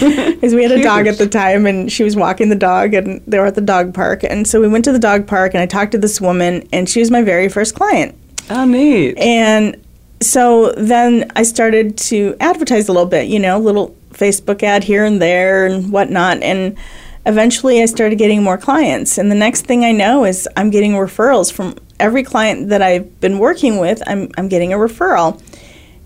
Because 0.00 0.54
we 0.54 0.62
had 0.62 0.72
a 0.72 0.82
dog 0.82 1.06
at 1.06 1.18
the 1.18 1.28
time, 1.28 1.66
and 1.66 1.92
she 1.92 2.02
was 2.02 2.16
walking 2.16 2.48
the 2.48 2.56
dog, 2.56 2.94
and 2.94 3.20
they 3.26 3.38
were 3.38 3.44
at 3.44 3.54
the 3.54 3.60
dog 3.60 3.92
park. 3.92 4.24
And 4.24 4.48
so 4.48 4.58
we 4.58 4.66
went 4.66 4.86
to 4.86 4.92
the 4.92 4.98
dog 4.98 5.26
park, 5.26 5.52
and 5.52 5.62
I 5.62 5.66
talked 5.66 5.92
to 5.92 5.98
this 5.98 6.22
woman, 6.22 6.66
and 6.72 6.88
she 6.88 7.00
was 7.00 7.10
my 7.10 7.20
very 7.20 7.50
first 7.50 7.74
client. 7.74 8.16
Oh, 8.48 8.64
neat. 8.64 9.18
And 9.18 9.76
so 10.22 10.72
then 10.72 11.30
I 11.36 11.42
started 11.42 11.98
to 11.98 12.34
advertise 12.40 12.88
a 12.88 12.92
little 12.92 13.08
bit, 13.08 13.28
you 13.28 13.38
know, 13.38 13.58
a 13.58 13.60
little 13.60 13.94
Facebook 14.12 14.62
ad 14.62 14.84
here 14.84 15.04
and 15.04 15.20
there 15.20 15.66
and 15.66 15.92
whatnot. 15.92 16.42
And 16.42 16.78
eventually 17.26 17.82
I 17.82 17.86
started 17.86 18.16
getting 18.16 18.42
more 18.42 18.56
clients. 18.56 19.18
And 19.18 19.30
the 19.30 19.36
next 19.36 19.66
thing 19.66 19.84
I 19.84 19.92
know 19.92 20.24
is 20.24 20.48
I'm 20.56 20.70
getting 20.70 20.92
referrals 20.92 21.52
from 21.52 21.76
every 22.00 22.22
client 22.22 22.68
that 22.70 22.82
I've 22.82 23.20
been 23.20 23.38
working 23.38 23.78
with, 23.78 24.02
I'm, 24.06 24.30
I'm 24.36 24.48
getting 24.48 24.72
a 24.72 24.76
referral. 24.76 25.42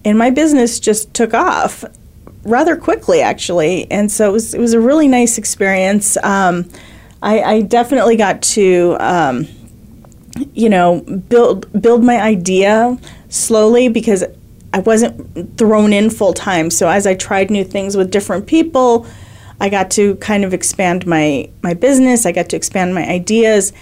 And 0.04 0.18
my 0.18 0.30
business 0.30 0.78
just 0.80 1.14
took 1.14 1.32
off 1.32 1.84
rather 2.42 2.76
quickly, 2.76 3.22
actually. 3.22 3.90
And 3.90 4.10
so 4.10 4.28
it 4.28 4.32
was, 4.32 4.54
it 4.54 4.60
was 4.60 4.74
a 4.74 4.80
really 4.80 5.08
nice 5.08 5.38
experience. 5.38 6.16
Um, 6.18 6.68
I, 7.22 7.42
I 7.42 7.60
definitely 7.62 8.16
got 8.16 8.42
to. 8.42 8.96
Um, 9.00 9.48
you 10.52 10.68
know 10.68 11.00
build 11.28 11.80
build 11.80 12.02
my 12.02 12.20
idea 12.20 12.98
slowly 13.28 13.88
because 13.88 14.24
I 14.72 14.80
wasn't 14.80 15.56
thrown 15.56 15.92
in 15.92 16.10
full 16.10 16.32
time. 16.32 16.70
So 16.70 16.88
as 16.88 17.06
I 17.06 17.14
tried 17.14 17.50
new 17.50 17.62
things 17.62 17.96
with 17.96 18.10
different 18.10 18.48
people, 18.48 19.06
I 19.60 19.68
got 19.68 19.92
to 19.92 20.16
kind 20.16 20.44
of 20.44 20.52
expand 20.52 21.06
my 21.06 21.48
my 21.62 21.74
business. 21.74 22.26
I 22.26 22.32
got 22.32 22.48
to 22.48 22.56
expand 22.56 22.94
my 22.94 23.06
ideas, 23.06 23.72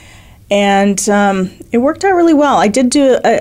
and 0.53 1.09
um, 1.09 1.51
it 1.73 1.79
worked 1.79 2.05
out 2.05 2.15
really 2.15 2.35
well. 2.35 2.59
I 2.59 2.69
did 2.69 2.91
do 2.91 3.19
a, 3.25 3.41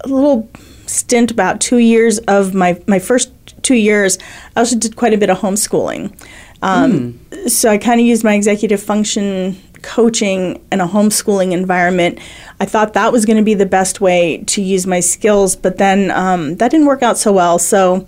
a 0.00 0.08
little 0.08 0.48
stint 0.86 1.30
about 1.30 1.60
two 1.60 1.76
years 1.76 2.18
of 2.20 2.54
my 2.54 2.80
my 2.86 2.98
first 2.98 3.30
two 3.62 3.74
years. 3.74 4.18
I 4.56 4.60
also 4.60 4.78
did 4.78 4.96
quite 4.96 5.12
a 5.12 5.18
bit 5.18 5.28
of 5.28 5.38
homeschooling. 5.38 6.16
Um, 6.62 7.20
So 7.48 7.70
I 7.70 7.76
kind 7.76 8.00
of 8.00 8.06
used 8.06 8.24
my 8.24 8.34
executive 8.34 8.82
function 8.82 9.60
coaching 9.82 10.64
in 10.72 10.80
a 10.80 10.88
homeschooling 10.88 11.52
environment. 11.52 12.18
I 12.58 12.64
thought 12.64 12.94
that 12.94 13.12
was 13.12 13.26
going 13.26 13.36
to 13.36 13.42
be 13.42 13.52
the 13.52 13.66
best 13.66 14.00
way 14.00 14.38
to 14.46 14.62
use 14.62 14.86
my 14.86 15.00
skills, 15.00 15.54
but 15.54 15.76
then 15.76 16.10
um, 16.12 16.56
that 16.56 16.70
didn't 16.70 16.86
work 16.86 17.02
out 17.02 17.18
so 17.18 17.30
well. 17.30 17.58
So, 17.58 18.06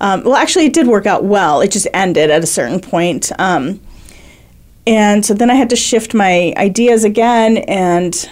um, 0.00 0.24
well, 0.24 0.34
actually, 0.34 0.66
it 0.66 0.72
did 0.72 0.88
work 0.88 1.06
out 1.06 1.22
well. 1.22 1.60
It 1.60 1.70
just 1.70 1.86
ended 1.94 2.30
at 2.30 2.42
a 2.42 2.46
certain 2.46 2.80
point. 2.80 3.30
And 4.86 5.24
so 5.24 5.34
then 5.34 5.50
I 5.50 5.54
had 5.54 5.70
to 5.70 5.76
shift 5.76 6.14
my 6.14 6.52
ideas 6.56 7.04
again 7.04 7.58
and 7.58 8.28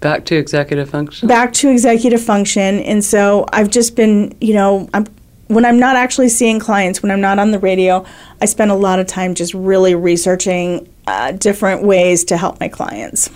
Back 0.00 0.24
to 0.26 0.36
executive 0.36 0.90
function. 0.90 1.28
back 1.28 1.52
to 1.54 1.70
executive 1.70 2.20
function. 2.20 2.80
And 2.80 3.04
so 3.04 3.46
I've 3.52 3.70
just 3.70 3.94
been, 3.94 4.34
you 4.40 4.54
know, 4.54 4.88
I'm 4.94 5.06
when 5.48 5.64
I'm 5.66 5.78
not 5.78 5.96
actually 5.96 6.30
seeing 6.30 6.58
clients, 6.58 7.02
when 7.02 7.10
I'm 7.10 7.20
not 7.20 7.38
on 7.38 7.50
the 7.50 7.58
radio, 7.58 8.06
I 8.40 8.46
spend 8.46 8.70
a 8.70 8.74
lot 8.74 8.98
of 8.98 9.06
time 9.06 9.34
just 9.34 9.52
really 9.52 9.94
researching 9.94 10.88
uh, 11.06 11.32
different 11.32 11.82
ways 11.82 12.24
to 12.24 12.38
help 12.38 12.58
my 12.58 12.68
clients. 12.68 13.28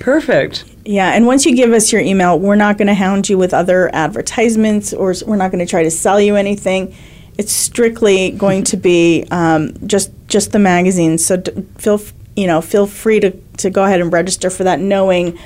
Perfect. 0.00 0.64
Yeah, 0.84 1.10
and 1.14 1.26
once 1.26 1.44
you 1.44 1.54
give 1.54 1.72
us 1.72 1.92
your 1.92 2.00
email, 2.00 2.38
we're 2.38 2.54
not 2.54 2.78
going 2.78 2.86
to 2.88 2.94
hound 2.94 3.28
you 3.28 3.36
with 3.36 3.52
other 3.52 3.94
advertisements 3.94 4.94
or 4.94 5.12
we're 5.26 5.36
not 5.36 5.50
going 5.50 5.64
to 5.64 5.68
try 5.70 5.82
to 5.82 5.90
sell 5.90 6.18
you 6.20 6.36
anything. 6.36 6.94
It's 7.36 7.52
strictly 7.52 8.30
going 8.30 8.64
to 8.64 8.76
be 8.76 9.26
um, 9.30 9.74
just 9.86 10.10
just 10.26 10.52
the 10.52 10.58
magazine. 10.58 11.18
So 11.18 11.36
d- 11.36 11.52
feel 11.76 11.94
f- 11.94 12.12
you 12.38 12.46
know 12.46 12.60
feel 12.60 12.86
free 12.86 13.20
to, 13.20 13.30
to 13.58 13.70
go 13.70 13.84
ahead 13.84 14.00
and 14.00 14.12
register 14.12 14.50
for 14.50 14.64
that, 14.64 14.80
knowing 14.80 15.38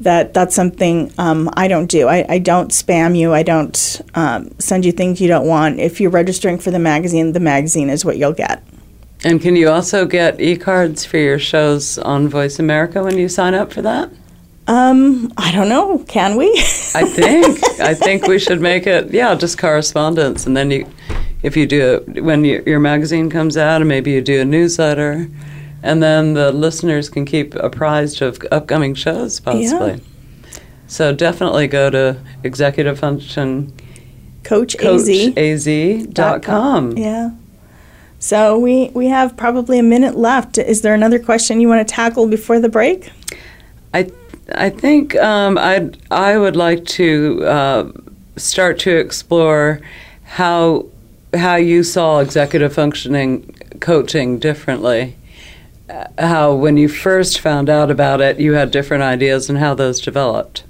that 0.00 0.32
that's 0.32 0.54
something 0.54 1.12
um, 1.18 1.50
I 1.54 1.68
don't 1.68 1.86
do. 1.86 2.08
I, 2.08 2.24
I 2.26 2.38
don't 2.38 2.70
spam 2.70 3.16
you. 3.16 3.34
I 3.34 3.42
don't 3.42 4.00
um, 4.14 4.50
send 4.58 4.86
you 4.86 4.92
things 4.92 5.20
you 5.20 5.28
don't 5.28 5.46
want. 5.46 5.78
If 5.78 6.00
you're 6.00 6.10
registering 6.10 6.58
for 6.58 6.70
the 6.70 6.78
magazine, 6.78 7.32
the 7.32 7.40
magazine 7.40 7.90
is 7.90 8.04
what 8.04 8.16
you'll 8.16 8.32
get. 8.32 8.62
And 9.22 9.42
can 9.42 9.54
you 9.54 9.68
also 9.68 10.06
get 10.06 10.40
e 10.40 10.56
cards 10.56 11.04
for 11.04 11.18
your 11.18 11.38
shows 11.38 11.98
on 11.98 12.28
Voice 12.28 12.58
America 12.58 13.02
when 13.04 13.18
you 13.18 13.28
sign 13.28 13.52
up 13.52 13.70
for 13.72 13.82
that? 13.82 14.10
Um, 14.66 15.32
I 15.36 15.52
don't 15.52 15.68
know. 15.68 15.98
Can 16.08 16.36
we? 16.36 16.48
I 16.94 17.04
think 17.04 17.58
I 17.80 17.92
think 17.92 18.26
we 18.26 18.38
should 18.38 18.62
make 18.62 18.86
it 18.86 19.12
yeah, 19.12 19.34
just 19.34 19.58
correspondence, 19.58 20.46
and 20.46 20.56
then 20.56 20.70
you, 20.70 20.88
if 21.42 21.56
you 21.56 21.66
do 21.66 22.02
it 22.06 22.22
when 22.22 22.44
you, 22.44 22.62
your 22.64 22.80
magazine 22.80 23.28
comes 23.28 23.58
out, 23.58 23.82
and 23.82 23.88
maybe 23.88 24.12
you 24.12 24.22
do 24.22 24.40
a 24.40 24.44
newsletter, 24.44 25.28
and 25.82 26.02
then 26.02 26.34
the 26.34 26.52
listeners 26.52 27.08
can 27.08 27.24
keep 27.24 27.54
apprised 27.54 28.22
of 28.22 28.38
upcoming 28.50 28.94
shows 28.94 29.40
possibly. 29.40 29.92
Yeah. 29.92 30.58
So 30.86 31.14
definitely 31.14 31.68
go 31.68 31.90
to 31.90 32.16
executive 32.42 32.98
function 32.98 33.72
Coach 34.42 34.78
coach 34.78 35.08
AZ. 35.36 36.06
dot 36.08 36.42
com. 36.42 36.96
Yeah. 36.96 37.30
So 38.18 38.58
we 38.58 38.90
we 38.94 39.06
have 39.06 39.36
probably 39.36 39.78
a 39.78 39.82
minute 39.82 40.16
left. 40.16 40.58
Is 40.58 40.82
there 40.82 40.94
another 40.94 41.18
question 41.18 41.60
you 41.60 41.68
want 41.68 41.86
to 41.86 41.94
tackle 41.94 42.26
before 42.26 42.60
the 42.60 42.68
break? 42.68 43.10
I 43.94 44.10
I 44.54 44.70
think 44.70 45.16
um, 45.16 45.56
I 45.58 45.90
I 46.10 46.38
would 46.38 46.56
like 46.56 46.84
to 46.86 47.44
uh, 47.44 47.92
start 48.36 48.78
to 48.80 48.96
explore 48.96 49.80
how 50.24 50.86
how 51.34 51.56
you 51.56 51.82
saw 51.82 52.18
executive 52.18 52.72
functioning 52.72 53.54
coaching 53.80 54.38
differently. 54.38 55.16
Uh, 55.90 56.06
How 56.18 56.54
when 56.54 56.76
you 56.76 56.88
first 56.88 57.40
found 57.40 57.68
out 57.68 57.90
about 57.90 58.20
it, 58.20 58.38
you 58.38 58.52
had 58.52 58.70
different 58.70 59.02
ideas 59.02 59.50
and 59.50 59.58
how 59.58 59.74
those 59.74 60.00
developed. 60.00 60.62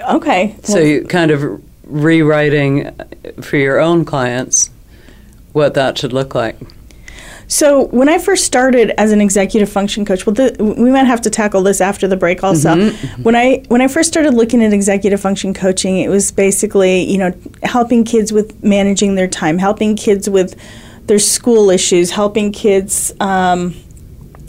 Okay. 0.00 0.56
So 0.62 0.74
well, 0.74 0.84
you 0.84 1.04
kind 1.04 1.30
of 1.30 1.62
rewriting 1.84 2.90
for 3.40 3.56
your 3.56 3.80
own 3.80 4.04
clients 4.04 4.70
what 5.52 5.74
that 5.74 5.98
should 5.98 6.12
look 6.12 6.34
like. 6.34 6.56
so 7.48 7.86
when 7.86 8.08
I 8.08 8.18
first 8.18 8.44
started 8.44 8.92
as 9.00 9.10
an 9.10 9.20
executive 9.20 9.68
function 9.68 10.04
coach, 10.04 10.26
well, 10.26 10.34
th- 10.34 10.58
we 10.58 10.90
might 10.90 11.06
have 11.06 11.22
to 11.22 11.30
tackle 11.30 11.62
this 11.62 11.80
after 11.80 12.06
the 12.06 12.16
break. 12.16 12.44
Also, 12.44 12.90
when 13.22 13.34
I 13.34 13.64
when 13.68 13.80
I 13.80 13.88
first 13.88 14.08
started 14.08 14.34
looking 14.34 14.62
at 14.62 14.72
executive 14.72 15.20
function 15.20 15.52
coaching, 15.54 15.98
it 15.98 16.08
was 16.08 16.30
basically 16.30 17.00
you 17.00 17.18
know 17.18 17.32
helping 17.62 18.04
kids 18.04 18.32
with 18.32 18.62
managing 18.62 19.16
their 19.16 19.28
time, 19.28 19.58
helping 19.58 19.96
kids 19.96 20.28
with 20.30 20.54
their 21.06 21.18
school 21.18 21.70
issues, 21.70 22.10
helping 22.10 22.52
kids. 22.52 23.12
Um, 23.20 23.74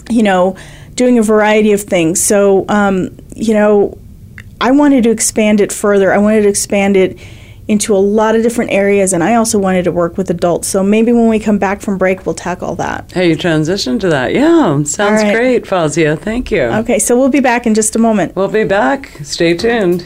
you 0.10 0.24
know, 0.24 0.56
doing 0.96 1.18
a 1.18 1.24
variety 1.24 1.72
of 1.72 1.82
things. 1.82 2.22
So, 2.22 2.66
um, 2.68 3.18
you 3.36 3.54
know, 3.54 3.98
I 4.62 4.72
wanted 4.72 5.04
to 5.04 5.12
expand 5.12 5.62
it 5.62 5.72
further. 5.72 6.14
I 6.14 6.18
wanted 6.18 6.42
to 6.42 6.50
expand 6.50 6.98
it 6.98 7.18
into 7.70 7.96
a 7.96 7.98
lot 7.98 8.36
of 8.36 8.42
different 8.42 8.72
areas, 8.72 9.14
and 9.14 9.24
I 9.24 9.36
also 9.36 9.60
wanted 9.60 9.84
to 9.84 9.92
work 9.92 10.18
with 10.18 10.30
adults. 10.32 10.68
So 10.68 10.82
maybe 10.82 11.14
when 11.14 11.30
we 11.30 11.40
come 11.40 11.60
back 11.60 11.82
from 11.82 12.00
break, 12.00 12.26
we'll 12.26 12.34
tackle 12.34 12.76
that. 12.76 13.12
Hey, 13.12 13.30
you 13.30 13.38
transitioned 13.38 14.00
to 14.02 14.10
that. 14.10 14.34
Yeah, 14.34 14.82
sounds 14.84 15.22
right. 15.22 15.36
great, 15.36 15.66
Fozia. 15.66 16.20
Thank 16.20 16.50
you. 16.50 16.64
Okay, 16.64 16.98
so 16.98 17.18
we'll 17.18 17.30
be 17.30 17.42
back 17.42 17.68
in 17.68 17.76
just 17.76 17.96
a 17.96 18.00
moment. 18.00 18.36
We'll 18.36 18.48
be 18.48 18.64
back. 18.64 19.12
Stay 19.24 19.56
tuned. 19.56 20.02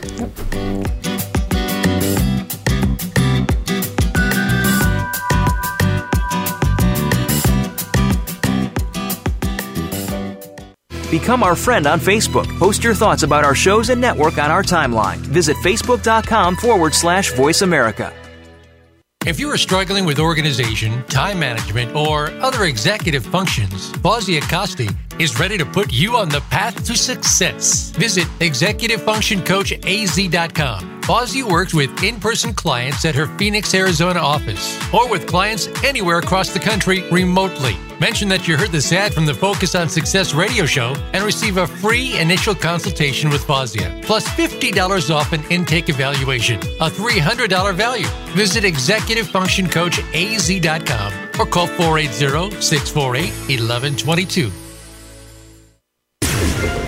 Become 11.14 11.44
our 11.44 11.56
friend 11.56 11.86
on 11.86 12.00
Facebook. 12.00 12.48
Post 12.58 12.84
your 12.84 12.96
thoughts 12.96 13.22
about 13.22 13.46
our 13.46 13.54
shows 13.54 13.92
and 13.92 14.02
network 14.02 14.40
on 14.40 14.50
our 14.50 14.64
timeline. 14.64 15.18
Visit 15.18 15.56
facebook.com 15.58 16.56
forward 16.56 16.96
slash 16.96 17.32
voice 17.34 17.62
America. 17.62 18.12
If 19.24 19.40
you 19.40 19.48
are 19.52 19.58
struggling 19.58 20.06
with 20.06 20.18
organization, 20.18 21.04
time 21.04 21.38
management, 21.38 21.96
or 21.96 22.32
other 22.42 22.64
executive 22.64 23.24
functions, 23.24 23.92
Fozia 24.02 24.42
Acosti 24.42 24.90
is 25.20 25.40
ready 25.40 25.58
to 25.58 25.66
put 25.66 25.92
you 25.92 26.16
on 26.16 26.30
the 26.30 26.42
path 26.50 26.84
to 26.86 26.96
success. 26.96 27.92
Visit 27.92 28.28
Executive 28.40 29.02
Function 29.02 29.44
Coach 29.44 29.72
executivefunctioncoachaz.com. 29.72 30.94
Fozia 31.04 31.44
works 31.44 31.74
with 31.74 32.02
in 32.02 32.18
person 32.18 32.54
clients 32.54 33.04
at 33.04 33.14
her 33.14 33.28
Phoenix, 33.38 33.74
Arizona 33.74 34.22
office 34.22 34.80
or 34.94 35.10
with 35.10 35.28
clients 35.28 35.68
anywhere 35.84 36.20
across 36.20 36.54
the 36.54 36.60
country 36.60 37.04
remotely. 37.12 37.76
Mention 38.00 38.30
that 38.30 38.48
you 38.48 38.56
heard 38.56 38.72
this 38.72 38.94
ad 38.94 39.14
from 39.14 39.26
the 39.26 39.34
Focus 39.34 39.76
on 39.76 39.90
Success 39.90 40.34
radio 40.34 40.66
show 40.66 40.96
and 41.12 41.26
receive 41.26 41.58
a 41.58 41.68
free 41.68 42.18
initial 42.20 42.56
consultation 42.56 43.30
with 43.30 43.44
Fozia, 43.46 44.02
plus 44.04 44.26
$50 44.30 45.14
off 45.14 45.34
an 45.34 45.44
intake 45.50 45.90
evaluation, 45.90 46.58
a 46.80 46.90
$300 46.90 47.74
value. 47.74 48.08
Visit 48.34 48.64
Executive 48.64 49.28
Function 49.28 49.68
Coach 49.70 49.98
executivefunctioncoachaz.com 49.98 51.14
or 51.40 51.46
call 51.46 51.68
480 51.68 52.62
648 52.62 53.30
1122. 53.60 54.73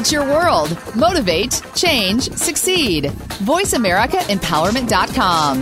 It's 0.00 0.10
your 0.10 0.24
world. 0.24 0.76
Motivate, 0.96 1.62
change, 1.74 2.32
succeed. 2.32 3.04
VoiceAmericaEmpowerment.com. 3.44 5.58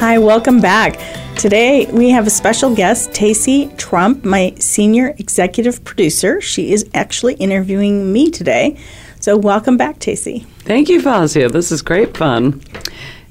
Hi, 0.00 0.18
welcome 0.18 0.60
back. 0.60 0.98
Today 1.36 1.86
we 1.92 2.10
have 2.10 2.26
a 2.26 2.30
special 2.30 2.74
guest, 2.74 3.10
Tacy 3.10 3.78
Trump, 3.78 4.24
my 4.24 4.52
senior 4.58 5.14
executive 5.18 5.84
producer. 5.84 6.40
She 6.40 6.72
is 6.72 6.84
actually 6.94 7.34
interviewing 7.34 8.12
me 8.12 8.28
today. 8.30 8.76
So, 9.20 9.36
welcome 9.36 9.76
back, 9.76 10.00
Tacy. 10.00 10.44
Thank 10.60 10.88
you, 10.88 11.00
Fozia. 11.00 11.52
This 11.52 11.70
is 11.70 11.82
great 11.82 12.16
fun. 12.16 12.62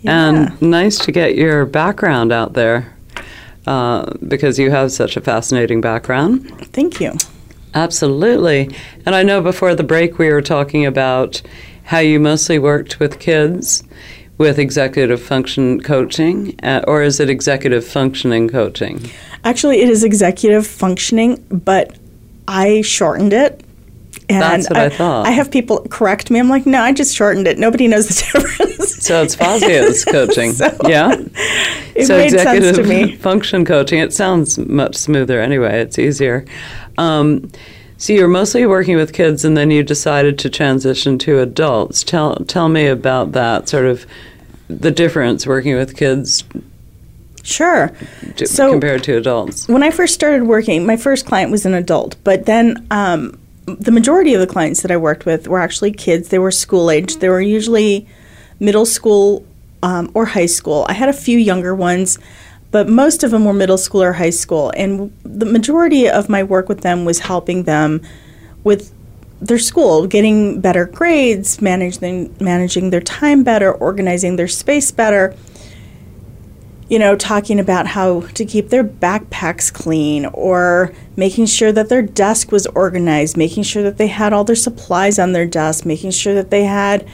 Yeah. 0.01 0.29
And 0.29 0.61
nice 0.61 0.97
to 0.99 1.11
get 1.11 1.35
your 1.35 1.65
background 1.65 2.31
out 2.31 2.53
there 2.53 2.94
uh, 3.67 4.11
because 4.27 4.59
you 4.59 4.71
have 4.71 4.91
such 4.91 5.17
a 5.17 5.21
fascinating 5.21 5.81
background. 5.81 6.49
Thank 6.73 6.99
you. 6.99 7.13
Absolutely. 7.73 8.73
And 9.05 9.15
I 9.15 9.23
know 9.23 9.41
before 9.41 9.75
the 9.75 9.83
break 9.83 10.17
we 10.17 10.29
were 10.29 10.41
talking 10.41 10.85
about 10.85 11.41
how 11.83 11.99
you 11.99 12.19
mostly 12.19 12.57
worked 12.57 12.99
with 12.99 13.19
kids 13.19 13.83
with 14.37 14.59
executive 14.59 15.21
function 15.21 15.81
coaching, 15.81 16.59
uh, 16.61 16.83
or 16.87 17.01
is 17.03 17.19
it 17.19 17.29
executive 17.29 17.85
functioning 17.85 18.49
coaching? 18.49 19.09
Actually, 19.43 19.81
it 19.81 19.89
is 19.89 20.03
executive 20.03 20.67
functioning, 20.67 21.45
but 21.49 21.95
I 22.47 22.81
shortened 22.81 23.33
it. 23.33 23.63
And 24.27 24.41
That's 24.41 24.69
what 24.69 24.77
I 24.79 24.89
thought. 24.89 25.27
I 25.27 25.31
have 25.31 25.51
people 25.51 25.85
correct 25.89 26.31
me. 26.31 26.39
I'm 26.39 26.49
like, 26.49 26.65
no, 26.65 26.81
I 26.81 26.91
just 26.93 27.15
shortened 27.15 27.47
it. 27.47 27.59
Nobody 27.59 27.87
knows 27.87 28.07
the 28.07 28.13
difference. 28.39 29.03
So 29.05 29.21
it's 29.21 29.35
Fozia's 29.35 30.03
coaching. 30.11 30.51
So- 30.53 30.75
yeah. 30.87 31.15
It 31.95 32.07
so 32.07 32.17
made 32.17 32.31
sense 32.31 32.41
executive 32.41 32.75
to 32.75 32.83
me. 32.83 33.15
function 33.15 33.65
coaching. 33.65 33.99
It 33.99 34.13
sounds 34.13 34.57
much 34.57 34.95
smoother 34.95 35.39
anyway. 35.39 35.79
It's 35.79 35.99
easier. 35.99 36.45
Um, 36.97 37.51
so 37.97 38.13
you're 38.13 38.27
mostly 38.27 38.65
working 38.65 38.97
with 38.97 39.13
kids, 39.13 39.45
and 39.45 39.55
then 39.55 39.71
you 39.71 39.81
decided 39.83 40.37
to 40.39 40.49
transition 40.49 41.17
to 41.19 41.39
adults. 41.39 42.03
Tell 42.03 42.35
tell 42.47 42.67
me 42.67 42.87
about 42.87 43.31
that. 43.33 43.69
Sort 43.69 43.85
of 43.85 44.05
the 44.67 44.91
difference 44.91 45.45
working 45.47 45.75
with 45.75 45.95
kids 45.95 46.43
Sure. 47.43 47.91
to, 48.37 48.47
So- 48.47 48.71
compared 48.71 49.03
to 49.03 49.17
adults. 49.17 49.67
when 49.67 49.83
I 49.83 49.91
first 49.91 50.13
started 50.15 50.43
working, 50.43 50.85
my 50.85 50.97
first 50.97 51.25
client 51.27 51.51
was 51.51 51.65
an 51.65 51.73
adult, 51.75 52.15
but 52.23 52.45
then 52.47 52.85
um, 52.91 53.37
the 53.65 53.91
majority 53.91 54.33
of 54.33 54.39
the 54.39 54.47
clients 54.47 54.81
that 54.81 54.91
I 54.91 54.97
worked 54.97 55.25
with 55.25 55.47
were 55.47 55.59
actually 55.59 55.91
kids. 55.91 56.29
They 56.29 56.39
were 56.39 56.51
school 56.51 56.91
age. 56.91 57.17
They 57.17 57.29
were 57.29 57.41
usually 57.41 58.07
middle 58.59 58.85
school 58.85 59.45
um, 59.81 60.11
or 60.13 60.25
high 60.25 60.45
school. 60.45 60.85
I 60.87 60.93
had 60.93 61.09
a 61.09 61.13
few 61.13 61.37
younger 61.37 61.73
ones, 61.73 62.19
but 62.71 62.87
most 62.87 63.23
of 63.23 63.31
them 63.31 63.45
were 63.45 63.53
middle 63.53 63.77
school 63.77 64.03
or 64.03 64.13
high 64.13 64.29
school. 64.29 64.71
And 64.75 65.11
the 65.23 65.45
majority 65.45 66.09
of 66.09 66.29
my 66.29 66.43
work 66.43 66.69
with 66.69 66.81
them 66.81 67.05
was 67.05 67.19
helping 67.19 67.63
them 67.63 68.01
with 68.63 68.93
their 69.41 69.59
school, 69.59 70.07
getting 70.07 70.61
better 70.61 70.85
grades, 70.85 71.61
managing 71.61 72.35
managing 72.39 72.89
their 72.89 73.01
time 73.01 73.43
better, 73.43 73.71
organizing 73.71 74.35
their 74.35 74.47
space 74.47 74.91
better 74.91 75.35
you 76.87 76.99
know, 76.99 77.15
talking 77.15 77.59
about 77.59 77.87
how 77.87 78.21
to 78.21 78.45
keep 78.45 78.69
their 78.69 78.83
backpacks 78.83 79.73
clean 79.73 80.25
or 80.27 80.93
making 81.15 81.47
sure 81.47 81.71
that 81.71 81.89
their 81.89 82.01
desk 82.01 82.51
was 82.51 82.67
organized, 82.67 83.35
making 83.35 83.63
sure 83.63 83.81
that 83.83 83.97
they 83.97 84.07
had 84.07 84.33
all 84.33 84.43
their 84.43 84.55
supplies 84.55 85.17
on 85.17 85.31
their 85.31 85.47
desk, 85.47 85.85
making 85.85 86.11
sure 86.11 86.35
that 86.35 86.51
they 86.51 86.63
had 86.63 87.07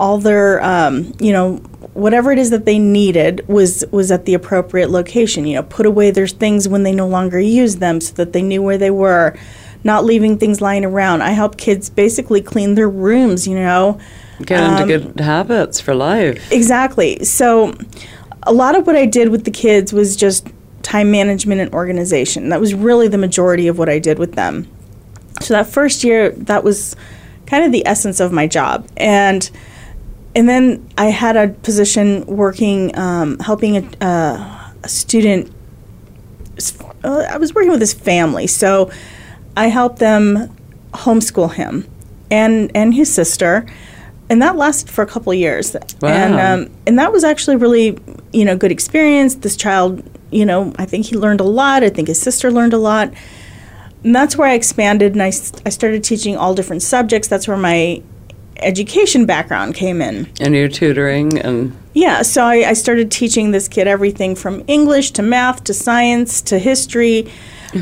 all 0.00 0.18
their, 0.18 0.60
um, 0.62 1.14
you 1.20 1.32
know, 1.32 1.56
whatever 1.94 2.32
it 2.32 2.38
is 2.38 2.50
that 2.50 2.64
they 2.64 2.78
needed 2.78 3.46
was 3.46 3.84
was 3.92 4.10
at 4.10 4.24
the 4.24 4.34
appropriate 4.34 4.90
location. 4.90 5.46
You 5.46 5.56
know, 5.56 5.62
put 5.62 5.86
away 5.86 6.10
their 6.10 6.26
things 6.26 6.66
when 6.66 6.82
they 6.82 6.92
no 6.92 7.06
longer 7.06 7.38
use 7.38 7.76
them 7.76 8.00
so 8.00 8.14
that 8.14 8.32
they 8.32 8.42
knew 8.42 8.62
where 8.62 8.78
they 8.78 8.90
were, 8.90 9.36
not 9.84 10.04
leaving 10.04 10.38
things 10.38 10.60
lying 10.60 10.84
around. 10.84 11.22
I 11.22 11.30
help 11.30 11.56
kids 11.58 11.90
basically 11.90 12.40
clean 12.40 12.74
their 12.74 12.88
rooms. 12.90 13.46
You 13.46 13.56
know, 13.56 14.00
Get 14.44 14.60
Um, 14.60 14.82
into 14.82 14.98
good 14.98 15.20
habits 15.20 15.80
for 15.80 15.94
life. 15.94 16.50
Exactly. 16.50 17.22
So, 17.24 17.74
a 18.44 18.52
lot 18.52 18.76
of 18.76 18.86
what 18.86 18.96
I 18.96 19.06
did 19.06 19.28
with 19.28 19.44
the 19.44 19.50
kids 19.50 19.92
was 19.92 20.16
just 20.16 20.48
time 20.82 21.10
management 21.10 21.60
and 21.60 21.72
organization. 21.72 22.48
That 22.48 22.60
was 22.60 22.74
really 22.74 23.08
the 23.08 23.18
majority 23.18 23.68
of 23.68 23.78
what 23.78 23.88
I 23.88 23.98
did 23.98 24.18
with 24.18 24.34
them. 24.34 24.68
So 25.40 25.54
that 25.54 25.66
first 25.66 26.04
year, 26.04 26.30
that 26.30 26.64
was 26.64 26.96
kind 27.46 27.64
of 27.64 27.72
the 27.72 27.86
essence 27.86 28.20
of 28.20 28.32
my 28.32 28.46
job, 28.46 28.86
and 28.96 29.50
and 30.34 30.48
then 30.48 30.88
I 30.96 31.06
had 31.06 31.36
a 31.36 31.48
position 31.48 32.24
working, 32.26 32.96
um, 32.98 33.38
helping 33.38 33.76
a, 33.76 34.04
uh, 34.04 34.70
a 34.82 34.88
student. 34.88 35.52
Uh, 37.04 37.26
I 37.28 37.36
was 37.38 37.54
working 37.54 37.70
with 37.70 37.80
his 37.80 37.92
family, 37.92 38.46
so 38.46 38.90
I 39.56 39.66
helped 39.66 39.98
them 39.98 40.56
homeschool 40.92 41.52
him 41.54 41.86
and 42.30 42.70
and 42.74 42.94
his 42.94 43.12
sister, 43.12 43.66
and 44.32 44.40
that 44.40 44.56
lasted 44.56 44.88
for 44.88 45.02
a 45.02 45.06
couple 45.06 45.30
of 45.30 45.38
years. 45.38 45.76
And 46.02 46.34
um, 46.40 46.74
and 46.86 46.98
that 46.98 47.12
was 47.12 47.22
actually 47.22 47.56
really 47.56 47.98
you 48.32 48.46
know 48.46 48.56
good 48.56 48.72
experience. 48.72 49.34
This 49.34 49.56
child, 49.56 50.02
you 50.30 50.46
know, 50.46 50.72
I 50.78 50.86
think 50.86 51.04
he 51.04 51.16
learned 51.16 51.40
a 51.40 51.44
lot. 51.44 51.84
I 51.84 51.90
think 51.90 52.08
his 52.08 52.20
sister 52.20 52.50
learned 52.50 52.72
a 52.72 52.78
lot. 52.78 53.12
And 54.02 54.16
that's 54.16 54.36
where 54.36 54.48
I 54.48 54.54
expanded 54.54 55.12
and 55.12 55.22
I, 55.22 55.26
I 55.26 55.68
started 55.68 56.02
teaching 56.02 56.36
all 56.36 56.54
different 56.54 56.82
subjects. 56.82 57.28
That's 57.28 57.46
where 57.46 57.58
my 57.58 58.02
education 58.56 59.26
background 59.26 59.74
came 59.74 60.00
in. 60.00 60.28
And 60.40 60.54
you're 60.54 60.68
tutoring 60.68 61.38
and 61.38 61.76
Yeah, 61.92 62.22
so 62.22 62.42
I, 62.42 62.70
I 62.70 62.72
started 62.72 63.10
teaching 63.10 63.50
this 63.50 63.68
kid 63.68 63.86
everything 63.86 64.34
from 64.34 64.64
English 64.66 65.10
to 65.12 65.22
math 65.22 65.62
to 65.64 65.74
science 65.74 66.40
to 66.42 66.58
history. 66.58 67.30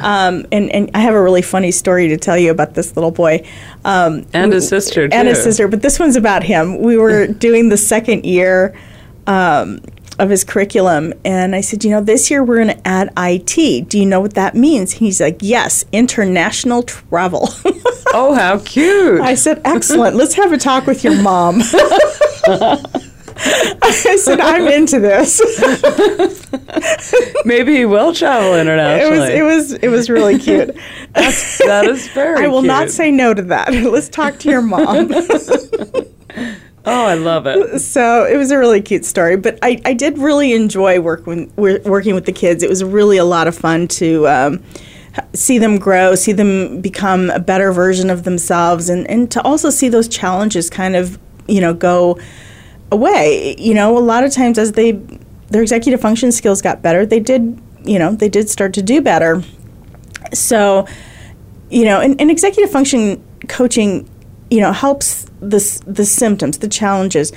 Um, 0.03 0.47
and, 0.53 0.71
and 0.71 0.91
I 0.95 1.01
have 1.01 1.15
a 1.15 1.23
really 1.23 1.43
funny 1.43 1.71
story 1.73 2.09
to 2.09 2.17
tell 2.17 2.39
you 2.39 2.51
about 2.51 2.75
this 2.75 2.97
little 2.97 3.11
boy. 3.11 3.45
Um, 3.85 4.25
And 4.33 4.53
his 4.53 4.69
sister, 4.69 5.09
And 5.11 5.27
his 5.29 5.43
sister, 5.43 5.67
but 5.69 5.83
this 5.83 5.99
one's 5.99 6.17
about 6.17 6.43
him. 6.45 6.79
We 6.81 6.97
were 6.97 7.27
doing 7.47 7.69
the 7.71 7.77
second 7.77 8.25
year 8.25 8.75
um, 9.27 9.81
of 10.19 10.29
his 10.31 10.45
curriculum, 10.45 11.15
and 11.25 11.55
I 11.57 11.61
said, 11.61 11.83
You 11.85 11.91
know, 11.91 12.01
this 12.03 12.31
year 12.31 12.45
we're 12.45 12.63
going 12.65 12.77
to 12.77 12.89
add 12.89 13.11
IT. 13.17 13.89
Do 13.89 13.99
you 13.99 14.07
know 14.07 14.21
what 14.21 14.35
that 14.35 14.55
means? 14.55 14.93
He's 14.93 15.21
like, 15.21 15.39
Yes, 15.41 15.85
international 15.93 16.83
travel. 16.83 17.49
oh, 18.13 18.35
how 18.35 18.59
cute! 18.65 19.21
I 19.21 19.35
said, 19.35 19.61
Excellent. 19.65 20.15
Let's 20.17 20.35
have 20.35 20.53
a 20.53 20.59
talk 20.59 20.87
with 20.87 21.03
your 21.05 21.21
mom. 21.23 21.63
I 23.43 24.17
said, 24.19 24.41
I'm 24.41 24.69
into 24.69 25.01
this. 25.01 25.41
Maybe 27.45 27.77
he 27.77 27.85
will 27.87 28.15
travel 28.15 28.55
It 28.55 28.61
internationally. 28.63 29.19
was 29.19 29.29
it 29.31 29.43
was 29.43 29.73
it 29.85 29.89
was 29.89 30.11
really 30.11 30.39
cute. 30.39 30.75
that 31.15 31.87
is 31.89 32.09
very. 32.09 32.45
I 32.45 32.49
will 32.49 32.63
not 32.63 32.91
say 32.91 33.11
no 33.11 33.33
to 33.35 33.43
that. 33.43 33.73
Let's 33.85 34.09
talk 34.09 34.39
to 34.41 34.51
your 34.51 34.63
mom. 34.63 35.11
Oh, 36.87 37.05
I 37.05 37.13
love 37.13 37.47
it. 37.47 37.81
so 37.81 38.25
it 38.25 38.39
was 38.39 38.51
a 38.51 38.57
really 38.57 38.81
cute 38.81 39.05
story, 39.05 39.37
but 39.37 39.59
I, 39.63 39.83
I 39.85 39.93
did 39.93 40.17
really 40.17 40.55
enjoy 40.55 40.99
working 40.99 41.53
working 41.57 42.15
with 42.15 42.25
the 42.25 42.33
kids. 42.33 42.63
It 42.63 42.71
was 42.71 42.83
really 42.83 43.19
a 43.19 43.25
lot 43.25 43.47
of 43.47 43.55
fun 43.55 43.87
to 43.89 44.27
um, 44.27 44.65
see 45.35 45.59
them 45.59 45.79
grow, 45.79 46.15
see 46.15 46.33
them 46.33 46.81
become 46.81 47.29
a 47.31 47.39
better 47.39 47.71
version 47.71 48.09
of 48.09 48.23
themselves, 48.25 48.89
and, 48.89 49.07
and 49.11 49.31
to 49.31 49.43
also 49.43 49.69
see 49.69 49.91
those 49.91 50.09
challenges 50.09 50.71
kind 50.71 50.97
of 50.97 51.19
you 51.47 51.61
know 51.61 51.75
go 51.75 52.19
away. 52.91 53.57
You 53.59 53.75
know, 53.75 53.97
a 53.97 54.01
lot 54.01 54.25
of 54.25 54.33
times 54.33 54.59
as 54.59 54.73
they 54.73 54.93
their 55.49 55.63
executive 55.63 56.01
function 56.01 56.33
skills 56.33 56.63
got 56.63 56.83
better, 56.83 57.05
they 57.05 57.21
did 57.21 57.61
you 57.85 57.99
know 57.99 58.15
they 58.15 58.29
did 58.29 58.49
start 58.49 58.75
to 58.75 58.83
do 58.83 59.01
better. 59.01 59.43
So 60.33 60.87
you 61.71 61.85
know, 61.85 62.01
and, 62.01 62.21
and 62.21 62.31
executive 62.31 62.71
function 62.71 63.23
coaching, 63.49 64.09
you 64.51 64.61
know, 64.61 64.73
helps 64.73 65.25
the 65.41 65.83
the 65.87 66.05
symptoms, 66.05 66.59
the 66.59 66.69
challenges. 66.69 67.33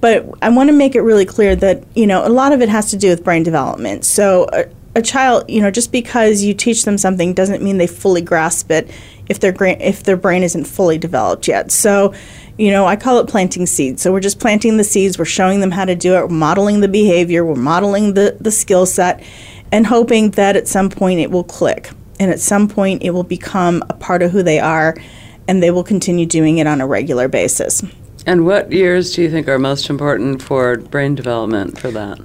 But 0.00 0.28
I 0.42 0.50
want 0.50 0.68
to 0.68 0.74
make 0.74 0.94
it 0.94 1.00
really 1.00 1.24
clear 1.24 1.56
that 1.56 1.84
you 1.94 2.06
know 2.06 2.26
a 2.26 2.28
lot 2.28 2.52
of 2.52 2.60
it 2.60 2.68
has 2.68 2.90
to 2.90 2.96
do 2.96 3.08
with 3.08 3.24
brain 3.24 3.42
development. 3.42 4.04
So 4.04 4.46
a, 4.52 4.66
a 4.96 5.02
child, 5.02 5.44
you 5.48 5.60
know, 5.60 5.70
just 5.70 5.92
because 5.92 6.42
you 6.42 6.54
teach 6.54 6.84
them 6.84 6.98
something 6.98 7.34
doesn't 7.34 7.62
mean 7.62 7.78
they 7.78 7.86
fully 7.86 8.22
grasp 8.22 8.70
it 8.70 8.90
if 9.28 9.40
their 9.40 9.52
gra- 9.52 9.80
if 9.80 10.02
their 10.02 10.16
brain 10.16 10.42
isn't 10.42 10.64
fully 10.64 10.98
developed 10.98 11.46
yet. 11.48 11.70
So, 11.70 12.14
you 12.58 12.70
know, 12.70 12.86
I 12.86 12.96
call 12.96 13.18
it 13.18 13.28
planting 13.28 13.66
seeds. 13.66 14.02
So 14.02 14.12
we're 14.12 14.20
just 14.20 14.40
planting 14.40 14.76
the 14.76 14.84
seeds. 14.84 15.18
We're 15.18 15.24
showing 15.24 15.60
them 15.60 15.70
how 15.70 15.84
to 15.84 15.94
do 15.94 16.14
it. 16.14 16.22
We're 16.22 16.28
modeling 16.28 16.80
the 16.80 16.88
behavior. 16.88 17.44
We're 17.44 17.54
modeling 17.54 18.14
the 18.14 18.36
the 18.40 18.50
skill 18.50 18.86
set, 18.86 19.22
and 19.72 19.86
hoping 19.86 20.30
that 20.32 20.56
at 20.56 20.68
some 20.68 20.88
point 20.88 21.20
it 21.20 21.30
will 21.30 21.44
click 21.44 21.90
and 22.18 22.30
at 22.30 22.40
some 22.40 22.68
point 22.68 23.02
it 23.02 23.10
will 23.10 23.24
become 23.24 23.82
a 23.88 23.94
part 23.94 24.22
of 24.22 24.30
who 24.30 24.42
they 24.42 24.58
are 24.58 24.96
and 25.48 25.62
they 25.62 25.70
will 25.70 25.84
continue 25.84 26.26
doing 26.26 26.58
it 26.58 26.66
on 26.66 26.80
a 26.80 26.86
regular 26.86 27.28
basis. 27.28 27.84
And 28.26 28.44
what 28.44 28.72
years 28.72 29.14
do 29.14 29.22
you 29.22 29.30
think 29.30 29.46
are 29.48 29.58
most 29.58 29.88
important 29.88 30.42
for 30.42 30.78
brain 30.78 31.14
development 31.14 31.78
for 31.78 31.90
that? 31.92 32.18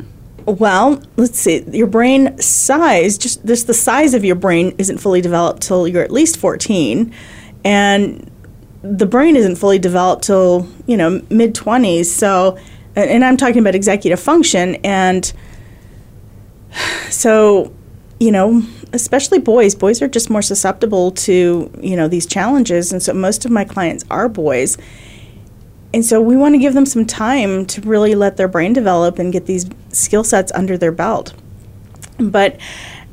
Well, 0.47 1.03
let's 1.17 1.39
see. 1.39 1.63
Your 1.71 1.85
brain 1.85 2.35
size, 2.39 3.19
just 3.19 3.45
this 3.45 3.65
the 3.65 3.75
size 3.75 4.15
of 4.15 4.25
your 4.25 4.35
brain, 4.35 4.73
isn't 4.79 4.97
fully 4.97 5.21
developed 5.21 5.61
till 5.61 5.87
you're 5.87 6.01
at 6.01 6.09
least 6.09 6.37
14, 6.37 7.13
and 7.63 8.31
the 8.83 9.05
brain 9.05 9.35
isn't 9.35 9.55
fully 9.57 9.79
developed 9.79 10.23
till 10.23 10.67
you 10.87 10.97
know 10.97 11.21
mid 11.29 11.53
20s. 11.53 12.05
So, 12.05 12.57
and, 12.95 13.23
I'm 13.23 13.37
talking 13.37 13.59
about 13.59 13.75
executive 13.75 14.19
function, 14.19 14.75
and 14.83 15.31
so 17.09 17.73
you 18.19 18.31
know, 18.31 18.63
especially 18.93 19.39
boys. 19.39 19.75
Boys 19.75 20.01
are 20.01 20.07
just 20.07 20.29
more 20.29 20.41
susceptible 20.41 21.11
to 21.11 21.71
you 21.81 21.95
know 21.95 22.07
these 22.07 22.25
challenges, 22.25 22.91
and 22.91 23.01
so 23.01 23.13
most 23.13 23.45
of 23.45 23.51
my 23.51 23.65
clients 23.65 24.03
are 24.09 24.29
boys. 24.29 24.77
And 25.93 26.05
so 26.05 26.21
we 26.21 26.37
want 26.37 26.55
to 26.55 26.59
give 26.59 26.73
them 26.73 26.85
some 26.85 27.05
time 27.05 27.65
to 27.65 27.81
really 27.81 28.15
let 28.15 28.37
their 28.37 28.47
brain 28.47 28.71
develop 28.71 29.19
and 29.19 29.33
get 29.33 29.45
these 29.45 29.65
skill 29.89 30.23
sets 30.23 30.49
under 30.53 30.77
their 30.77 30.93
belt. 30.93 31.33
But 32.17 32.57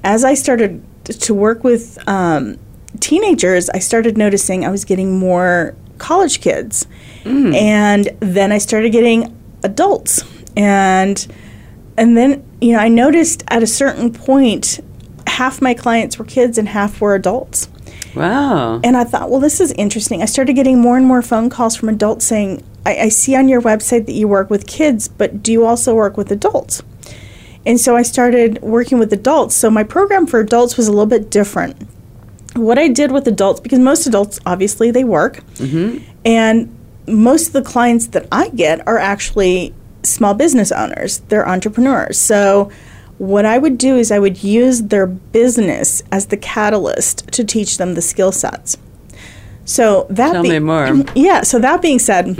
as 0.04 0.24
I 0.24 0.34
started 0.34 0.84
to 1.04 1.34
work 1.34 1.64
with 1.64 1.98
um, 2.08 2.56
teenagers, 3.00 3.68
I 3.70 3.78
started 3.78 4.16
noticing 4.16 4.64
I 4.64 4.70
was 4.70 4.84
getting 4.84 5.18
more 5.18 5.76
college 5.98 6.40
kids. 6.40 6.86
Mm. 7.24 7.54
And 7.54 8.10
then 8.20 8.52
I 8.52 8.58
started 8.58 8.90
getting 8.90 9.36
adults. 9.62 10.24
And 10.56 11.26
and 11.96 12.16
then, 12.16 12.44
you 12.60 12.72
know, 12.72 12.78
I 12.78 12.88
noticed 12.88 13.44
at 13.48 13.62
a 13.62 13.66
certain 13.66 14.12
point 14.12 14.80
half 15.26 15.60
my 15.60 15.74
clients 15.74 16.18
were 16.18 16.24
kids 16.24 16.56
and 16.58 16.68
half 16.68 17.00
were 17.00 17.14
adults. 17.14 17.68
Wow. 18.14 18.80
And 18.82 18.96
I 18.96 19.04
thought, 19.04 19.30
well, 19.30 19.40
this 19.40 19.60
is 19.60 19.72
interesting. 19.72 20.22
I 20.22 20.24
started 20.24 20.54
getting 20.54 20.80
more 20.80 20.96
and 20.96 21.06
more 21.06 21.22
phone 21.22 21.50
calls 21.50 21.76
from 21.76 21.88
adults 21.88 22.24
saying, 22.24 22.64
I, 22.86 22.96
I 22.96 23.08
see 23.08 23.36
on 23.36 23.48
your 23.48 23.60
website 23.60 24.06
that 24.06 24.12
you 24.12 24.26
work 24.26 24.50
with 24.50 24.66
kids, 24.66 25.08
but 25.08 25.42
do 25.42 25.52
you 25.52 25.64
also 25.64 25.94
work 25.94 26.16
with 26.16 26.30
adults? 26.32 26.82
And 27.66 27.78
so 27.78 27.96
I 27.96 28.02
started 28.02 28.62
working 28.62 28.98
with 28.98 29.12
adults. 29.12 29.54
So 29.54 29.70
my 29.70 29.84
program 29.84 30.26
for 30.26 30.40
adults 30.40 30.76
was 30.76 30.88
a 30.88 30.90
little 30.90 31.06
bit 31.06 31.30
different. 31.30 31.76
What 32.58 32.78
I 32.78 32.88
did 32.88 33.12
with 33.12 33.26
adults, 33.28 33.60
because 33.60 33.78
most 33.78 34.06
adults 34.06 34.38
obviously 34.44 34.90
they 34.90 35.04
work, 35.04 35.40
and 36.24 36.74
most 37.06 37.48
of 37.48 37.52
the 37.54 37.62
clients 37.62 38.08
that 38.08 38.26
I 38.30 38.50
get 38.50 38.86
are 38.86 38.98
actually 38.98 39.74
small 40.02 40.34
business 40.34 40.70
owners, 40.72 41.20
they're 41.28 41.48
entrepreneurs. 41.48 42.18
So 42.18 42.70
what 43.18 43.44
I 43.44 43.58
would 43.58 43.78
do 43.78 43.96
is 43.96 44.12
I 44.12 44.18
would 44.18 44.42
use 44.44 44.82
their 44.82 45.06
business 45.06 46.02
as 46.12 46.26
the 46.26 46.36
catalyst 46.36 47.26
to 47.32 47.44
teach 47.44 47.78
them 47.78 47.94
the 47.94 48.02
skill 48.02 48.30
sets. 48.32 48.76
So 49.64 50.06
that 50.10 50.32
Tell 50.32 50.42
be- 50.42 50.50
me 50.50 50.58
more. 50.60 51.04
Yeah. 51.14 51.42
So 51.42 51.58
that 51.58 51.82
being 51.82 51.98
said, 51.98 52.38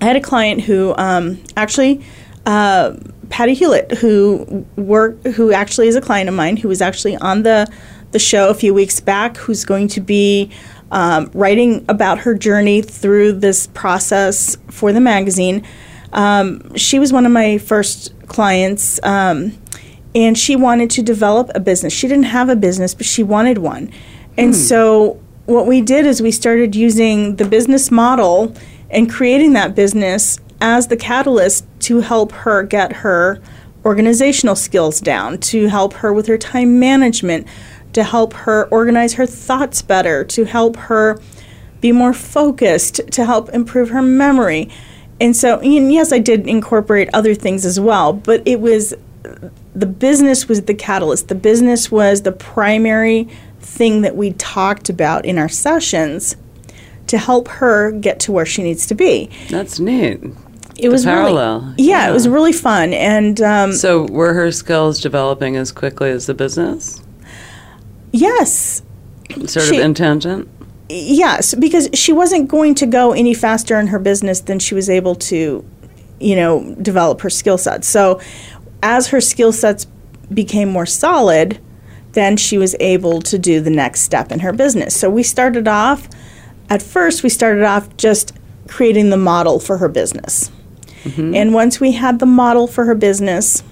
I 0.00 0.04
had 0.04 0.16
a 0.16 0.20
client 0.20 0.62
who 0.62 0.94
um, 0.98 1.42
actually, 1.56 2.04
uh, 2.44 2.96
Patty 3.30 3.54
Hewlett, 3.54 3.92
who 3.92 4.66
work, 4.76 5.22
who 5.24 5.52
actually 5.52 5.88
is 5.88 5.96
a 5.96 6.00
client 6.00 6.28
of 6.28 6.34
mine, 6.34 6.56
who 6.56 6.68
was 6.68 6.82
actually 6.82 7.16
on 7.16 7.42
the 7.44 7.72
the 8.14 8.18
show 8.18 8.48
a 8.48 8.54
few 8.54 8.72
weeks 8.72 8.98
back, 9.00 9.36
who's 9.36 9.66
going 9.66 9.88
to 9.88 10.00
be 10.00 10.50
um, 10.90 11.30
writing 11.34 11.84
about 11.90 12.20
her 12.20 12.34
journey 12.34 12.80
through 12.80 13.32
this 13.32 13.66
process 13.66 14.56
for 14.70 14.90
the 14.94 15.00
magazine. 15.00 15.62
Um, 16.14 16.74
she 16.74 16.98
was 16.98 17.12
one 17.12 17.26
of 17.26 17.32
my 17.32 17.58
first 17.58 18.14
clients. 18.26 18.98
Um, 19.02 19.58
and 20.14 20.38
she 20.38 20.54
wanted 20.54 20.90
to 20.90 21.02
develop 21.02 21.50
a 21.54 21.60
business. 21.60 21.92
She 21.92 22.06
didn't 22.06 22.26
have 22.26 22.48
a 22.48 22.56
business, 22.56 22.94
but 22.94 23.04
she 23.04 23.22
wanted 23.22 23.58
one. 23.58 23.90
And 24.36 24.54
so 24.54 25.20
what 25.46 25.66
we 25.66 25.80
did 25.80 26.06
is 26.06 26.22
we 26.22 26.30
started 26.30 26.74
using 26.76 27.36
the 27.36 27.44
business 27.44 27.90
model 27.90 28.54
and 28.90 29.10
creating 29.10 29.54
that 29.54 29.74
business 29.74 30.38
as 30.60 30.86
the 30.86 30.96
catalyst 30.96 31.66
to 31.80 31.98
help 31.98 32.32
her 32.32 32.62
get 32.62 32.92
her 32.92 33.40
organizational 33.84 34.56
skills 34.56 35.00
down, 35.00 35.38
to 35.38 35.66
help 35.66 35.92
her 35.94 36.12
with 36.12 36.26
her 36.26 36.38
time 36.38 36.78
management, 36.78 37.46
to 37.94 38.04
help 38.04 38.32
her 38.34 38.66
organize 38.66 39.14
her 39.14 39.26
thoughts 39.26 39.82
better, 39.82 40.24
to 40.24 40.44
help 40.44 40.76
her 40.76 41.18
be 41.80 41.92
more 41.92 42.12
focused, 42.12 43.00
to 43.12 43.24
help 43.24 43.48
improve 43.50 43.90
her 43.90 44.02
memory. 44.02 44.68
And 45.20 45.34
so, 45.36 45.60
and 45.60 45.92
yes, 45.92 46.12
I 46.12 46.18
did 46.18 46.46
incorporate 46.46 47.08
other 47.12 47.34
things 47.34 47.64
as 47.64 47.78
well, 47.80 48.12
but 48.12 48.42
it 48.46 48.60
was 48.60 48.94
the 49.74 49.86
business 49.86 50.48
was 50.48 50.62
the 50.62 50.74
catalyst. 50.74 51.28
The 51.28 51.34
business 51.34 51.90
was 51.90 52.22
the 52.22 52.32
primary 52.32 53.28
thing 53.60 54.02
that 54.02 54.16
we 54.16 54.32
talked 54.34 54.88
about 54.88 55.24
in 55.24 55.38
our 55.38 55.48
sessions 55.48 56.36
to 57.06 57.18
help 57.18 57.48
her 57.48 57.90
get 57.90 58.20
to 58.20 58.32
where 58.32 58.46
she 58.46 58.62
needs 58.62 58.86
to 58.86 58.94
be. 58.94 59.30
That's 59.50 59.78
neat. 59.78 60.20
It 60.76 60.88
was 60.88 61.04
parallel, 61.04 61.60
Really, 61.60 61.74
yeah, 61.78 62.06
yeah. 62.06 62.10
it 62.10 62.12
was 62.12 62.28
really 62.28 62.52
fun, 62.52 62.92
and 62.92 63.40
um, 63.40 63.72
So 63.72 64.06
were 64.06 64.34
her 64.34 64.50
skills 64.50 65.00
developing 65.00 65.56
as 65.56 65.70
quickly 65.70 66.10
as 66.10 66.26
the 66.26 66.34
business? 66.34 67.00
Yes, 68.14 68.82
Sort 69.46 69.66
She- 69.66 69.78
of 69.78 69.84
intention? 69.84 70.48
yes, 70.88 71.54
because 71.54 71.88
she 71.94 72.12
wasn't 72.12 72.48
going 72.48 72.74
to 72.76 72.86
go 72.86 73.12
any 73.12 73.34
faster 73.34 73.78
in 73.80 73.88
her 73.88 73.98
business 73.98 74.40
than 74.40 74.58
she 74.58 74.74
was 74.74 74.88
able 74.88 75.14
to, 75.16 75.64
you 76.20 76.36
know, 76.36 76.74
develop 76.80 77.20
her 77.22 77.30
skill 77.30 77.58
sets. 77.58 77.88
So, 77.88 78.20
as 78.82 79.08
her 79.08 79.20
skill 79.20 79.52
sets 79.52 79.86
became 80.32 80.68
more 80.70 80.86
solid, 80.86 81.58
then 82.12 82.36
she 82.36 82.58
was 82.58 82.76
able 82.80 83.20
to 83.22 83.38
do 83.38 83.60
the 83.60 83.70
next 83.70 84.02
step 84.02 84.30
in 84.30 84.40
her 84.40 84.52
business. 84.52 84.94
So, 84.94 85.10
we 85.10 85.22
started 85.22 85.66
off, 85.66 86.08
at 86.70 86.82
first, 86.82 87.22
we 87.22 87.28
started 87.28 87.64
off 87.64 87.96
just 87.96 88.32
creating 88.68 89.10
the 89.10 89.16
model 89.16 89.58
for 89.58 89.78
her 89.78 89.88
business. 89.88 90.50
Mm-hmm. 91.04 91.34
And 91.34 91.54
once 91.54 91.80
we 91.80 91.92
had 91.92 92.18
the 92.18 92.26
model 92.26 92.66
for 92.66 92.84
her 92.84 92.94
business, 92.94 93.62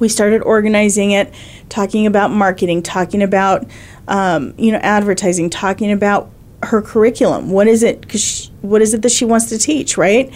we 0.00 0.08
started 0.08 0.42
organizing 0.42 1.12
it, 1.12 1.32
talking 1.68 2.06
about 2.06 2.30
marketing, 2.30 2.82
talking 2.82 3.22
about 3.22 3.66
um, 4.08 4.54
you 4.58 4.72
know 4.72 4.78
advertising, 4.78 5.50
talking 5.50 5.92
about 5.92 6.30
her 6.64 6.82
curriculum. 6.82 7.50
What 7.50 7.68
is 7.68 7.82
it? 7.82 8.08
Cause 8.08 8.50
what 8.62 8.82
is 8.82 8.92
it 8.92 9.02
that 9.02 9.12
she 9.12 9.24
wants 9.24 9.48
to 9.50 9.58
teach, 9.58 9.96
right? 9.96 10.32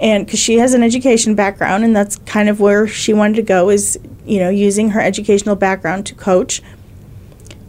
And 0.00 0.24
because 0.24 0.38
she 0.38 0.58
has 0.58 0.74
an 0.74 0.82
education 0.82 1.34
background, 1.34 1.84
and 1.84 1.96
that's 1.96 2.16
kind 2.18 2.48
of 2.48 2.60
where 2.60 2.86
she 2.86 3.12
wanted 3.12 3.36
to 3.36 3.42
go 3.42 3.70
is 3.70 3.98
you 4.24 4.38
know 4.38 4.50
using 4.50 4.90
her 4.90 5.00
educational 5.00 5.56
background 5.56 6.06
to 6.06 6.14
coach. 6.14 6.62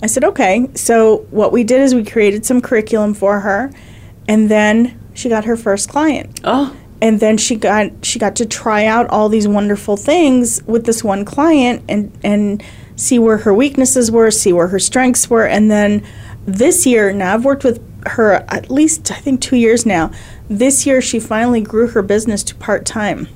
I 0.01 0.07
said, 0.07 0.23
okay. 0.23 0.69
So 0.75 1.25
what 1.29 1.51
we 1.51 1.65
did 1.65 1.81
is 1.81 1.93
we 1.93 2.05
created 2.05 2.45
some 2.45 2.61
curriculum 2.61 3.13
for 3.13 3.41
her, 3.41 3.71
and 4.27 4.49
then 4.49 4.99
she 5.13 5.27
got 5.27 5.43
her 5.45 5.57
first 5.57 5.89
client 5.89 6.39
Oh, 6.43 6.75
and 7.01 7.19
then 7.19 7.37
she 7.37 7.55
got 7.55 7.91
she 8.03 8.19
got 8.19 8.35
to 8.37 8.45
try 8.45 8.85
out 8.85 9.07
all 9.09 9.29
these 9.29 9.47
wonderful 9.47 9.95
things 9.97 10.61
with 10.63 10.85
this 10.85 11.03
one 11.03 11.25
client 11.25 11.83
and 11.87 12.11
and 12.23 12.63
see 12.95 13.17
where 13.17 13.37
her 13.37 13.53
weaknesses 13.53 14.11
were 14.11 14.29
see 14.31 14.51
where 14.51 14.67
her 14.67 14.79
strengths 14.79 15.29
were. 15.29 15.45
And 15.45 15.71
then 15.71 16.03
this 16.45 16.85
year 16.85 17.13
now 17.13 17.35
i've 17.35 17.45
worked 17.45 17.63
with 17.63 17.79
her 18.07 18.33
at 18.47 18.71
least 18.71 19.11
i 19.11 19.15
think 19.15 19.41
two 19.41 19.55
years 19.57 19.85
now. 19.85 20.11
This 20.49 20.85
year 20.85 21.01
she 21.01 21.19
finally 21.19 21.61
grew 21.61 21.87
her 21.89 22.01
business 22.01 22.43
to 22.45 22.55
part-time. 22.55 23.27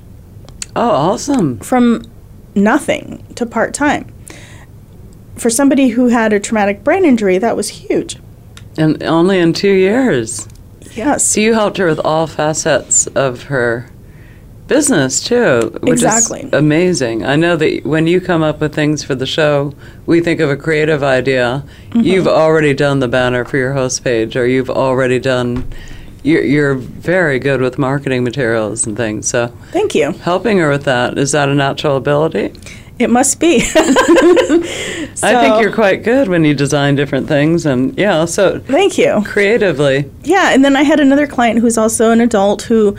Oh, 0.76 0.89
awesome. 0.89 1.59
from 1.59 2.03
nothing 2.55 3.24
to 3.36 3.45
part-time. 3.45 4.11
For 5.36 5.49
somebody 5.49 5.89
who 5.89 6.07
had 6.07 6.34
a 6.34 6.39
traumatic 6.39 6.84
brain 6.84 7.05
injury 7.05 7.38
that 7.38 7.55
was 7.55 7.70
huge. 7.70 8.18
And 8.78 9.01
only 9.03 9.39
in 9.39 9.53
two 9.53 9.72
years. 9.72 10.47
Yes 10.96 11.28
So 11.28 11.41
you 11.41 11.54
helped 11.54 11.78
her 11.78 11.88
with 11.88 12.00
all 12.00 12.28
facets 12.28 13.08
of 13.08 13.44
her 13.44 13.89
business 14.68 15.22
too, 15.24 15.78
which 15.82 15.94
Exactly. 15.94 16.41
is 16.41 16.54
amazing. 16.54 17.26
I 17.26 17.36
know 17.36 17.56
that 17.58 17.86
when 17.86 18.08
you 18.08 18.22
come 18.22 18.41
up 18.41 18.62
with 18.62 18.74
things 18.74 19.04
for 19.04 19.14
the 19.14 19.26
show, 19.26 19.74
we 20.06 20.22
think 20.22 20.39
of 20.39 20.50
a 20.50 20.56
creative 20.56 21.04
idea. 21.04 21.64
Mm-hmm. 21.89 22.00
You've 22.00 22.28
already 22.28 22.74
done 22.74 23.00
the 23.00 23.08
banner 23.10 23.44
for 23.46 23.58
your 23.58 23.74
host 23.74 24.04
page, 24.04 24.36
or 24.36 24.48
you've 24.48 24.70
already 24.70 25.20
done. 25.20 25.68
You're, 26.24 26.44
you're 26.44 26.76
very 26.76 27.38
good 27.39 27.60
with 27.60 27.78
marketing 27.78 28.24
materials 28.24 28.88
and 28.88 28.96
things. 28.96 29.28
So 29.28 29.48
thank 29.72 29.94
you 29.94 30.14
helping 30.14 30.58
her 30.60 30.70
with 30.70 30.86
that 30.86 31.18
is 31.18 31.34
that 31.34 31.50
a 31.50 31.54
natural 31.54 31.98
ability? 31.98 32.54
It 33.00 33.10
must 33.10 33.39
be 33.39 33.56
I 33.76 35.41
think 35.41 35.62
you're 35.62 35.74
quite 35.74 36.04
good 36.04 36.28
when 36.28 36.44
you 36.46 36.54
design 36.54 36.96
different 36.96 37.28
things, 37.28 37.66
and 37.66 37.98
yeah, 37.98 38.26
so 38.26 38.60
thank 38.60 38.98
you 38.98 39.24
creatively. 39.26 40.10
Yeah, 40.24 40.54
and 40.54 40.64
then 40.64 40.76
I 40.76 40.84
had 40.84 41.00
another 41.00 41.28
client 41.28 41.60
who's 41.60 41.78
also 41.78 42.12
an 42.12 42.22
adult 42.22 42.64
who 42.64 42.96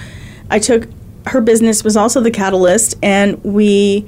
I 0.51 0.59
took 0.59 0.89
her 1.27 1.41
business 1.41 1.83
was 1.83 1.97
also 1.97 2.21
the 2.21 2.31
catalyst 2.31 2.97
and 3.03 3.43
we 3.43 4.07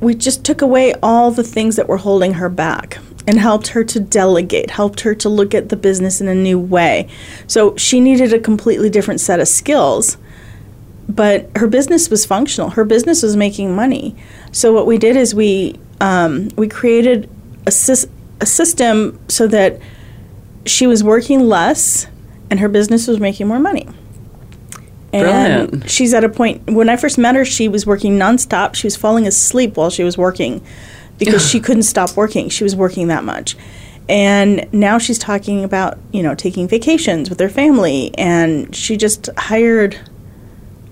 we 0.00 0.14
just 0.14 0.44
took 0.44 0.60
away 0.60 0.94
all 1.02 1.30
the 1.30 1.44
things 1.44 1.76
that 1.76 1.88
were 1.88 1.96
holding 1.96 2.34
her 2.34 2.48
back 2.48 2.98
and 3.26 3.38
helped 3.38 3.68
her 3.68 3.82
to 3.84 4.00
delegate, 4.00 4.70
helped 4.70 5.00
her 5.00 5.14
to 5.14 5.28
look 5.28 5.54
at 5.54 5.70
the 5.70 5.76
business 5.76 6.20
in 6.20 6.28
a 6.28 6.34
new 6.34 6.58
way. 6.58 7.08
So 7.46 7.74
she 7.76 8.00
needed 8.00 8.34
a 8.34 8.38
completely 8.38 8.90
different 8.90 9.20
set 9.20 9.40
of 9.40 9.48
skills. 9.48 10.18
But 11.08 11.50
her 11.56 11.66
business 11.66 12.08
was 12.08 12.24
functional. 12.24 12.70
Her 12.70 12.84
business 12.84 13.22
was 13.22 13.36
making 13.36 13.74
money. 13.74 14.16
So 14.52 14.72
what 14.72 14.86
we 14.86 14.98
did 14.98 15.16
is 15.16 15.34
we 15.34 15.78
um, 16.00 16.48
we 16.56 16.68
created 16.68 17.28
a, 17.66 17.70
sys- 17.70 18.08
a 18.40 18.46
system 18.46 19.18
so 19.28 19.46
that 19.48 19.80
she 20.66 20.86
was 20.86 21.04
working 21.04 21.40
less 21.40 22.06
and 22.50 22.60
her 22.60 22.68
business 22.68 23.06
was 23.06 23.20
making 23.20 23.48
more 23.48 23.58
money. 23.58 23.86
And 25.12 25.70
Brilliant. 25.70 25.90
she's 25.90 26.12
at 26.12 26.24
a 26.24 26.28
point, 26.28 26.68
when 26.70 26.88
I 26.88 26.96
first 26.96 27.18
met 27.18 27.36
her, 27.36 27.44
she 27.44 27.68
was 27.68 27.86
working 27.86 28.18
nonstop. 28.18 28.74
She 28.74 28.86
was 28.86 28.96
falling 28.96 29.26
asleep 29.26 29.76
while 29.76 29.90
she 29.90 30.02
was 30.02 30.18
working 30.18 30.64
because 31.18 31.48
she 31.48 31.60
couldn't 31.66 31.84
stop 31.84 32.16
working. 32.16 32.48
She 32.48 32.64
was 32.64 32.74
working 32.74 33.08
that 33.08 33.22
much. 33.22 33.56
And 34.08 34.70
now 34.72 34.98
she's 34.98 35.18
talking 35.18 35.62
about, 35.64 35.98
you 36.12 36.22
know, 36.22 36.34
taking 36.34 36.66
vacations 36.66 37.30
with 37.30 37.38
her 37.38 37.48
family. 37.48 38.12
And 38.18 38.74
she 38.74 38.96
just 38.96 39.28
hired 39.38 39.98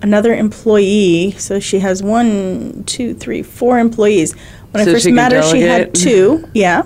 another 0.03 0.35
employee. 0.35 1.33
So 1.39 1.61
she 1.61 1.79
has 1.79 2.03
one, 2.03 2.85
two, 2.85 3.15
three, 3.15 3.43
four 3.43 3.79
employees. 3.79 4.35
When 4.73 4.85
So 4.85 4.91
I 4.91 4.95
first 4.95 5.11
met 5.11 5.33
her, 5.33 5.43
she 5.43 5.61
had 5.63 5.95
two. 5.95 6.49
Yeah. 6.55 6.83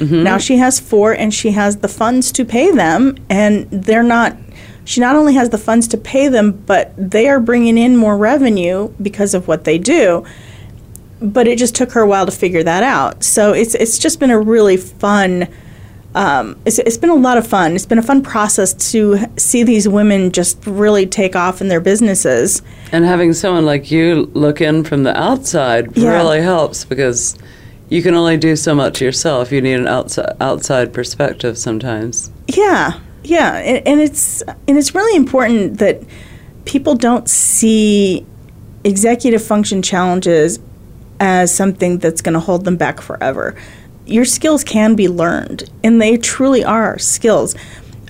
Now 0.00 0.38
she 0.38 0.56
has 0.56 0.80
four, 0.80 1.12
and 1.12 1.32
she 1.34 1.50
has 1.50 1.76
the 1.78 1.88
funds 1.88 2.32
to 2.32 2.44
pay 2.44 2.70
them. 2.70 3.16
And 3.28 3.70
they're 3.70 4.02
not. 4.02 4.36
She 4.86 5.00
not 5.00 5.14
only 5.14 5.34
has 5.34 5.50
the 5.50 5.58
funds 5.58 5.86
to 5.88 5.98
pay 5.98 6.28
them, 6.28 6.52
but 6.52 6.94
they 6.96 7.28
are 7.28 7.38
bringing 7.38 7.76
in 7.76 7.96
more 7.96 8.16
revenue 8.16 8.88
because 9.00 9.34
of 9.34 9.46
what 9.46 9.64
they 9.64 9.76
do. 9.78 10.24
But 11.20 11.46
it 11.46 11.58
just 11.58 11.74
took 11.74 11.92
her 11.92 12.00
a 12.00 12.06
while 12.06 12.24
to 12.24 12.32
figure 12.32 12.62
that 12.62 12.82
out. 12.82 13.22
So 13.22 13.52
it's 13.52 13.74
it's 13.74 13.98
just 13.98 14.18
been 14.20 14.30
a 14.30 14.40
really 14.40 14.78
fun. 14.78 15.48
Um, 16.14 16.58
it's, 16.66 16.78
it's 16.80 16.96
been 16.96 17.10
a 17.10 17.14
lot 17.14 17.38
of 17.38 17.46
fun. 17.46 17.74
It's 17.76 17.86
been 17.86 17.98
a 17.98 18.02
fun 18.02 18.22
process 18.22 18.74
to 18.92 19.18
see 19.36 19.62
these 19.62 19.88
women 19.88 20.32
just 20.32 20.58
really 20.66 21.06
take 21.06 21.36
off 21.36 21.60
in 21.60 21.68
their 21.68 21.80
businesses. 21.80 22.62
And 22.90 23.04
having 23.04 23.32
someone 23.32 23.64
like 23.64 23.90
you 23.92 24.30
look 24.34 24.60
in 24.60 24.82
from 24.82 25.04
the 25.04 25.16
outside 25.16 25.96
Yeah. 25.96 26.10
really 26.16 26.40
helps 26.40 26.84
because 26.84 27.38
you 27.88 28.02
can 28.02 28.14
only 28.14 28.36
do 28.36 28.56
so 28.56 28.74
much 28.74 29.00
yourself. 29.00 29.52
You 29.52 29.60
need 29.60 29.74
an 29.74 29.86
outside 29.86 30.36
outside 30.40 30.92
perspective 30.92 31.56
sometimes. 31.58 32.30
Yeah, 32.48 32.98
yeah, 33.24 33.56
and, 33.58 33.86
and 33.86 34.00
it's 34.00 34.42
and 34.42 34.78
it's 34.78 34.94
really 34.94 35.16
important 35.16 35.78
that 35.78 36.00
people 36.64 36.94
don't 36.94 37.28
see 37.28 38.24
executive 38.84 39.42
function 39.42 39.82
challenges 39.82 40.58
as 41.18 41.54
something 41.54 41.98
that's 41.98 42.22
going 42.22 42.32
to 42.34 42.40
hold 42.40 42.64
them 42.64 42.76
back 42.76 43.00
forever. 43.00 43.54
Your 44.10 44.24
skills 44.24 44.64
can 44.64 44.94
be 44.94 45.08
learned, 45.08 45.70
and 45.84 46.00
they 46.00 46.16
truly 46.16 46.64
are 46.64 46.98
skills. 46.98 47.54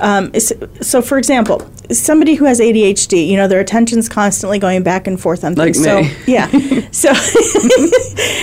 Um, 0.01 0.33
so, 0.39 1.03
for 1.03 1.19
example, 1.19 1.71
somebody 1.91 2.35
who 2.35 2.47
has 2.47 2.59
ADHD, 2.59 3.29
you 3.29 3.37
know, 3.37 3.47
their 3.47 3.61
attention's 3.61 4.09
constantly 4.09 4.59
going 4.59 4.83
back 4.83 5.07
and 5.07 5.21
forth 5.21 5.45
on 5.45 5.55
Like 5.55 5.75
things. 5.75 5.85
So, 5.85 6.03
me. 6.03 6.15
yeah. 6.27 6.49
So, 6.91 7.13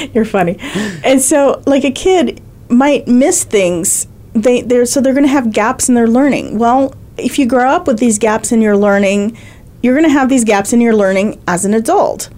you're 0.13 0.25
funny. 0.25 0.57
And 1.03 1.21
so, 1.21 1.63
like 1.65 1.83
a 1.83 1.91
kid 1.91 2.41
might 2.69 3.07
miss 3.07 3.43
things. 3.43 4.07
They 4.33 4.61
they're 4.61 4.85
so 4.85 5.01
they're 5.01 5.13
going 5.13 5.25
to 5.25 5.31
have 5.31 5.51
gaps 5.51 5.89
in 5.89 5.95
their 5.95 6.07
learning. 6.07 6.59
Well, 6.59 6.93
if 7.17 7.39
you 7.39 7.47
grow 7.47 7.69
up 7.69 7.87
with 7.87 7.97
these 7.97 8.19
gaps 8.19 8.51
in 8.51 8.61
your 8.61 8.77
learning, 8.77 9.37
you're 9.81 9.95
going 9.95 10.07
to 10.07 10.13
have 10.13 10.29
these 10.29 10.43
gaps 10.43 10.73
in 10.73 10.81
your 10.81 10.95
learning 10.95 11.41
as 11.47 11.65
an 11.65 11.73
adult. 11.73 12.29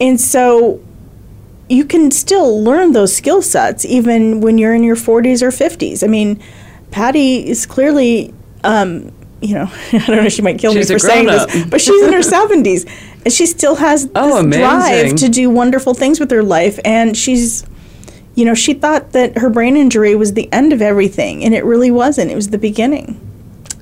And 0.00 0.20
so 0.20 0.80
you 1.68 1.84
can 1.84 2.10
still 2.10 2.62
learn 2.62 2.92
those 2.92 3.14
skill 3.14 3.42
sets 3.42 3.84
even 3.84 4.40
when 4.40 4.58
you're 4.58 4.74
in 4.74 4.82
your 4.84 4.96
40s 4.96 5.42
or 5.42 5.48
50s. 5.48 6.02
I 6.04 6.06
mean, 6.06 6.42
Patty 6.90 7.48
is 7.48 7.66
clearly, 7.66 8.32
um, 8.64 9.10
you 9.40 9.54
know, 9.54 9.70
I 9.92 9.98
don't 10.06 10.22
know, 10.22 10.28
she 10.28 10.42
might 10.42 10.58
kill 10.58 10.72
She's 10.72 10.88
me 10.90 10.94
for 10.94 10.98
saying 10.98 11.26
grown-up. 11.26 11.48
this, 11.50 11.64
but 11.66 11.80
she's 11.80 12.02
in 12.02 12.12
her 12.12 12.18
70s 12.20 12.88
and 13.24 13.32
she 13.32 13.46
still 13.46 13.76
has 13.76 14.08
Oh, 14.14 14.42
this 14.42 14.56
drive 14.56 15.14
to 15.16 15.28
do 15.28 15.48
wonderful 15.50 15.94
things 15.94 16.20
with 16.20 16.30
her 16.30 16.42
life. 16.42 16.78
And 16.84 17.16
she's, 17.16 17.64
you 18.34 18.44
know, 18.44 18.54
she 18.54 18.74
thought 18.74 19.12
that 19.12 19.38
her 19.38 19.48
brain 19.48 19.76
injury 19.76 20.14
was 20.14 20.34
the 20.34 20.52
end 20.52 20.72
of 20.74 20.82
everything, 20.82 21.42
and 21.44 21.54
it 21.54 21.64
really 21.64 21.90
wasn't. 21.90 22.30
It 22.30 22.34
was 22.34 22.50
the 22.50 22.58
beginning. 22.58 23.18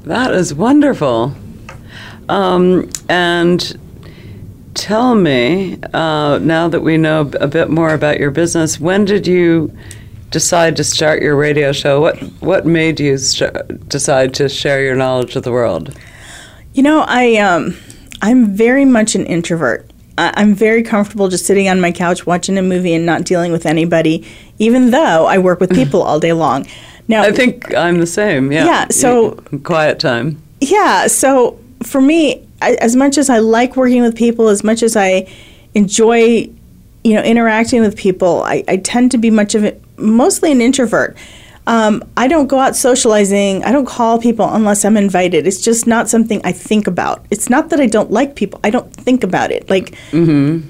That 0.04 0.32
is 0.32 0.54
wonderful. 0.54 1.34
Um, 2.28 2.88
and 3.08 3.78
tell 4.74 5.14
me, 5.14 5.78
uh, 5.92 6.38
now 6.42 6.68
that 6.68 6.80
we 6.80 6.96
know 6.96 7.30
a 7.40 7.46
bit 7.46 7.70
more 7.70 7.92
about 7.94 8.18
your 8.18 8.30
business, 8.30 8.78
when 8.80 9.04
did 9.04 9.26
you 9.26 9.76
decide 10.30 10.76
to 10.76 10.84
start 10.84 11.22
your 11.22 11.36
radio 11.36 11.72
show? 11.72 12.00
What 12.00 12.18
what 12.40 12.66
made 12.66 12.98
you 13.00 13.18
st- 13.18 13.88
decide 13.88 14.34
to 14.34 14.48
share 14.48 14.82
your 14.82 14.94
knowledge 14.94 15.34
with 15.34 15.44
the 15.44 15.52
world? 15.52 15.94
You 16.74 16.82
know, 16.82 17.04
I 17.06 17.36
um, 17.36 17.76
I'm 18.22 18.54
very 18.56 18.84
much 18.84 19.14
an 19.14 19.26
introvert. 19.26 19.90
I- 20.18 20.32
I'm 20.36 20.54
very 20.54 20.82
comfortable 20.82 21.28
just 21.28 21.44
sitting 21.46 21.68
on 21.68 21.80
my 21.80 21.92
couch 21.92 22.26
watching 22.26 22.56
a 22.58 22.62
movie 22.62 22.94
and 22.94 23.04
not 23.06 23.24
dealing 23.24 23.52
with 23.52 23.66
anybody, 23.66 24.26
even 24.58 24.90
though 24.90 25.26
I 25.26 25.38
work 25.38 25.60
with 25.60 25.70
people 25.74 26.02
all 26.02 26.18
day 26.20 26.32
long. 26.32 26.66
Now, 27.08 27.22
I 27.22 27.32
think 27.32 27.74
I'm 27.74 27.98
the 27.98 28.06
same. 28.06 28.52
Yeah. 28.52 28.64
Yeah, 28.64 28.86
so- 28.90 29.32
quiet 29.64 29.98
time. 29.98 30.40
yeah. 30.60 31.08
So 31.08 31.58
for 31.82 32.00
me, 32.00 32.46
I, 32.62 32.72
as 32.80 32.96
much 32.96 33.18
as 33.18 33.28
I 33.28 33.38
like 33.38 33.76
working 33.76 34.02
with 34.02 34.16
people, 34.16 34.48
as 34.48 34.62
much 34.64 34.82
as 34.82 34.96
I 34.96 35.28
enjoy, 35.74 36.48
you 37.04 37.14
know, 37.14 37.22
interacting 37.22 37.80
with 37.80 37.96
people, 37.96 38.42
I, 38.42 38.64
I 38.68 38.76
tend 38.78 39.10
to 39.12 39.18
be 39.18 39.30
much 39.30 39.54
of 39.54 39.64
it, 39.64 39.82
mostly 39.98 40.52
an 40.52 40.60
introvert. 40.60 41.16
Um, 41.66 42.02
I 42.16 42.26
don't 42.26 42.48
go 42.48 42.58
out 42.58 42.74
socializing. 42.74 43.62
I 43.62 43.70
don't 43.70 43.86
call 43.86 44.20
people 44.20 44.48
unless 44.52 44.84
I'm 44.84 44.96
invited. 44.96 45.46
It's 45.46 45.60
just 45.62 45.86
not 45.86 46.08
something 46.08 46.40
I 46.44 46.50
think 46.50 46.88
about. 46.88 47.24
It's 47.30 47.48
not 47.48 47.68
that 47.70 47.80
I 47.80 47.86
don't 47.86 48.10
like 48.10 48.34
people. 48.34 48.58
I 48.64 48.70
don't 48.70 48.92
think 48.92 49.22
about 49.22 49.52
it. 49.52 49.70
Like, 49.70 49.94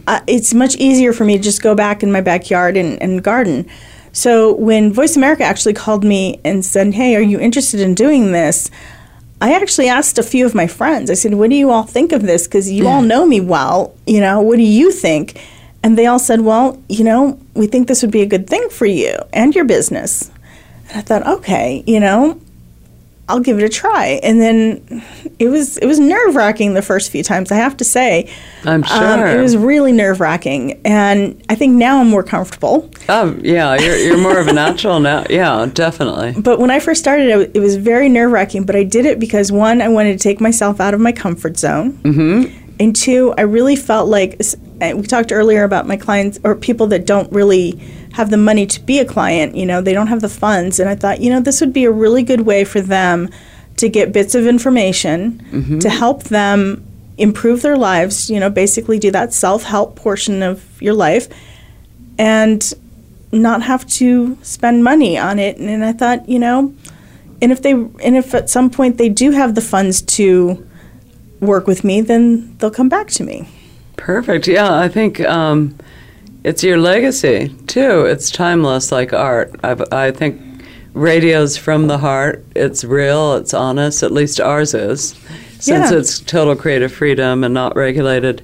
uh, 0.06 0.20
it's 0.26 0.52
much 0.52 0.76
easier 0.76 1.14
for 1.14 1.24
me 1.24 1.38
to 1.38 1.42
just 1.42 1.62
go 1.62 1.74
back 1.74 2.02
in 2.02 2.12
my 2.12 2.20
backyard 2.20 2.76
and, 2.76 3.00
and 3.00 3.22
garden. 3.22 3.66
So 4.12 4.52
when 4.56 4.92
Voice 4.92 5.16
America 5.16 5.44
actually 5.44 5.72
called 5.72 6.04
me 6.04 6.38
and 6.44 6.62
said, 6.62 6.92
"Hey, 6.92 7.16
are 7.16 7.22
you 7.22 7.40
interested 7.40 7.80
in 7.80 7.94
doing 7.94 8.32
this?" 8.32 8.70
I 9.42 9.54
actually 9.54 9.88
asked 9.88 10.18
a 10.18 10.22
few 10.22 10.46
of 10.46 10.54
my 10.54 10.68
friends. 10.68 11.10
I 11.10 11.14
said, 11.14 11.34
"What 11.34 11.50
do 11.50 11.56
you 11.56 11.70
all 11.72 11.82
think 11.82 12.12
of 12.12 12.22
this? 12.22 12.46
Because 12.46 12.70
you 12.70 12.86
all 12.86 13.02
know 13.02 13.26
me 13.26 13.40
well. 13.40 13.92
You 14.06 14.20
know, 14.20 14.40
what 14.40 14.56
do 14.56 14.62
you 14.62 14.92
think?" 14.92 15.36
And 15.82 15.98
they 15.98 16.06
all 16.06 16.20
said, 16.20 16.42
"Well, 16.42 16.78
you 16.88 17.02
know, 17.02 17.36
we 17.54 17.66
think 17.66 17.88
this 17.88 18.02
would 18.02 18.12
be 18.12 18.22
a 18.22 18.32
good 18.34 18.46
thing 18.48 18.64
for 18.70 18.86
you 18.86 19.14
and 19.32 19.52
your 19.52 19.64
business." 19.64 20.30
And 20.88 20.98
I 20.98 21.00
thought, 21.00 21.26
"Okay, 21.26 21.82
you 21.88 21.98
know, 21.98 22.38
I'll 23.28 23.40
give 23.40 23.58
it 23.58 23.64
a 23.64 23.68
try." 23.68 24.20
And 24.22 24.40
then 24.40 25.02
it 25.38 25.48
was 25.48 25.76
it 25.78 25.86
was 25.86 25.98
nerve 25.98 26.34
wracking 26.36 26.74
the 26.74 26.82
first 26.82 27.10
few 27.10 27.22
times. 27.22 27.50
I 27.52 27.56
have 27.56 27.76
to 27.78 27.84
say, 27.84 28.28
I'm 28.64 28.82
Um, 28.84 29.18
sure. 29.18 29.26
it 29.26 29.40
was 29.40 29.56
really 29.56 29.92
nerve 29.92 30.20
wracking, 30.20 30.80
and 30.84 31.42
I 31.48 31.54
think 31.54 31.74
now 31.74 32.00
I'm 32.00 32.08
more 32.08 32.22
comfortable. 32.22 32.90
Oh, 33.08 33.36
yeah. 33.42 33.76
You're, 33.78 33.96
you're 33.96 34.18
more 34.18 34.38
of 34.38 34.48
a 34.48 34.52
natural 34.52 35.00
now. 35.00 35.24
Yeah, 35.30 35.66
definitely. 35.72 36.40
But 36.40 36.58
when 36.58 36.70
I 36.70 36.78
first 36.78 37.00
started, 37.00 37.28
it, 37.28 37.50
it 37.54 37.60
was 37.60 37.76
very 37.76 38.08
nerve 38.08 38.30
wracking. 38.32 38.64
But 38.64 38.76
I 38.76 38.84
did 38.84 39.06
it 39.06 39.18
because 39.18 39.50
one, 39.50 39.80
I 39.80 39.88
wanted 39.88 40.12
to 40.18 40.22
take 40.22 40.40
myself 40.40 40.80
out 40.80 40.94
of 40.94 41.00
my 41.00 41.12
comfort 41.12 41.58
zone, 41.58 41.92
mm-hmm. 42.02 42.74
and 42.78 42.94
two, 42.94 43.32
I 43.38 43.42
really 43.42 43.76
felt 43.76 44.08
like 44.08 44.40
we 44.80 45.02
talked 45.02 45.32
earlier 45.32 45.62
about 45.64 45.86
my 45.86 45.96
clients 45.96 46.38
or 46.44 46.54
people 46.56 46.88
that 46.88 47.06
don't 47.06 47.32
really 47.32 47.80
have 48.12 48.30
the 48.30 48.36
money 48.36 48.66
to 48.66 48.80
be 48.80 48.98
a 48.98 49.04
client. 49.04 49.56
You 49.56 49.66
know, 49.66 49.80
they 49.80 49.92
don't 49.92 50.08
have 50.08 50.20
the 50.20 50.28
funds, 50.28 50.80
and 50.80 50.88
I 50.88 50.94
thought, 50.94 51.20
you 51.20 51.30
know, 51.30 51.40
this 51.40 51.60
would 51.60 51.72
be 51.72 51.84
a 51.84 51.90
really 51.90 52.22
good 52.22 52.42
way 52.42 52.64
for 52.64 52.80
them 52.80 53.30
to 53.76 53.88
get 53.88 54.12
bits 54.12 54.34
of 54.34 54.46
information 54.46 55.78
to 55.80 55.88
help 55.88 56.24
them 56.24 56.84
improve 57.18 57.62
their 57.62 57.76
lives. 57.76 58.30
You 58.30 58.40
know, 58.40 58.50
basically 58.50 58.98
do 58.98 59.10
that 59.10 59.32
self 59.32 59.64
help 59.64 59.96
portion 59.96 60.42
of 60.42 60.80
your 60.80 60.94
life, 60.94 61.28
and 62.18 62.72
not 63.32 63.62
have 63.62 63.86
to 63.86 64.36
spend 64.42 64.84
money 64.84 65.16
on 65.16 65.38
it. 65.38 65.56
And 65.56 65.84
I 65.84 65.92
thought, 65.92 66.28
you 66.28 66.38
know, 66.38 66.74
and 67.40 67.50
if 67.50 67.62
they 67.62 67.72
and 67.72 68.16
if 68.16 68.34
at 68.34 68.50
some 68.50 68.70
point 68.70 68.98
they 68.98 69.08
do 69.08 69.30
have 69.32 69.54
the 69.54 69.60
funds 69.60 70.02
to 70.02 70.66
work 71.40 71.66
with 71.66 71.82
me, 71.82 72.00
then 72.00 72.56
they'll 72.58 72.70
come 72.70 72.88
back 72.88 73.08
to 73.08 73.24
me. 73.24 73.48
Perfect. 73.96 74.46
Yeah, 74.46 74.78
I 74.78 74.88
think 74.88 75.20
um, 75.20 75.76
it's 76.44 76.62
your 76.64 76.78
legacy 76.78 77.48
too. 77.66 78.04
It's 78.04 78.30
timeless, 78.30 78.90
like 78.92 79.12
art. 79.12 79.54
I, 79.62 79.76
I 79.92 80.10
think 80.10 80.40
radio's 80.94 81.56
from 81.56 81.86
the 81.86 81.98
heart. 81.98 82.44
It's 82.54 82.84
real. 82.84 83.34
It's 83.34 83.54
honest. 83.54 84.02
At 84.02 84.12
least 84.12 84.40
ours 84.40 84.74
is, 84.74 85.10
since 85.58 85.90
Yeah. 85.90 85.98
it's 85.98 86.20
total 86.20 86.56
creative 86.56 86.92
freedom 86.92 87.44
and 87.44 87.54
not 87.54 87.76
regulated. 87.76 88.42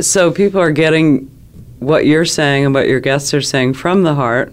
So 0.00 0.30
people 0.30 0.60
are 0.60 0.72
getting 0.72 1.30
what 1.78 2.06
you're 2.06 2.24
saying 2.24 2.64
and 2.66 2.74
what 2.74 2.88
your 2.88 3.00
guests 3.00 3.32
are 3.34 3.42
saying 3.42 3.74
from 3.74 4.02
the 4.02 4.14
heart. 4.14 4.52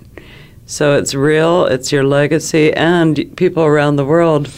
So 0.65 0.95
it's 0.97 1.13
real. 1.13 1.65
It's 1.65 1.91
your 1.91 2.03
legacy, 2.03 2.71
and 2.73 3.15
people 3.35 3.63
around 3.63 3.95
the 3.97 4.05
world 4.05 4.49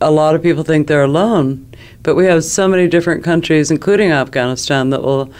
a 0.00 0.10
lot 0.10 0.34
of 0.34 0.42
people 0.42 0.64
think 0.64 0.88
they're 0.88 1.04
alone, 1.04 1.64
but 2.02 2.16
we 2.16 2.24
have 2.24 2.42
so 2.42 2.66
many 2.66 2.88
different 2.88 3.22
countries, 3.22 3.70
including 3.70 4.10
Afghanistan, 4.10 4.90
that 4.90 5.00
will 5.00 5.32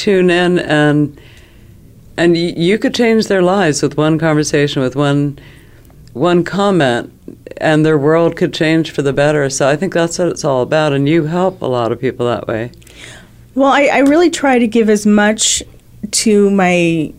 tune 0.00 0.30
in 0.30 0.58
and 0.58 1.20
and 2.16 2.36
you 2.36 2.78
could 2.78 2.94
change 2.94 3.28
their 3.28 3.42
lives 3.42 3.82
with 3.82 3.96
one 3.96 4.18
conversation, 4.18 4.82
with 4.82 4.96
one 4.96 5.38
one 6.12 6.42
comment, 6.42 7.12
and 7.58 7.86
their 7.86 7.96
world 7.96 8.36
could 8.36 8.52
change 8.52 8.90
for 8.90 9.02
the 9.02 9.12
better. 9.12 9.48
So 9.48 9.68
I 9.68 9.76
think 9.76 9.92
that's 9.94 10.18
what 10.18 10.28
it's 10.28 10.44
all 10.44 10.62
about, 10.62 10.92
and 10.92 11.08
you 11.08 11.24
help 11.24 11.62
a 11.62 11.66
lot 11.66 11.92
of 11.92 12.00
people 12.00 12.26
that 12.26 12.48
way. 12.48 12.72
Well, 13.54 13.72
I, 13.72 13.84
I 13.86 13.98
really 14.00 14.30
try 14.30 14.58
to 14.58 14.66
give 14.66 14.88
as 14.90 15.06
much 15.06 15.62
to 16.10 16.50
my 16.50 17.12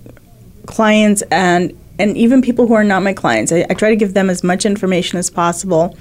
clients 0.65 1.21
and 1.31 1.77
and 1.99 2.17
even 2.17 2.41
people 2.41 2.67
who 2.67 2.73
are 2.73 2.83
not 2.83 3.03
my 3.03 3.13
clients. 3.13 3.51
I, 3.51 3.65
I 3.69 3.73
try 3.75 3.89
to 3.89 3.95
give 3.95 4.13
them 4.13 4.29
as 4.29 4.43
much 4.43 4.65
information 4.65 5.19
as 5.19 5.29
possible. 5.29 5.95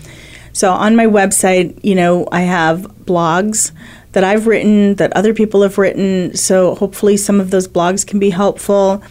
So 0.53 0.73
on 0.73 0.97
my 0.97 1.07
website, 1.07 1.79
you 1.85 1.95
know, 1.95 2.27
I 2.33 2.41
have 2.41 2.83
blogs 3.05 3.73
that 4.13 4.25
I've 4.25 4.47
written, 4.47 4.97
that 4.97 5.13
other 5.13 5.33
people 5.33 5.63
have 5.63 5.79
written. 5.79 6.37
So 6.37 6.75
hopefully, 6.75 7.17
some 7.17 7.41
of 7.41 7.51
those 7.51 7.69
blogs 7.69 8.07
can 8.07 8.19
be 8.19 8.31
helpful. 8.31 9.03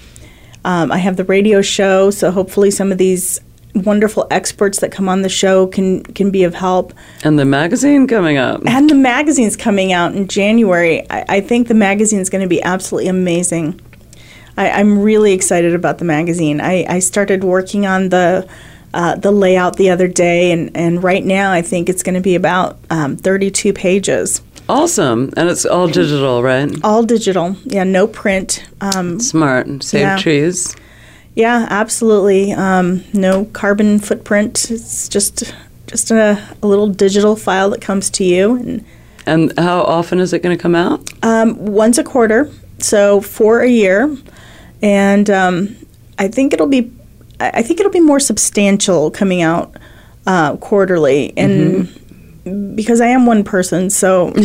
Um, 0.65 0.91
I 0.91 0.97
have 0.97 1.15
the 1.15 1.23
radio 1.23 1.61
show, 1.61 2.11
so 2.11 2.31
hopefully, 2.31 2.71
some 2.71 2.91
of 2.91 2.97
these 2.97 3.39
wonderful 3.75 4.27
experts 4.31 4.79
that 4.79 4.91
come 4.91 5.07
on 5.07 5.21
the 5.21 5.29
show 5.29 5.67
can 5.67 6.03
can 6.03 6.31
be 6.31 6.43
of 6.43 6.53
help. 6.53 6.93
And 7.23 7.39
the 7.39 7.45
magazine 7.45 8.07
coming 8.07 8.37
up. 8.37 8.61
And 8.65 8.89
the 8.89 8.95
magazine's 8.95 9.55
coming 9.55 9.93
out 9.93 10.15
in 10.15 10.27
January. 10.27 11.09
I, 11.09 11.25
I 11.29 11.41
think 11.41 11.67
the 11.67 11.73
magazine's 11.73 12.29
going 12.29 12.41
to 12.41 12.49
be 12.49 12.61
absolutely 12.61 13.09
amazing. 13.09 13.79
I, 14.57 14.71
I'm 14.71 14.99
really 14.99 15.33
excited 15.33 15.73
about 15.73 15.99
the 15.99 16.05
magazine. 16.05 16.59
I, 16.59 16.85
I 16.87 16.99
started 16.99 17.43
working 17.43 17.85
on 17.85 18.09
the 18.09 18.47
uh, 18.93 19.15
the 19.15 19.31
layout 19.31 19.77
the 19.77 19.89
other 19.91 20.07
day, 20.07 20.51
and, 20.51 20.75
and 20.75 21.03
right 21.03 21.23
now 21.23 21.51
I 21.51 21.61
think 21.61 21.89
it's 21.89 22.03
going 22.03 22.15
to 22.15 22.21
be 22.21 22.35
about 22.35 22.77
um, 22.89 23.17
32 23.17 23.71
pages. 23.71 24.41
Awesome. 24.69 25.33
And 25.35 25.49
it's 25.49 25.65
all 25.65 25.87
digital, 25.87 26.43
right? 26.43 26.69
All 26.83 27.03
digital. 27.03 27.55
Yeah, 27.65 27.83
no 27.83 28.05
print. 28.07 28.63
Um, 28.81 29.19
Smart. 29.19 29.83
Save 29.83 30.01
Yeah. 30.01 30.17
trees. 30.17 30.75
yeah, 31.35 31.65
absolutely. 31.69 32.53
Um, 32.53 33.03
no 33.13 33.45
carbon 33.45 33.99
footprint. 33.99 34.69
It's 34.69 35.09
just 35.09 35.53
just 35.87 36.11
a, 36.11 36.37
a 36.61 36.67
little 36.67 36.85
digital 36.87 37.35
file 37.35 37.71
that 37.71 37.81
comes 37.81 38.11
to 38.11 38.23
you, 38.23 38.55
and 38.57 38.85
And 39.25 39.53
how 39.57 39.81
often 39.81 40.19
is 40.19 40.33
it 40.33 40.43
going 40.43 40.55
to 40.55 40.61
come 40.61 40.75
out? 40.75 41.01
um, 41.23 41.57
once 41.57 41.97
a 41.97 42.03
quarter, 42.03 42.47
so 42.77 43.21
for 43.21 43.61
a 43.61 43.67
year, 43.67 44.15
and 44.83 45.29
um, 45.31 45.75
I 46.19 46.27
think 46.27 46.53
it'll 46.53 46.67
be, 46.67 46.91
I 47.39 47.49
I 47.55 47.61
think 47.63 47.79
it'll 47.79 47.91
be 47.91 48.01
more 48.01 48.19
substantial 48.19 49.09
coming 49.09 49.41
out 49.41 49.73
uh, 50.27 50.57
quarterly, 50.57 51.33
and 51.35 51.89
because 52.75 53.01
I 53.01 53.07
am 53.07 53.25
one 53.25 53.43
person, 53.43 53.89
so 53.89 54.33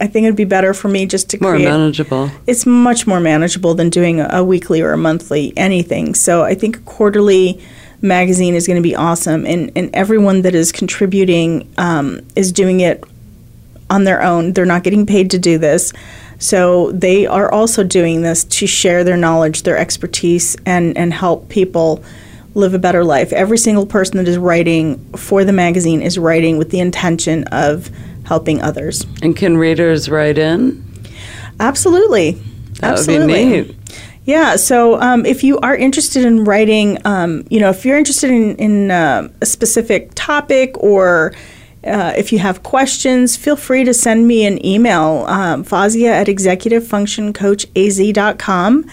I- 0.00 0.06
think 0.06 0.24
it'd 0.24 0.36
be 0.36 0.44
better 0.44 0.72
for 0.74 0.88
me 0.88 1.06
just 1.06 1.28
to 1.30 1.42
More 1.42 1.52
create. 1.54 1.66
manageable. 1.68 2.30
it's 2.46 2.64
much 2.66 3.06
more 3.06 3.20
manageable 3.20 3.74
than 3.74 3.90
doing 3.90 4.20
a, 4.20 4.28
a 4.32 4.44
weekly 4.44 4.80
or 4.80 4.92
a 4.92 4.96
monthly 4.96 5.52
anything. 5.56 6.14
So 6.14 6.42
I 6.42 6.54
think 6.54 6.76
a 6.76 6.80
quarterly 6.80 7.60
magazine 8.02 8.54
is 8.54 8.66
going 8.66 8.76
to 8.76 8.82
be 8.82 8.96
awesome, 8.96 9.44
and 9.46 9.70
and 9.76 9.90
everyone 9.94 10.42
that 10.42 10.54
is 10.54 10.72
contributing 10.72 11.68
um, 11.76 12.20
is 12.34 12.50
doing 12.52 12.80
it 12.80 13.04
on 13.90 14.04
their 14.04 14.22
own. 14.22 14.52
They're 14.54 14.64
not 14.64 14.84
getting 14.84 15.04
paid 15.06 15.30
to 15.32 15.38
do 15.38 15.58
this. 15.58 15.92
So 16.38 16.90
they 16.92 17.26
are 17.26 17.52
also 17.52 17.84
doing 17.84 18.22
this 18.22 18.44
to 18.44 18.66
share 18.66 19.04
their 19.04 19.18
knowledge, 19.18 19.64
their 19.64 19.76
expertise, 19.76 20.56
and, 20.64 20.96
and 20.96 21.12
help 21.12 21.50
people 21.50 22.02
live 22.54 22.74
a 22.74 22.78
better 22.78 23.04
life. 23.04 23.32
Every 23.32 23.58
single 23.58 23.86
person 23.86 24.16
that 24.16 24.28
is 24.28 24.38
writing 24.38 24.98
for 25.12 25.44
the 25.44 25.52
magazine 25.52 26.02
is 26.02 26.18
writing 26.18 26.58
with 26.58 26.70
the 26.70 26.80
intention 26.80 27.44
of 27.48 27.90
helping 28.24 28.62
others. 28.62 29.06
And 29.22 29.36
can 29.36 29.56
readers 29.56 30.08
write 30.08 30.38
in? 30.38 30.84
Absolutely. 31.58 32.32
That 32.80 32.92
Absolutely. 32.92 33.26
would 33.26 33.66
be 33.66 33.72
neat. 33.72 33.76
Yeah. 34.24 34.56
So 34.56 35.00
um, 35.00 35.26
if 35.26 35.42
you 35.42 35.58
are 35.60 35.76
interested 35.76 36.24
in 36.24 36.44
writing, 36.44 36.98
um, 37.04 37.44
you 37.50 37.58
know, 37.58 37.70
if 37.70 37.84
you're 37.84 37.98
interested 37.98 38.30
in, 38.30 38.54
in 38.56 38.90
uh, 38.90 39.28
a 39.40 39.46
specific 39.46 40.12
topic 40.14 40.76
or 40.78 41.34
uh, 41.84 42.12
if 42.16 42.32
you 42.32 42.38
have 42.38 42.62
questions, 42.62 43.36
feel 43.36 43.56
free 43.56 43.84
to 43.84 43.94
send 43.94 44.28
me 44.28 44.44
an 44.44 44.62
email, 44.64 45.24
um, 45.26 45.64
Fozia 45.64 46.10
at 46.10 46.26
executivefunctioncoachaz.com. 46.26 48.90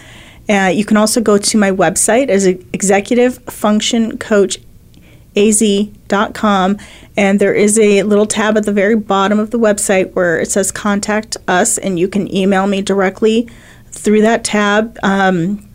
Uh, 0.50 0.72
you 0.74 0.86
can 0.86 0.98
also 0.98 1.20
go 1.20 1.38
to 1.38 1.58
my 1.58 1.72
website 1.72 2.30
as 2.30 2.46
Executive 2.46 3.38
Function 3.46 4.18
Coach 4.18 4.60
az.com 5.36 6.78
and 7.16 7.40
there 7.40 7.54
is 7.54 7.78
a 7.78 8.02
little 8.04 8.26
tab 8.26 8.58
at 8.58 8.66
the 8.66 8.72
very 8.72 8.96
bottom 8.96 9.40
of 9.40 9.52
the 9.52 9.60
website 9.60 10.14
where 10.14 10.40
it 10.40 10.50
says 10.50 10.72
contact 10.72 11.38
us 11.48 11.78
and 11.78 12.00
you 12.00 12.08
can 12.08 12.34
email 12.34 12.66
me 12.66 12.82
directly 12.82 13.48
through 13.92 14.22
that 14.22 14.44
tab. 14.44 14.98
Um, 15.04 15.68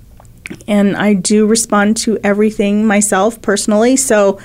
and 0.67 0.97
i 0.97 1.15
do 1.15 1.47
respond 1.47 1.97
to 1.97 2.19
everything 2.25 2.87
myself 2.87 3.41
personally 3.43 3.97
so 3.97 4.39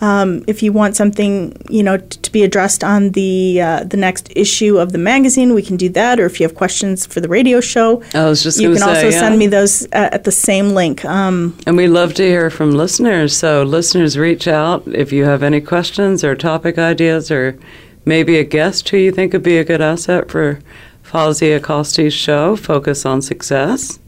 um, 0.00 0.44
if 0.46 0.62
you 0.62 0.72
want 0.72 0.96
something 0.96 1.56
you 1.68 1.82
know 1.82 1.98
t- 1.98 2.18
to 2.22 2.32
be 2.32 2.42
addressed 2.42 2.82
on 2.82 3.10
the 3.10 3.60
uh, 3.60 3.84
the 3.84 3.96
next 3.96 4.30
issue 4.34 4.78
of 4.78 4.92
the 4.92 4.98
magazine 4.98 5.54
we 5.54 5.62
can 5.62 5.76
do 5.76 5.88
that 5.88 6.18
or 6.18 6.26
if 6.26 6.40
you 6.40 6.44
have 6.46 6.54
questions 6.54 7.06
for 7.06 7.20
the 7.20 7.28
radio 7.28 7.60
show 7.60 8.02
I 8.14 8.24
was 8.26 8.42
just 8.42 8.60
you 8.60 8.70
can 8.70 8.78
say, 8.78 8.88
also 8.88 9.08
yeah. 9.08 9.20
send 9.20 9.38
me 9.38 9.46
those 9.46 9.84
uh, 9.86 10.10
at 10.12 10.24
the 10.24 10.32
same 10.32 10.70
link 10.70 11.04
um, 11.04 11.56
And 11.66 11.76
we 11.76 11.88
love 11.88 12.14
to 12.14 12.22
hear 12.22 12.50
from 12.50 12.72
listeners. 12.72 13.36
So, 13.36 13.62
listeners, 13.62 14.16
reach 14.18 14.46
out 14.48 14.86
if 14.88 15.12
you 15.12 15.24
have 15.24 15.42
any 15.42 15.60
questions 15.60 16.24
or 16.24 16.34
topic 16.34 16.78
ideas 16.78 17.30
or 17.30 17.58
maybe 18.04 18.38
a 18.38 18.44
guest 18.44 18.88
who 18.88 18.96
you 18.96 19.12
think 19.12 19.32
would 19.32 19.42
be 19.42 19.58
a 19.58 19.64
good 19.64 19.80
asset 19.80 20.30
for 20.30 20.60
Fozia 21.04 21.60
Costi's 21.60 22.14
show, 22.14 22.56
Focus 22.56 23.04
on 23.04 23.22
Success. 23.22 23.98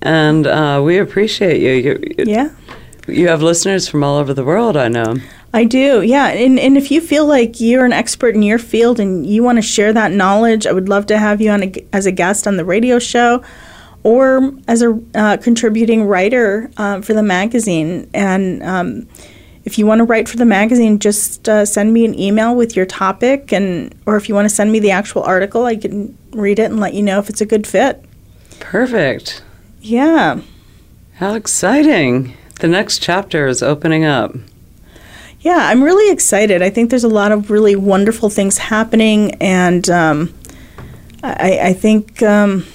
And 0.00 0.46
uh, 0.46 0.80
we 0.84 0.98
appreciate 0.98 1.60
you. 1.60 1.98
you. 2.18 2.24
yeah 2.24 2.50
You 3.08 3.28
have 3.28 3.42
listeners 3.42 3.88
from 3.88 4.04
all 4.04 4.16
over 4.16 4.34
the 4.34 4.44
world, 4.44 4.76
I 4.76 4.88
know. 4.88 5.16
I 5.54 5.64
do, 5.64 6.02
yeah. 6.02 6.28
And, 6.28 6.58
and 6.58 6.76
if 6.76 6.90
you 6.90 7.00
feel 7.00 7.26
like 7.26 7.58
you're 7.58 7.86
an 7.86 7.92
expert 7.92 8.34
in 8.34 8.42
your 8.42 8.58
field 8.58 9.00
and 9.00 9.26
you 9.26 9.42
want 9.42 9.56
to 9.56 9.62
share 9.62 9.92
that 9.94 10.12
knowledge, 10.12 10.66
I 10.66 10.72
would 10.72 10.88
love 10.88 11.06
to 11.06 11.18
have 11.18 11.40
you 11.40 11.50
on 11.50 11.62
a, 11.62 11.72
as 11.92 12.04
a 12.04 12.12
guest 12.12 12.46
on 12.46 12.58
the 12.58 12.64
radio 12.64 12.98
show 12.98 13.42
or 14.02 14.52
as 14.68 14.82
a 14.82 15.00
uh, 15.14 15.38
contributing 15.38 16.04
writer 16.04 16.70
uh, 16.76 17.00
for 17.00 17.14
the 17.14 17.22
magazine. 17.22 18.08
And 18.12 18.62
um, 18.62 19.08
if 19.64 19.78
you 19.78 19.86
want 19.86 19.98
to 20.00 20.04
write 20.04 20.28
for 20.28 20.36
the 20.36 20.44
magazine, 20.44 20.98
just 20.98 21.48
uh, 21.48 21.64
send 21.64 21.92
me 21.92 22.04
an 22.04 22.18
email 22.18 22.54
with 22.54 22.76
your 22.76 22.86
topic, 22.86 23.52
and 23.52 23.94
or 24.06 24.16
if 24.16 24.28
you 24.28 24.34
want 24.34 24.48
to 24.48 24.54
send 24.54 24.72
me 24.72 24.80
the 24.80 24.90
actual 24.90 25.22
article, 25.22 25.64
I 25.64 25.76
can 25.76 26.16
read 26.32 26.58
it 26.58 26.70
and 26.70 26.80
let 26.80 26.94
you 26.94 27.02
know 27.02 27.18
if 27.18 27.28
it's 27.28 27.40
a 27.40 27.46
good 27.46 27.66
fit. 27.66 28.02
Perfect. 28.60 29.42
Yeah. 29.80 30.40
How 31.14 31.34
exciting. 31.34 32.34
The 32.60 32.68
next 32.68 33.00
chapter 33.02 33.46
is 33.46 33.62
opening 33.62 34.04
up. 34.04 34.34
Yeah, 35.40 35.58
I'm 35.58 35.82
really 35.84 36.12
excited. 36.12 36.62
I 36.62 36.70
think 36.70 36.90
there's 36.90 37.04
a 37.04 37.08
lot 37.08 37.30
of 37.30 37.50
really 37.50 37.76
wonderful 37.76 38.28
things 38.28 38.58
happening, 38.58 39.34
and 39.40 39.88
um, 39.88 40.34
I, 41.22 41.58
I 41.62 41.72
think, 41.72 42.20
um, 42.22 42.66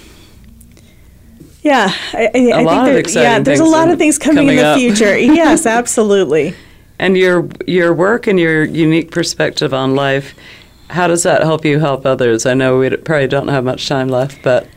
yeah, 1.62 1.94
I, 2.14 2.26
I, 2.26 2.28
I 2.28 2.32
think 2.32 2.66
lot 2.66 2.88
of 2.90 3.04
there- 3.06 3.24
yeah, 3.24 3.40
there's 3.40 3.60
a 3.60 3.66
lot 3.66 3.88
in- 3.88 3.94
of 3.94 4.00
things 4.00 4.18
coming, 4.18 4.48
in 4.50 4.56
the 4.56 4.66
up. 4.66 4.78
future. 4.78 5.18
yes, 5.18 5.66
absolutely. 5.66 6.56
And 7.00 7.18
your 7.18 7.50
your 7.68 7.94
work 7.94 8.28
and 8.28 8.40
your 8.40 8.64
unique 8.64 9.12
perspective 9.12 9.74
on 9.74 9.96
life, 9.96 10.34
how 10.90 11.08
does 11.08 11.24
that 11.24 11.42
help 11.42 11.66
you 11.66 11.80
help 11.80 12.06
others? 12.06 12.46
I 12.46 12.54
know 12.54 12.78
we 12.78 12.90
probably 12.96 13.28
don't 13.28 13.48
have 13.50 13.66
much 13.66 13.88
time 13.90 14.08
left, 14.08 14.42
but 14.42 14.68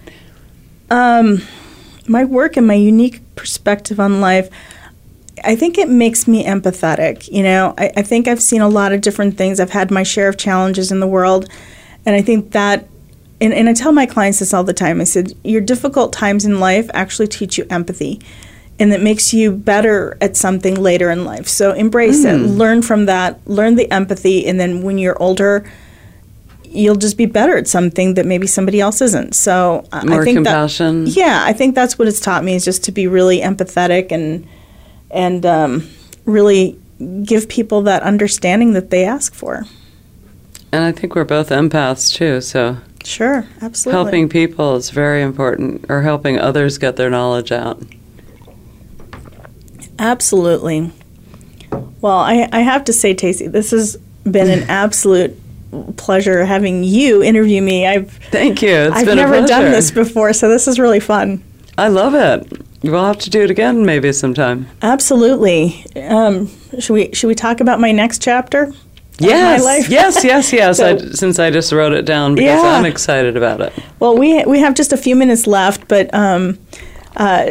Um, 0.91 1.43
my 2.09 2.25
work 2.25 2.57
and 2.57 2.67
my 2.67 2.75
unique 2.75 3.21
perspective 3.37 4.01
on 4.01 4.21
life, 4.21 4.49
I 5.45 5.55
think 5.57 5.79
it 5.79 5.89
makes 5.89 6.27
me 6.27 6.45
empathetic. 6.45 7.31
You 7.31 7.43
know, 7.43 7.75
I, 7.79 7.93
I 7.97 8.03
think 8.03 8.29
I've 8.29 8.43
seen 8.43 8.61
a 8.61 8.69
lot 8.69 8.93
of 8.93 9.01
different 9.01 9.37
things. 9.37 9.61
I've 9.61 9.71
had 9.71 9.91
my 9.91 10.03
share 10.03 10.29
of 10.29 10.37
challenges 10.37 10.91
in 10.91 11.01
the 11.01 11.07
world, 11.07 11.49
and 12.05 12.15
I 12.15 12.23
think 12.23 12.53
that. 12.53 12.89
And, 13.39 13.53
and 13.53 13.69
I 13.69 13.75
tell 13.75 13.93
my 13.93 14.07
clients 14.07 14.39
this 14.39 14.55
all 14.55 14.65
the 14.65 14.73
time. 14.73 14.99
I 14.99 15.05
said, 15.05 15.35
Your 15.45 15.61
difficult 15.61 16.11
times 16.11 16.47
in 16.47 16.59
life 16.59 16.89
actually 16.95 17.29
teach 17.29 17.59
you 17.59 17.67
empathy, 17.69 18.23
and 18.79 18.91
that 18.93 19.03
makes 19.03 19.35
you 19.35 19.53
better 19.53 20.17
at 20.23 20.37
something 20.37 20.75
later 20.75 21.11
in 21.11 21.27
life. 21.27 21.47
So 21.47 21.73
embrace 21.73 22.25
it, 22.25 22.35
mm. 22.35 22.57
learn 22.57 22.81
from 22.81 23.05
that, 23.07 23.47
learn 23.47 23.75
the 23.75 23.91
empathy, 23.91 24.47
and 24.47 24.59
then 24.59 24.81
when 24.81 24.97
you're 24.97 25.21
older, 25.23 25.71
you'll 26.65 26.97
just 26.97 27.17
be 27.17 27.27
better 27.27 27.57
at 27.57 27.69
something 27.69 28.15
that 28.15 28.25
maybe 28.25 28.47
somebody 28.47 28.81
else 28.81 29.03
isn't. 29.03 29.35
So 29.35 29.85
More 30.05 30.23
I 30.23 30.25
think 30.25 30.39
compassion. 30.39 31.05
That, 31.05 31.11
yeah, 31.11 31.43
I 31.45 31.53
think 31.53 31.75
that's 31.75 31.99
what 31.99 32.09
it's 32.09 32.21
taught 32.21 32.43
me 32.43 32.55
is 32.55 32.65
just 32.65 32.85
to 32.85 32.93
be 32.93 33.07
really 33.07 33.41
empathetic 33.41 34.13
and 34.13 34.47
and 35.11 35.45
um, 35.47 35.89
really 36.25 36.79
give 37.25 37.49
people 37.49 37.83
that 37.83 38.03
understanding 38.03 38.73
that 38.73 38.91
they 38.91 39.05
ask 39.05 39.35
for. 39.35 39.65
and 40.73 40.85
I 40.85 40.93
think 40.93 41.15
we're 41.15 41.25
both 41.25 41.51
empaths 41.51 42.13
too, 42.15 42.41
so 42.41 42.79
Sure, 43.05 43.47
absolutely. 43.63 44.03
helping 44.03 44.29
people 44.29 44.75
is 44.77 44.91
very 44.91 45.23
important 45.23 45.85
or 45.89 46.03
helping 46.03 46.39
others 46.41 46.77
get 46.77 46.97
their 46.97 47.09
knowledge 47.09 47.53
out. 47.53 47.81
Absolutely. 49.99 50.91
Well, 52.01 52.19
I, 52.19 52.49
I 52.53 52.61
have 52.61 52.85
to 52.85 52.93
say, 52.93 53.15
Tacy, 53.15 53.51
this 53.51 53.71
has 53.71 53.97
been 54.25 54.51
an 54.51 54.65
absolute 54.69 55.39
pleasure 55.97 56.45
having 56.45 56.85
you 56.85 57.23
interview 57.23 57.63
me. 57.63 57.87
I've 57.87 58.11
Thank 58.31 58.63
you. 58.63 58.71
It's 58.71 58.97
I've 58.97 59.07
never 59.07 59.47
done 59.47 59.71
this 59.71 59.91
before, 59.91 60.33
so 60.33 60.49
this 60.49 60.69
is 60.69 60.79
really 60.79 61.01
fun. 61.01 61.43
I 61.79 61.89
love 61.89 62.15
it. 62.15 62.76
We'll 62.91 63.05
have 63.05 63.19
to 63.19 63.31
do 63.31 63.43
it 63.43 63.51
again 63.51 63.85
maybe 63.85 64.13
sometime. 64.13 64.67
Absolutely. 64.83 65.85
Um, 65.97 66.49
should 66.79 66.93
we 66.95 67.11
should 67.15 67.29
we 67.29 67.35
talk 67.35 67.61
about 67.61 67.81
my 67.81 67.93
next 67.93 68.23
chapter? 68.23 68.73
Yes, 69.19 69.61
my 69.63 69.65
life? 69.65 69.89
yes, 69.99 70.23
yes, 70.25 70.53
yes. 70.53 70.79
I, 70.81 70.97
So- 70.99 71.11
since 71.13 71.39
I 71.39 71.51
just 71.51 71.73
wrote 71.73 71.93
it 71.95 72.05
down 72.05 72.35
because 72.35 72.63
Yeah. 72.63 72.71
I'm 72.79 72.85
excited 72.85 73.37
about 73.37 73.61
it. 73.61 73.73
Well, 73.99 74.17
we 74.17 74.45
we 74.45 74.59
have 74.61 74.75
just 74.75 74.93
a 74.93 74.97
few 74.97 75.17
minutes 75.17 75.47
left, 75.47 75.89
but 75.89 76.13
um, 76.15 76.59
uh, 77.17 77.47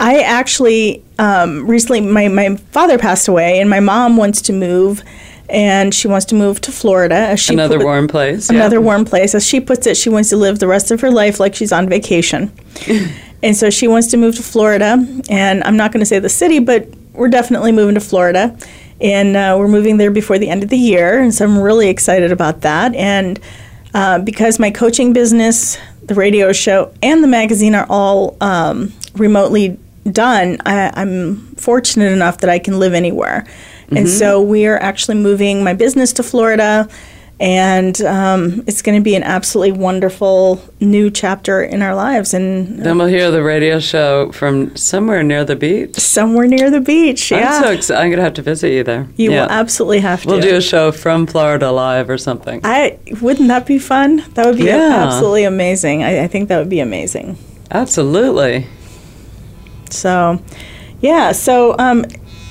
I 0.00 0.20
actually 0.20 1.02
um, 1.18 1.66
recently 1.66 2.00
my 2.00 2.28
my 2.28 2.56
father 2.72 2.98
passed 2.98 3.28
away, 3.28 3.60
and 3.60 3.68
my 3.70 3.80
mom 3.80 4.16
wants 4.16 4.40
to 4.42 4.52
move, 4.52 5.02
and 5.48 5.94
she 5.94 6.08
wants 6.08 6.26
to 6.26 6.34
move 6.34 6.60
to 6.62 6.72
Florida. 6.72 7.14
As 7.14 7.40
she 7.40 7.52
Another 7.54 7.76
put- 7.78 7.84
warm 7.84 8.08
place. 8.08 8.50
yeah. 8.50 8.56
Another 8.56 8.80
warm 8.80 9.04
place. 9.04 9.34
As 9.36 9.46
she 9.46 9.60
puts 9.60 9.86
it, 9.86 9.96
she 9.96 10.08
wants 10.10 10.28
to 10.30 10.36
live 10.36 10.58
the 10.58 10.66
rest 10.68 10.90
of 10.90 11.00
her 11.02 11.10
life 11.10 11.38
like 11.40 11.54
she's 11.54 11.72
on 11.72 11.88
vacation. 11.88 12.50
and 13.42 13.56
so 13.56 13.70
she 13.70 13.88
wants 13.88 14.08
to 14.08 14.16
move 14.16 14.36
to 14.36 14.42
Florida. 14.42 15.04
And 15.30 15.62
I'm 15.64 15.76
not 15.76 15.92
going 15.92 16.00
to 16.00 16.06
say 16.06 16.18
the 16.18 16.28
city, 16.28 16.58
but 16.58 16.88
we're 17.12 17.28
definitely 17.28 17.72
moving 17.72 17.94
to 17.94 18.00
Florida. 18.00 18.56
And 19.00 19.36
uh, 19.36 19.56
we're 19.58 19.68
moving 19.68 19.96
there 19.96 20.10
before 20.10 20.38
the 20.38 20.48
end 20.48 20.62
of 20.62 20.70
the 20.70 20.76
year. 20.76 21.20
And 21.20 21.32
so 21.32 21.44
I'm 21.44 21.58
really 21.58 21.88
excited 21.88 22.32
about 22.32 22.62
that. 22.62 22.94
And 22.96 23.38
uh, 23.94 24.18
because 24.18 24.58
my 24.58 24.70
coaching 24.70 25.12
business, 25.12 25.78
the 26.02 26.14
radio 26.14 26.52
show, 26.52 26.92
and 27.02 27.22
the 27.22 27.28
magazine 27.28 27.74
are 27.74 27.86
all 27.88 28.36
um, 28.40 28.92
remotely 29.14 29.78
done, 30.10 30.58
I, 30.66 30.90
I'm 30.94 31.36
fortunate 31.54 32.12
enough 32.12 32.38
that 32.38 32.50
I 32.50 32.58
can 32.58 32.78
live 32.78 32.92
anywhere. 32.94 33.46
And 33.90 34.06
so 34.06 34.42
we 34.42 34.66
are 34.66 34.76
actually 34.76 35.16
moving 35.16 35.64
my 35.64 35.72
business 35.72 36.12
to 36.14 36.22
Florida, 36.22 36.88
and 37.40 38.00
um, 38.02 38.64
it's 38.66 38.82
going 38.82 38.98
to 38.98 39.02
be 39.02 39.14
an 39.14 39.22
absolutely 39.22 39.70
wonderful 39.72 40.60
new 40.80 41.08
chapter 41.10 41.62
in 41.62 41.82
our 41.82 41.94
lives 41.94 42.34
and 42.34 42.80
Then 42.80 42.98
we'll 42.98 43.06
hear 43.06 43.30
the 43.30 43.42
radio 43.44 43.78
show 43.78 44.32
from 44.32 44.74
somewhere 44.76 45.22
near 45.22 45.44
the 45.44 45.54
beach. 45.54 45.94
somewhere 45.96 46.48
near 46.48 46.68
the 46.70 46.80
beach. 46.80 47.30
Yeah, 47.30 47.48
I'm 47.58 47.62
so 47.62 47.70
excited. 47.70 48.00
I'm 48.00 48.08
going 48.08 48.16
to 48.18 48.24
have 48.24 48.34
to 48.34 48.42
visit 48.42 48.70
you 48.72 48.82
there. 48.82 49.06
you 49.16 49.30
Yeah. 49.30 49.42
will 49.42 49.50
absolutely 49.50 50.00
have 50.00 50.22
to. 50.22 50.28
We'll 50.28 50.40
do 50.40 50.56
a 50.56 50.60
show 50.60 50.90
from 50.90 51.26
Florida 51.28 51.70
live 51.70 52.10
or 52.10 52.18
something. 52.18 52.60
I 52.64 52.98
wouldn't 53.20 53.46
that 53.48 53.66
be 53.66 53.78
fun? 53.78 54.24
That 54.34 54.44
would 54.46 54.56
be 54.58 54.64
Yeah. 54.64 55.04
absolutely 55.06 55.44
amazing. 55.44 56.02
I, 56.02 56.24
I 56.24 56.26
think 56.26 56.48
that 56.48 56.58
would 56.58 56.68
be 56.70 56.80
amazing. 56.80 57.36
Absolutely. 57.70 58.66
So, 59.90 60.42
yeah. 61.00 61.32
So, 61.32 61.76
um, 61.78 62.04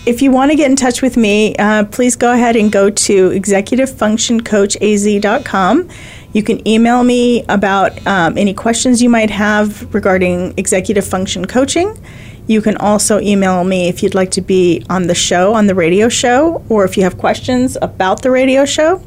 if 0.08 0.22
you 0.22 0.32
want 0.32 0.52
to 0.52 0.56
get 0.56 0.72
in 0.72 0.78
touch 0.78 1.02
with 1.02 1.18
me, 1.18 1.54
uh, 1.58 1.84
please 1.84 2.16
go 2.16 2.32
ahead 2.32 2.56
and 2.56 2.72
go 2.72 2.90
to 2.90 3.30
executivefunctioncoachaz.com. 3.32 5.90
You 6.32 6.44
can 6.44 6.66
email 6.66 7.04
me 7.04 7.44
about 7.50 8.08
um, 8.08 8.38
any 8.38 8.54
questions 8.54 9.02
you 9.02 9.10
might 9.10 9.30
have 9.30 9.94
regarding 9.94 10.58
executive 10.58 11.06
function 11.06 11.44
coaching. 11.46 12.02
You 12.48 12.62
can 12.62 12.78
also 12.78 13.20
email 13.20 13.66
me 13.66 13.90
if 13.90 14.02
you'd 14.02 14.16
like 14.16 14.32
to 14.32 14.42
be 14.42 14.86
on 14.90 15.08
the 15.08 15.16
show, 15.16 15.54
on 15.54 15.68
the 15.68 15.76
radio 15.76 16.08
show, 16.08 16.64
or 16.70 16.86
if 16.86 16.96
you 16.96 17.04
have 17.04 17.18
questions 17.18 17.78
about 17.82 18.22
the 18.22 18.32
radio 18.32 18.64
show. 18.64 19.04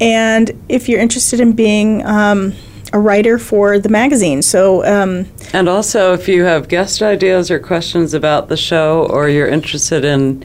And 0.00 0.52
if 0.68 0.88
you're 0.88 1.00
interested 1.00 1.40
in 1.40 1.54
being 1.54 2.06
um, 2.06 2.54
a 2.94 2.98
writer 2.98 3.38
for 3.38 3.78
the 3.80 3.88
magazine. 3.88 4.40
So, 4.40 4.84
um, 4.86 5.26
And 5.52 5.68
also, 5.68 6.14
if 6.14 6.28
you 6.28 6.44
have 6.44 6.68
guest 6.68 7.02
ideas 7.02 7.50
or 7.50 7.58
questions 7.58 8.14
about 8.14 8.48
the 8.48 8.56
show, 8.56 9.08
or 9.10 9.28
you're 9.28 9.48
interested 9.48 10.04
in 10.04 10.44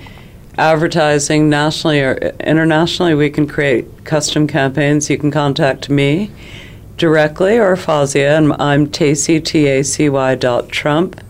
advertising 0.57 1.47
nationally 1.47 2.01
or 2.01 2.15
internationally, 2.39 3.13
we 3.13 3.29
can 3.29 3.45
create 3.47 4.03
custom 4.03 4.47
campaigns. 4.47 5.11
You 5.11 5.19
can 5.19 5.29
contact 5.29 5.91
me 5.91 6.31
directly 6.97 7.59
or 7.59 7.75
Fozia, 7.75 8.35
and 8.37 8.51
I'm 8.59 8.87
Tacy, 8.87 9.45
T 9.45 9.67
A 9.67 9.83
C 9.83 10.09
Y 10.09 10.33
dot 10.33 10.69
Trump, 10.69 11.21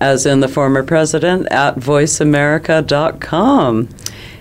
as 0.00 0.24
in 0.24 0.40
the 0.40 0.48
former 0.48 0.82
president, 0.82 1.48
at 1.52 1.76
voiceamerica.com. 1.76 3.88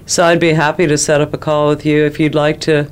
So 0.06 0.24
I'd 0.24 0.40
be 0.40 0.54
happy 0.54 0.88
to 0.88 0.98
set 0.98 1.20
up 1.20 1.34
a 1.34 1.38
call 1.38 1.68
with 1.68 1.86
you 1.86 2.06
if 2.06 2.22
you'd 2.22 2.36
like 2.36 2.62
to 2.62 2.90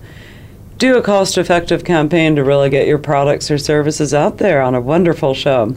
do 0.77 0.97
a 0.97 1.01
cost 1.01 1.37
effective 1.37 1.83
campaign 1.83 2.35
to 2.35 2.43
really 2.43 2.69
get 2.69 2.87
your 2.87 2.97
products 2.99 3.49
or 3.49 3.57
services 3.57 4.13
out 4.13 4.37
there 4.37 4.61
on 4.61 4.75
a 4.75 4.81
wonderful 4.81 5.33
show 5.33 5.75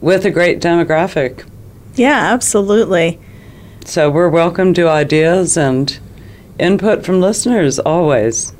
with 0.00 0.24
a 0.24 0.30
great 0.30 0.60
demographic. 0.60 1.44
yeah, 1.94 2.32
absolutely. 2.32 3.20
So 3.84 4.10
we're 4.10 4.28
welcome 4.28 4.74
to 4.74 4.88
ideas 4.88 5.56
and 5.56 5.98
input 6.58 7.04
from 7.04 7.20
listeners 7.20 7.78
always. 7.78 8.52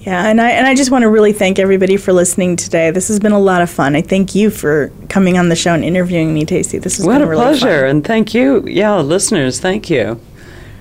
Yeah, 0.00 0.26
and 0.28 0.40
I 0.40 0.50
and 0.50 0.66
I 0.66 0.74
just 0.74 0.90
want 0.90 1.02
to 1.02 1.08
really 1.08 1.32
thank 1.32 1.58
everybody 1.58 1.96
for 1.96 2.12
listening 2.12 2.56
today. 2.56 2.90
This 2.90 3.08
has 3.08 3.18
been 3.20 3.32
a 3.32 3.38
lot 3.38 3.62
of 3.62 3.70
fun. 3.70 3.96
I 3.96 4.02
thank 4.02 4.34
you 4.34 4.50
for 4.50 4.92
coming 5.08 5.38
on 5.38 5.48
the 5.48 5.56
show 5.56 5.72
and 5.72 5.82
interviewing 5.84 6.34
me, 6.34 6.44
Tacy. 6.44 6.80
This 6.82 6.98
has 6.98 7.06
What 7.06 7.14
been 7.14 7.22
a 7.22 7.26
really 7.26 7.42
pleasure. 7.42 7.80
fun. 7.82 7.88
And 7.88 8.04
thank 8.04 8.34
you. 8.34 8.66
Yeah, 8.66 8.96
listeners, 8.96 9.60
thank 9.60 9.88
you. 9.88 10.20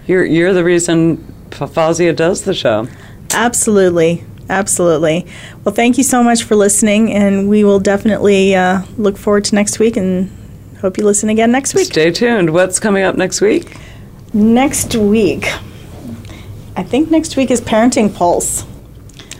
You're, 0.07 0.25
you're 0.25 0.51
the 0.51 0.65
reason 0.65 1.17
Fozia 1.51 2.13
does 2.13 2.41
the 2.41 2.53
show. 2.53 2.87
Absolutely, 3.33 4.23
absolutely. 4.49 5.25
Well, 5.63 5.73
thank 5.73 5.97
you 5.97 6.03
so 6.03 6.23
much 6.23 6.43
for 6.43 6.55
listening, 6.55 7.11
and 7.13 7.49
we 7.49 7.63
will 7.63 7.79
definitely 7.79 8.55
uh, 8.55 8.83
look 8.97 9.17
forward 9.17 9.45
to 9.45 9.55
next 9.55 9.79
week 9.79 9.97
and 9.97 10.29
hope 10.81 10.97
you 10.97 11.05
listen 11.05 11.29
again 11.29 11.51
next 11.51 11.73
week. 11.73 11.85
Stay 11.87 12.11
tuned. 12.11 12.51
What's 12.51 12.79
coming 12.79 13.03
up 13.03 13.15
next 13.15 13.41
week? 13.41 13.77
Next 14.33 14.95
week, 14.95 15.45
I 16.75 16.83
think 16.83 17.11
next 17.11 17.35
week 17.37 17.51
is 17.51 17.61
Parenting 17.61 18.13
Pulse. 18.13 18.65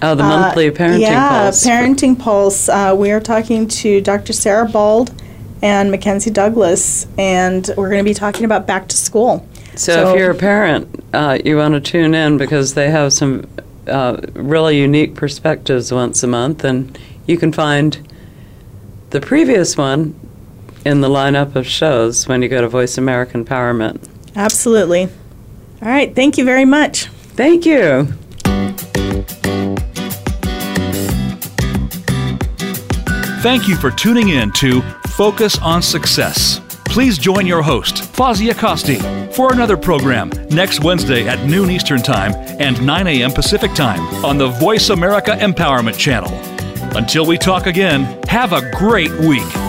Oh, 0.02 0.16
the 0.16 0.24
Uh, 0.24 0.28
monthly 0.30 0.70
parenting 0.70 1.00
yeah, 1.02 1.44
pulse. 1.44 1.66
Parenting 1.66 2.20
Pulse. 2.20 2.70
Uh, 2.70 2.94
we 2.98 3.12
are 3.12 3.22
talking 3.22 3.68
to 3.70 4.02
Dr. 4.02 4.34
Sarah 4.34 4.68
Bald 4.68 5.14
and 5.62 5.90
Mackenzie 5.92 6.30
Douglas, 6.30 7.08
and 7.18 7.72
we're 7.78 7.90
going 7.90 8.04
to 8.04 8.10
be 8.10 8.14
talking 8.14 8.44
about 8.46 8.68
back 8.68 8.88
to 8.90 8.98
school. 8.98 9.48
So, 9.76 10.10
if 10.12 10.20
you're 10.20 10.32
a 10.32 10.36
parent, 10.36 11.04
uh, 11.14 11.40
you 11.44 11.58
want 11.58 11.74
to 11.74 11.80
tune 11.80 12.14
in 12.14 12.38
because 12.38 12.74
they 12.76 12.92
have 12.92 13.14
some 13.14 13.48
uh, 13.88 14.18
really 14.34 14.80
unique 14.80 15.16
perspectives 15.16 15.92
once 15.92 16.24
a 16.24 16.28
month, 16.28 16.64
and 16.64 16.98
you 17.28 17.38
can 17.38 17.52
find 17.52 18.08
the 19.10 19.22
previous 19.22 19.78
one 19.78 20.20
in 20.86 21.02
the 21.02 21.10
lineup 21.10 21.56
of 21.56 21.66
shows 21.66 22.28
when 22.28 22.42
you 22.42 22.50
go 22.50 22.62
to 22.62 22.68
Voice 22.68 22.98
America 22.98 23.38
Empowerment. 23.38 24.08
Absolutely. 24.36 25.04
All 25.04 25.90
right. 25.90 26.14
Thank 26.16 26.38
you 26.38 26.46
very 26.46 26.66
much. 26.66 27.08
Thank 27.36 27.66
you. 27.66 28.08
Thank 33.42 33.68
you 33.68 33.76
for 33.76 33.92
tuning 33.92 34.30
in 34.30 34.52
to 34.54 34.82
Focus 35.10 35.58
on 35.60 35.82
Success. 35.82 36.62
Please 36.94 37.18
join 37.18 37.48
your 37.48 37.64
host, 37.64 38.04
Fozia 38.14 38.56
Costi, 38.56 39.00
for 39.34 39.52
another 39.52 39.76
program 39.76 40.30
next 40.52 40.84
Wednesday 40.84 41.28
at 41.28 41.44
noon 41.44 41.72
Eastern 41.72 42.04
Time 42.04 42.34
and 42.60 42.86
9 42.86 43.08
a.m. 43.08 43.32
Pacific 43.32 43.74
Time 43.74 44.00
on 44.24 44.38
the 44.38 44.50
Voice 44.50 44.92
America 44.92 45.32
Empowerment 45.32 45.98
Channel. 45.98 46.32
Until 46.96 47.26
we 47.26 47.40
talk 47.40 47.66
again, 47.66 48.04
have 48.28 48.54
a 48.54 48.70
great 48.70 49.10
week. 49.22 49.63